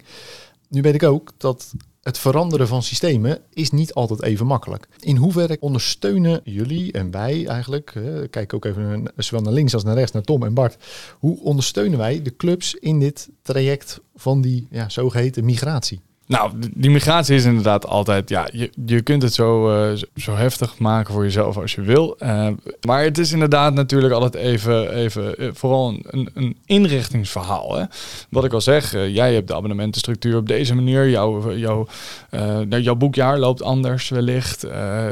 Nu 0.69 0.83
weet 0.83 0.95
ik 0.95 1.03
ook 1.03 1.33
dat 1.37 1.75
het 2.05 2.19
veranderen 2.19 2.69
van 2.69 2.83
systemen 2.83 3.39
is 3.53 3.71
niet 3.71 3.95
altijd 3.95 4.23
even 4.23 4.47
makkelijk. 4.47 4.89
In 5.01 5.17
hoeverre 5.17 5.57
ondersteunen 5.61 6.41
jullie 6.45 6.93
en 6.93 7.11
wij 7.11 7.47
eigenlijk, 7.47 7.95
uh, 7.95 8.19
kijk 8.31 8.55
ook 8.55 8.65
even 8.65 9.13
zowel 9.17 9.43
naar 9.43 9.53
links 9.53 9.75
als 9.75 9.85
naar 9.85 9.95
rechts, 9.95 10.13
naar 10.13 10.23
Tom 10.23 10.45
en 10.45 10.55
Bart, 10.55 10.77
hoe 11.19 11.41
ondersteunen 11.41 11.99
wij 11.99 12.23
de 12.23 12.37
clubs 12.37 12.75
in 12.75 12.99
dit 12.99 13.29
traject 13.43 14.01
van 14.15 14.41
die 14.41 14.67
ja, 14.71 14.89
zogeheten 14.89 15.45
migratie? 15.45 16.01
Nou, 16.27 16.53
die 16.75 16.91
migratie 16.91 17.35
is 17.35 17.45
inderdaad 17.45 17.87
altijd, 17.87 18.29
ja, 18.29 18.49
je, 18.53 18.71
je 18.87 19.03
kunt 19.03 19.23
het 19.23 19.35
zo, 19.35 19.77
uh, 19.91 19.99
zo 20.17 20.35
heftig 20.35 20.79
maken 20.79 21.13
voor 21.13 21.23
jezelf 21.23 21.57
als 21.57 21.75
je 21.75 21.81
wil. 21.81 22.17
Uh, 22.23 22.49
maar 22.87 23.03
het 23.03 23.19
is 23.19 23.33
inderdaad 23.33 23.75
natuurlijk 23.75 24.15
altijd 24.15 24.35
even, 24.35 24.95
even 24.95 25.35
uh, 25.39 25.49
vooral 25.53 26.01
een, 26.03 26.31
een 26.35 26.57
inrichtingsverhaal. 26.67 27.77
Hè? 27.77 27.85
Wat 28.31 28.45
ik 28.45 28.53
al 28.53 28.61
zeg, 28.61 28.93
jij 28.93 29.35
hebt 29.35 29.49
de 29.49 29.55
abonnementenstructuur 29.55 30.37
op 30.37 30.47
deze 30.47 30.75
manier. 30.75 31.09
Jouw, 31.09 31.55
jouw, 31.55 31.87
nou, 32.31 32.81
jouw 32.81 32.95
boekjaar 32.95 33.39
loopt 33.39 33.63
anders 33.63 34.09
wellicht. 34.09 34.67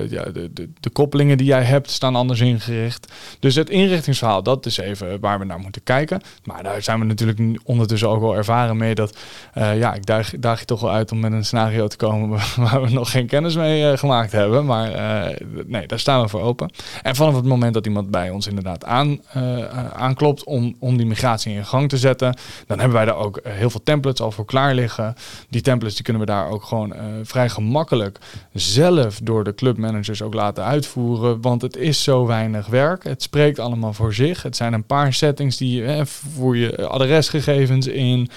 ja, 0.08 0.24
de, 0.24 0.50
de, 0.52 0.68
de, 0.80 0.90
koppelingen 0.90 1.38
die 1.38 1.46
jij 1.46 1.62
hebt 1.62 1.90
staan 1.90 2.16
anders 2.16 2.40
ingericht. 2.40 3.12
Dus 3.38 3.54
het 3.54 3.70
inrichtingsverhaal, 3.70 4.42
dat 4.42 4.66
is 4.66 4.76
even 4.76 5.20
waar 5.20 5.38
we 5.38 5.44
naar 5.44 5.58
moeten 5.58 5.82
kijken. 5.82 6.20
Maar 6.44 6.62
daar 6.62 6.82
zijn 6.82 6.98
we 6.98 7.04
natuurlijk 7.04 7.60
ondertussen 7.64 8.08
ook 8.08 8.20
wel 8.20 8.36
ervaren 8.36 8.76
mee 8.76 8.94
dat, 8.94 9.18
ja, 9.54 9.94
ik 9.94 10.06
daag, 10.06 10.32
daag 10.38 10.58
je 10.58 10.64
toch 10.64 10.80
wel 10.80 10.90
uit 10.90 11.01
om 11.10 11.20
met 11.20 11.32
een 11.32 11.44
scenario 11.44 11.86
te 11.86 11.96
komen 11.96 12.28
waar 12.56 12.82
we 12.82 12.90
nog 12.90 13.10
geen 13.10 13.26
kennis 13.26 13.56
mee 13.56 13.92
uh, 13.92 13.98
gemaakt 13.98 14.32
hebben. 14.32 14.64
Maar 14.64 14.90
uh, 14.90 15.36
nee, 15.66 15.86
daar 15.86 15.98
staan 15.98 16.22
we 16.22 16.28
voor 16.28 16.40
open. 16.40 16.70
En 17.02 17.16
vanaf 17.16 17.34
het 17.34 17.44
moment 17.44 17.74
dat 17.74 17.86
iemand 17.86 18.10
bij 18.10 18.30
ons 18.30 18.46
inderdaad 18.46 18.84
aan, 18.84 19.20
uh, 19.36 19.64
aanklopt 19.92 20.44
om, 20.44 20.76
om 20.78 20.96
die 20.96 21.06
migratie 21.06 21.54
in 21.54 21.66
gang 21.66 21.88
te 21.88 21.96
zetten, 21.96 22.36
dan 22.66 22.78
hebben 22.78 22.96
wij 22.96 23.06
daar 23.06 23.16
ook 23.16 23.40
heel 23.48 23.70
veel 23.70 23.82
templates 23.82 24.20
al 24.20 24.30
voor 24.30 24.44
klaar 24.44 24.74
liggen. 24.74 25.14
Die 25.48 25.60
templates 25.60 25.94
die 25.94 26.04
kunnen 26.04 26.22
we 26.22 26.28
daar 26.28 26.48
ook 26.48 26.62
gewoon 26.62 26.94
vrij 27.22 27.48
gemakkelijk 27.48 28.18
zelf 28.52 29.20
door 29.22 29.44
de 29.44 29.54
clubmanagers 29.54 30.22
ook 30.22 30.34
laten 30.34 30.64
uitvoeren. 30.64 31.40
Want 31.40 31.62
het 31.62 31.76
is 31.76 32.02
zo 32.02 32.26
weinig 32.26 32.66
werk. 32.66 33.04
Het 33.04 33.22
spreekt 33.22 33.58
allemaal 33.58 33.92
voor 33.92 34.14
zich. 34.14 34.42
Het 34.42 34.56
zijn 34.56 34.72
een 34.72 34.84
paar 34.84 35.12
settings 35.12 35.56
die 35.56 35.84
voer 36.04 36.56
je 36.56 36.86
adresgegevens 36.86 37.86
in. 37.86 38.30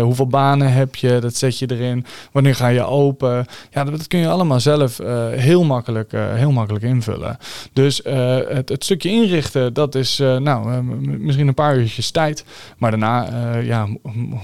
hoeveel 0.00 0.26
banen 0.26 0.72
heb 0.72 0.94
je? 0.94 1.18
Dat 1.20 1.34
zet 1.34 1.58
je 1.58 1.70
erin. 1.70 2.05
Wanneer 2.32 2.54
ga 2.54 2.68
je 2.68 2.84
open? 2.84 3.46
Ja, 3.70 3.84
dat, 3.84 4.06
kun 4.06 4.18
je 4.18 4.28
allemaal 4.28 4.60
zelf 4.60 4.98
heel, 5.30 5.64
makkelijk, 5.64 6.12
heel 6.12 6.52
makkelijk 6.52 6.84
invullen. 6.84 7.38
Dus 7.72 8.00
het, 8.04 8.68
het, 8.68 8.84
stukje 8.84 9.10
inrichten, 9.10 9.74
dat 9.74 9.94
is 9.94 10.18
nou, 10.18 10.82
misschien 11.18 11.48
een 11.48 11.54
paar 11.54 11.76
uurtjes 11.76 12.10
tijd. 12.10 12.44
Maar 12.78 12.90
daarna, 12.90 13.28
ja, 13.58 13.86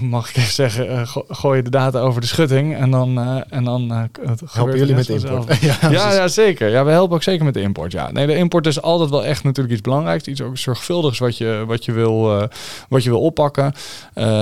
mag 0.00 0.28
ik 0.28 0.36
even 0.36 0.52
zeggen, 0.52 1.06
gooi 1.28 1.56
je 1.56 1.62
de 1.62 1.70
data 1.70 2.00
over 2.00 2.20
de 2.20 2.26
schutting 2.26 2.76
en 2.76 2.90
dan... 2.90 3.18
en 3.48 3.64
dan 3.64 4.10
Helpen 4.52 4.78
jullie 4.78 4.94
met 4.94 5.06
de 5.06 5.12
import? 5.12 5.60
ja, 5.60 5.76
ja, 5.90 6.12
ja, 6.12 6.28
zeker. 6.28 6.68
Ja, 6.68 6.84
we 6.84 6.90
helpen 6.90 7.14
ook 7.14 7.22
zeker 7.22 7.44
met 7.44 7.54
de 7.54 7.60
import. 7.60 7.92
Ja, 7.92 8.10
nee, 8.10 8.26
de 8.26 8.36
import 8.36 8.66
is 8.66 8.82
altijd 8.82 9.10
wel 9.10 9.24
echt 9.24 9.44
natuurlijk 9.44 9.72
iets 9.74 9.82
belangrijks. 9.82 10.26
Iets 10.26 10.42
ook 10.42 10.58
zorgvuldigs 10.58 11.18
wat 11.18 11.36
je, 11.36 11.64
wat 11.66 11.84
je, 11.84 11.92
wil, 11.92 12.48
wat 12.88 13.02
je 13.02 13.10
wil 13.10 13.20
oppakken. 13.20 13.72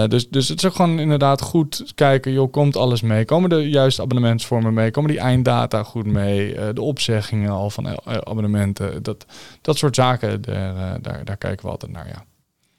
Dus, 0.08 0.28
dus 0.28 0.48
het 0.48 0.58
is 0.58 0.64
ook 0.66 0.74
gewoon 0.74 0.98
inderdaad 0.98 1.40
goed 1.40 1.92
kijken. 1.94 2.32
Joh, 2.32 2.52
komt 2.52 2.76
alles 2.76 3.00
mee? 3.00 3.09
Komen 3.24 3.50
de 3.50 3.70
juiste 3.70 4.02
abonnementsvormen 4.02 4.74
mee? 4.74 4.90
Komen 4.90 5.10
die 5.10 5.20
einddata 5.20 5.82
goed 5.82 6.06
mee? 6.06 6.54
Uh, 6.54 6.68
de 6.74 6.82
opzeggingen 6.82 7.50
al 7.50 7.70
van 7.70 7.86
abonnementen. 8.06 9.02
Dat, 9.02 9.26
dat 9.60 9.76
soort 9.76 9.94
zaken, 9.94 10.42
daar, 10.42 11.02
daar, 11.02 11.24
daar 11.24 11.36
kijken 11.36 11.64
we 11.64 11.70
altijd 11.70 11.92
naar, 11.92 12.08
ja. 12.08 12.24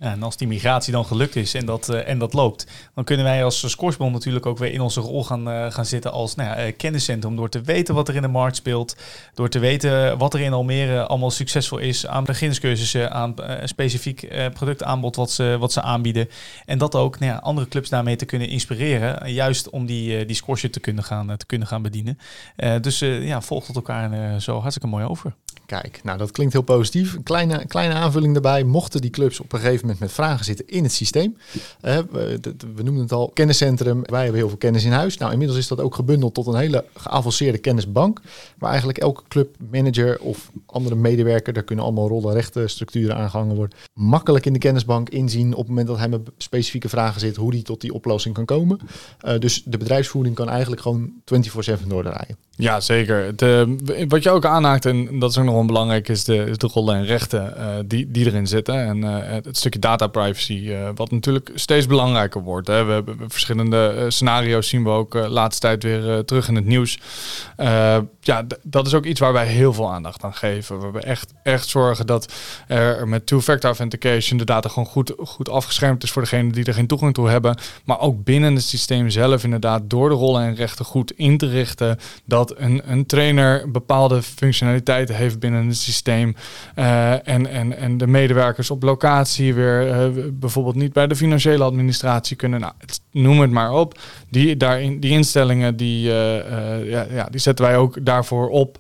En 0.02 0.24
als 0.24 0.38
die 0.38 0.48
migratie 0.48 0.94
dan 0.94 1.06
gelukt 1.06 1.36
is 1.36 1.54
en 1.54 1.66
dat, 1.66 1.90
uh, 1.90 2.08
en 2.08 2.20
dat 2.20 2.34
loopt, 2.34 2.68
dan 2.96 3.04
kunnen 3.04 3.26
wij 3.26 3.44
als 3.44 3.70
Scoresbond 3.70 4.14
natuurlijk 4.14 4.46
ook 4.46 4.58
weer 4.58 4.74
in 4.74 4.82
onze 4.82 5.00
rol 5.00 5.24
gaan, 5.24 5.50
uh, 5.50 5.72
gaan 5.72 5.86
zitten 5.86 6.12
als 6.12 6.36
nou 6.36 6.50
ja, 6.50 6.66
uh, 6.66 6.74
kenniscentrum. 6.78 7.36
Door 7.36 7.50
te 7.50 7.62
weten 7.62 7.96
wat 7.96 8.08
er 8.08 8.16
in 8.16 8.22
de 8.22 8.28
markt 8.28 8.56
speelt, 8.56 8.96
door 9.34 9.50
te 9.50 9.60
weten 9.60 10.18
wat 10.18 10.34
er 10.34 10.40
in 10.40 10.54
Almere 10.54 11.06
allemaal 11.06 11.32
succesvol 11.32 11.78
is 11.78 12.08
aan 12.08 12.24
beginnerscursussen, 12.24 13.12
aan 13.12 13.36
specifiek 13.64 14.50
productaanbod 14.54 15.16
wat 15.16 15.32
ze, 15.32 15.56
wat 15.60 15.72
ze 15.72 15.82
aanbieden. 15.82 16.30
En 16.66 16.78
dat 16.78 16.96
ook 16.96 17.20
nou 17.20 17.32
ja, 17.32 17.38
andere 17.38 17.68
clubs 17.68 17.90
daarmee 17.90 18.16
te 18.16 18.26
kunnen 18.26 18.48
inspireren, 18.48 19.32
juist 19.34 19.70
om 19.70 19.86
die, 19.86 20.26
die 20.26 20.36
scoresje 20.36 20.70
te 20.70 20.80
kunnen 20.80 21.04
gaan, 21.04 21.38
te 21.38 21.46
kunnen 21.46 21.68
gaan 21.68 21.82
bedienen. 21.82 22.18
dus 22.82 23.00
ja, 23.00 23.42
volgt 23.42 23.68
het 23.68 23.76
elkaar 23.76 24.42
zo 24.42 24.60
hartstikke 24.60 24.88
mooi 24.88 25.06
over. 25.06 25.34
Kijk, 25.66 26.00
nou 26.04 26.18
dat 26.18 26.32
klinkt 26.32 26.54
heel 26.54 26.62
positief. 26.62 27.14
Een 27.14 27.24
kleine, 27.24 27.66
kleine 27.66 27.94
aanvulling 27.94 28.34
daarbij. 28.34 28.64
Mochten 28.64 29.02
die 29.02 29.10
clubs 29.10 29.40
op 29.40 29.54
een 29.54 29.60
gegeven 29.60 29.80
moment 29.82 29.91
met 30.00 30.12
vragen 30.12 30.46
zitten 30.46 30.68
in 30.68 30.84
het 30.84 30.92
systeem. 30.92 31.38
Uh, 31.82 31.98
we, 32.76 32.84
noemen 32.84 33.02
het 33.02 33.12
al 33.12 33.32
kenniscentrum. 33.34 34.02
Wij 34.04 34.22
hebben 34.22 34.40
heel 34.40 34.50
veel 34.50 34.58
kennis 34.58 34.84
in 34.84 34.92
huis. 34.92 35.18
Nou, 35.18 35.32
inmiddels 35.32 35.60
is 35.60 35.68
dat 35.68 35.80
ook 35.80 35.96
gebundeld 35.96 36.34
tot 36.34 36.48
een 36.48 36.56
hele 36.56 36.86
geavanceerde 36.94 37.58
kennisbank. 37.58 38.22
Waar 38.58 38.70
eigenlijk 38.70 39.00
elke 39.00 39.24
clubmanager 39.28 40.20
of 40.20 40.52
andere 40.66 40.96
medewerker, 40.96 41.54
daar 41.54 41.64
kunnen 41.64 41.86
allemaal 41.86 42.08
rollen, 42.08 42.34
rechten, 42.34 42.70
structuren 42.70 43.16
aangehangen 43.16 43.56
worden. 43.56 43.78
Makkelijk 43.94 44.46
in 44.46 44.54
de 44.54 44.60
kennisbank 44.60 45.10
inzien 45.10 45.52
op 45.52 45.60
het 45.60 45.68
moment 45.68 45.88
dat 45.88 45.98
hij 45.98 46.10
met 46.10 46.30
specifieke 46.38 46.90
vragen 46.90 47.20
zit, 47.20 47.36
hoe 47.36 47.52
die 47.52 47.64
tot 47.64 47.82
die 47.82 47.94
oplossing 47.94 48.36
kan 48.36 48.46
komen. 48.46 48.80
Uh, 49.26 49.40
dus 49.40 49.64
de 49.66 49.78
bedrijfsvoering 49.78 50.36
kan 50.36 50.50
eigenlijk 50.50 50.82
gewoon 50.82 51.14
24-7 51.34 51.88
doordraaien. 51.88 52.38
Ja, 52.62 52.80
zeker. 52.80 53.36
De, 53.36 53.76
wat 54.08 54.24
je 54.24 54.30
ook 54.30 54.46
aanhaakt, 54.46 54.86
en 54.86 55.20
dat 55.20 55.30
is 55.30 55.38
ook 55.38 55.46
nog 55.46 55.54
wel 55.54 55.66
belangrijk, 55.66 56.10
is 56.10 56.24
de, 56.24 56.54
de 56.58 56.70
rollen 56.74 56.96
en 56.96 57.06
rechten 57.06 57.54
uh, 57.58 57.66
die, 57.86 58.12
die 58.12 58.26
erin 58.26 58.48
zitten. 58.48 58.76
En 58.76 58.98
uh, 58.98 59.18
het 59.24 59.58
stukje 59.58 59.80
data 59.80 60.08
privacy, 60.08 60.72
wat 60.96 61.12
natuurlijk 61.12 61.52
steeds 61.56 61.88
belangrijker 61.88 62.42
wordt. 62.42 62.68
Hè. 62.68 62.84
We 62.84 62.92
hebben 62.92 63.18
verschillende 63.28 64.06
scenario's, 64.08 64.68
zien 64.68 64.84
we 64.84 64.90
ook 64.90 65.12
de 65.12 65.30
laatste 65.30 65.62
tijd 65.62 65.84
weer 65.84 66.26
terug 66.26 66.48
in 66.48 66.56
het 66.56 66.66
nieuws. 66.66 67.00
ja, 68.20 68.46
dat 68.64 68.88
is 68.88 68.94
ook 68.94 69.06
iets 69.06 69.20
waar 69.20 69.34
wij 69.34 69.48
heel 69.48 69.74
veel 69.74 69.92
aandacht 69.92 70.24
aan 70.24 70.34
geven. 70.34 70.92
We 70.92 71.00
echt, 71.00 71.34
echt 71.44 71.68
zorgen 71.68 72.08
dat 72.08 72.34
er 72.68 73.08
met 73.08 73.26
two-factor 73.26 73.70
authentication 73.70 74.38
de 74.38 74.46
data 74.46 74.70
gewoon 74.70 74.88
goed, 74.88 75.14
goed 75.18 75.50
afgeschermd 75.50 76.04
is 76.04 76.12
voor 76.12 76.22
degenen 76.22 76.52
die 76.52 76.66
er 76.66 76.74
geen 76.74 76.88
toegang 76.88 77.14
toe 77.14 77.30
hebben. 77.30 77.58
Maar 77.86 78.00
ook 78.00 78.24
binnen 78.24 78.56
het 78.56 78.64
systeem 78.64 79.10
zelf 79.10 79.44
inderdaad 79.44 79.82
door 79.90 80.10
de 80.10 80.16
rollen 80.16 80.42
en 80.42 80.56
rechten 80.56 80.86
goed 80.86 81.12
in 81.12 81.38
te 81.38 81.48
richten 81.48 82.00
dat 82.26 82.51
een, 82.58 83.06
trainer 83.06 83.72
bepaalde 83.72 84.22
functionaliteiten 84.22 85.16
heeft 85.16 85.40
binnen 85.40 85.68
het 85.68 85.78
systeem. 85.78 86.36
Uh, 86.76 87.28
en, 87.28 87.48
en, 87.48 87.78
en 87.78 87.98
de 87.98 88.08
medewerkers 88.08 88.72
op 88.72 88.84
locatie 88.84 89.54
weer 89.54 89.88
uh, 89.88 90.24
bijvoorbeeld 90.34 90.76
niet 90.76 90.94
bij 90.94 91.08
de 91.08 91.16
financiële 91.16 91.64
administratie 91.64 92.36
kunnen. 92.36 92.60
Nou, 92.60 92.74
noem 93.12 93.40
het 93.40 93.52
maar 93.52 93.74
op. 93.74 94.00
Die, 94.30 94.58
daarin, 94.58 95.00
die 95.00 95.12
instellingen 95.12 95.76
die, 95.76 96.08
uh, 96.08 96.14
ja, 96.90 97.06
ja, 97.10 97.28
die 97.30 97.40
zetten 97.40 97.66
wij 97.66 97.78
ook 97.78 98.06
daarvoor 98.06 98.50
op. 98.50 98.78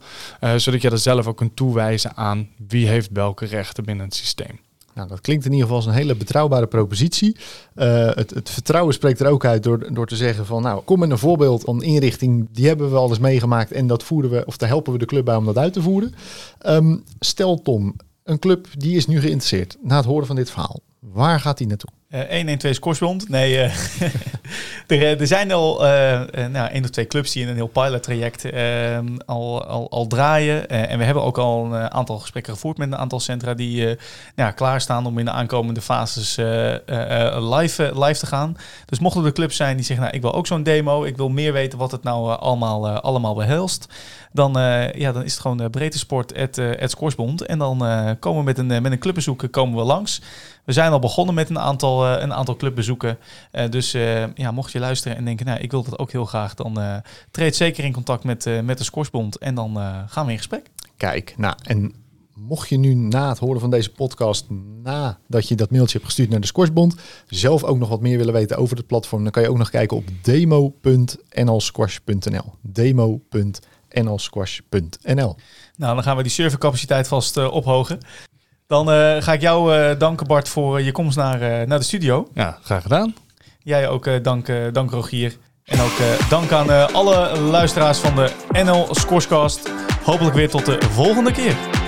zodat 0.55 0.81
je 0.81 0.89
dat 0.89 1.01
zelf 1.01 1.27
ook 1.27 1.37
kunt 1.37 1.55
toewijzen 1.55 2.15
aan 2.15 2.49
wie 2.67 2.87
heeft 2.87 3.09
welke 3.13 3.45
rechten 3.45 3.83
binnen 3.83 4.05
het 4.05 4.15
systeem. 4.15 4.59
Nou, 4.93 5.07
dat 5.07 5.21
klinkt 5.21 5.45
in 5.45 5.51
ieder 5.51 5.67
geval 5.67 5.81
als 5.81 5.89
een 5.89 5.99
hele 5.99 6.15
betrouwbare 6.15 6.67
propositie. 6.67 7.37
Uh, 7.75 8.09
het, 8.13 8.29
het, 8.29 8.49
vertrouwen 8.49 8.93
spreekt 8.93 9.19
er 9.19 9.27
ook 9.27 9.45
uit 9.45 9.63
door, 9.63 9.93
door 9.93 10.07
te 10.07 10.15
zeggen 10.15 10.45
van 10.45 10.61
nou, 10.61 10.81
kom 10.81 10.99
met 10.99 11.09
een 11.09 11.17
voorbeeld 11.17 11.61
van 11.61 11.83
inrichting, 11.83 12.47
die 12.51 12.67
hebben 12.67 12.91
we 12.91 12.97
al 12.97 13.09
eens 13.09 13.19
meegemaakt 13.19 13.71
en 13.71 13.87
dat 13.87 14.03
voeren 14.03 14.29
we, 14.29 14.43
of 14.45 14.57
daar 14.57 14.69
helpen 14.69 14.93
we 14.93 14.99
de 14.99 15.05
club 15.05 15.25
bij 15.25 15.35
om 15.35 15.45
dat 15.45 15.57
uit 15.57 15.73
te 15.73 15.81
voeren. 15.81 16.13
Um, 16.65 17.03
stel 17.19 17.61
Tom, 17.61 17.95
een 18.23 18.39
club 18.39 18.67
die 18.77 18.95
is 18.95 19.07
nu 19.07 19.19
geïnteresseerd 19.19 19.77
na 19.81 19.95
het 19.95 20.05
horen 20.05 20.27
van 20.27 20.35
dit 20.35 20.51
verhaal. 20.51 20.79
Waar 20.99 21.39
gaat 21.39 21.59
hij 21.59 21.67
naartoe? 21.67 22.00
Uh, 22.13 22.55
1-1-2 22.67 22.69
scoresbond. 22.69 23.29
Nee, 23.29 23.53
uh, 23.53 23.63
er, 24.87 25.19
er, 25.19 25.27
zijn 25.27 25.51
al 25.51 25.79
nou, 26.51 26.81
of 26.83 26.89
twee 26.89 27.07
clubs 27.07 27.31
die 27.31 27.43
in 27.43 27.49
een 27.49 27.55
heel 27.55 27.67
pilot-traject 27.67 28.45
ehm, 28.45 29.17
al, 29.25 29.65
al, 29.65 29.89
al 29.89 30.07
draaien. 30.07 30.69
en 30.69 30.97
we 30.97 31.03
hebben 31.03 31.23
ook 31.23 31.37
al 31.37 31.65
een 31.65 31.91
aantal 31.91 32.19
gesprekken 32.19 32.53
gevoerd 32.53 32.77
met 32.77 32.91
een 32.91 32.97
aantal 32.97 33.19
centra 33.19 33.53
die 33.53 33.97
nou, 34.35 34.51
klaarstaan 34.51 35.05
om 35.05 35.19
in 35.19 35.25
de 35.25 35.31
aankomende 35.31 35.81
fases 35.81 36.35
live, 36.35 37.91
live 37.95 38.19
te 38.19 38.25
gaan. 38.25 38.57
Dus 38.85 38.99
mochten 38.99 39.25
er 39.25 39.31
clubs 39.31 39.55
zijn 39.55 39.75
die 39.75 39.85
zeggen, 39.85 40.05
nou, 40.05 40.17
ik 40.17 40.21
wil 40.21 40.33
ook 40.33 40.47
zo'n 40.47 40.63
demo, 40.63 41.03
ik 41.03 41.17
wil 41.17 41.29
meer 41.29 41.53
weten 41.53 41.77
wat 41.77 41.91
het 41.91 42.03
nou 42.03 42.39
allemaal, 42.39 42.89
allemaal 42.89 43.35
behelst 43.35 43.87
dan, 44.33 44.53
ja, 44.93 45.11
dan 45.11 45.23
is 45.23 45.31
het 45.31 45.41
gewoon 45.41 45.69
breedte 45.69 45.97
sport, 45.97 46.35
het, 46.35 46.57
uh, 46.57 46.69
het 46.75 46.91
Scoresbond. 46.91 47.45
En 47.45 47.59
dan 47.59 47.77
komen 48.19 48.39
we 48.39 48.45
met 48.45 48.57
een, 48.57 48.81
met 48.81 48.91
een 48.91 48.99
clubbezoek 48.99 49.47
komen 49.51 49.77
we 49.77 49.83
langs. 49.83 50.21
We 50.65 50.71
zijn 50.71 50.91
al 50.91 50.99
begonnen 50.99 51.35
met 51.35 51.49
een 51.49 51.59
aantal, 51.59 52.07
een 52.07 52.33
aantal 52.33 52.55
clubbezoeken. 52.55 53.17
dus 53.69 53.91
ja, 54.35 54.51
mocht 54.51 54.71
je 54.71 54.79
luisteren 54.79 55.17
en 55.17 55.25
denken, 55.25 55.45
nou, 55.45 55.59
ik 55.59 55.71
wil 55.71 55.83
dat 55.83 55.99
ook 55.99 56.11
heel 56.11 56.25
graag, 56.25 56.53
dan 56.53 57.01
treed 57.31 57.55
zeker 57.55 57.83
in 57.83 57.93
contact 57.93 58.23
met, 58.23 58.49
met 58.63 58.77
de 58.77 58.83
Scoresbond. 58.83 59.37
En 59.37 59.55
dan 59.55 59.77
gaan 60.07 60.25
we 60.25 60.31
in 60.31 60.37
gesprek. 60.37 60.69
Kijk, 60.97 61.33
nou, 61.37 61.55
en 61.63 61.93
mocht 62.35 62.69
je 62.69 62.77
nu 62.77 62.93
na 62.93 63.29
het 63.29 63.39
horen 63.39 63.59
van 63.59 63.69
deze 63.69 63.91
podcast, 63.91 64.45
nadat 64.83 65.47
je 65.47 65.55
dat 65.55 65.71
mailtje 65.71 65.93
hebt 65.93 66.05
gestuurd 66.05 66.29
naar 66.29 66.39
de 66.39 66.47
Squashbond, 66.47 66.95
zelf 67.27 67.63
ook 67.63 67.77
nog 67.77 67.89
wat 67.89 68.01
meer 68.01 68.17
willen 68.17 68.33
weten 68.33 68.57
over 68.57 68.77
het 68.77 68.87
platform, 68.87 69.23
dan 69.23 69.31
kan 69.31 69.43
je 69.43 69.49
ook 69.49 69.57
nog 69.57 69.69
kijken 69.69 69.97
op 69.97 70.05
demo.nlsquash.nl. 70.21 72.53
Demo.nl 72.61 73.51
nlsquash.nl. 73.93 75.35
Nou, 75.75 75.95
dan 75.95 76.03
gaan 76.03 76.17
we 76.17 76.23
die 76.23 76.31
servercapaciteit 76.31 77.07
vast 77.07 77.37
uh, 77.37 77.51
ophogen. 77.51 77.99
Dan 78.71 78.89
uh, 78.89 79.15
ga 79.19 79.33
ik 79.33 79.41
jou 79.41 79.77
uh, 79.77 79.89
danken, 79.97 80.27
Bart, 80.27 80.49
voor 80.49 80.81
je 80.81 80.91
komst 80.91 81.17
naar, 81.17 81.67
naar 81.67 81.79
de 81.79 81.85
studio. 81.85 82.27
Ja, 82.33 82.57
graag 82.63 82.81
gedaan. 82.81 83.13
Jij 83.63 83.87
ook 83.87 84.23
dank, 84.23 84.51
dank 84.71 84.91
Rogier. 84.91 85.37
En 85.65 85.81
ook 85.81 85.97
dank 86.29 86.51
aan 86.51 86.93
alle 86.93 87.39
luisteraars 87.39 87.97
van 87.97 88.15
de 88.15 88.31
NL 88.51 88.87
Scorescast. 88.91 89.71
Hopelijk 90.03 90.35
weer 90.35 90.49
tot 90.49 90.65
de 90.65 90.77
volgende 90.89 91.31
keer. 91.31 91.80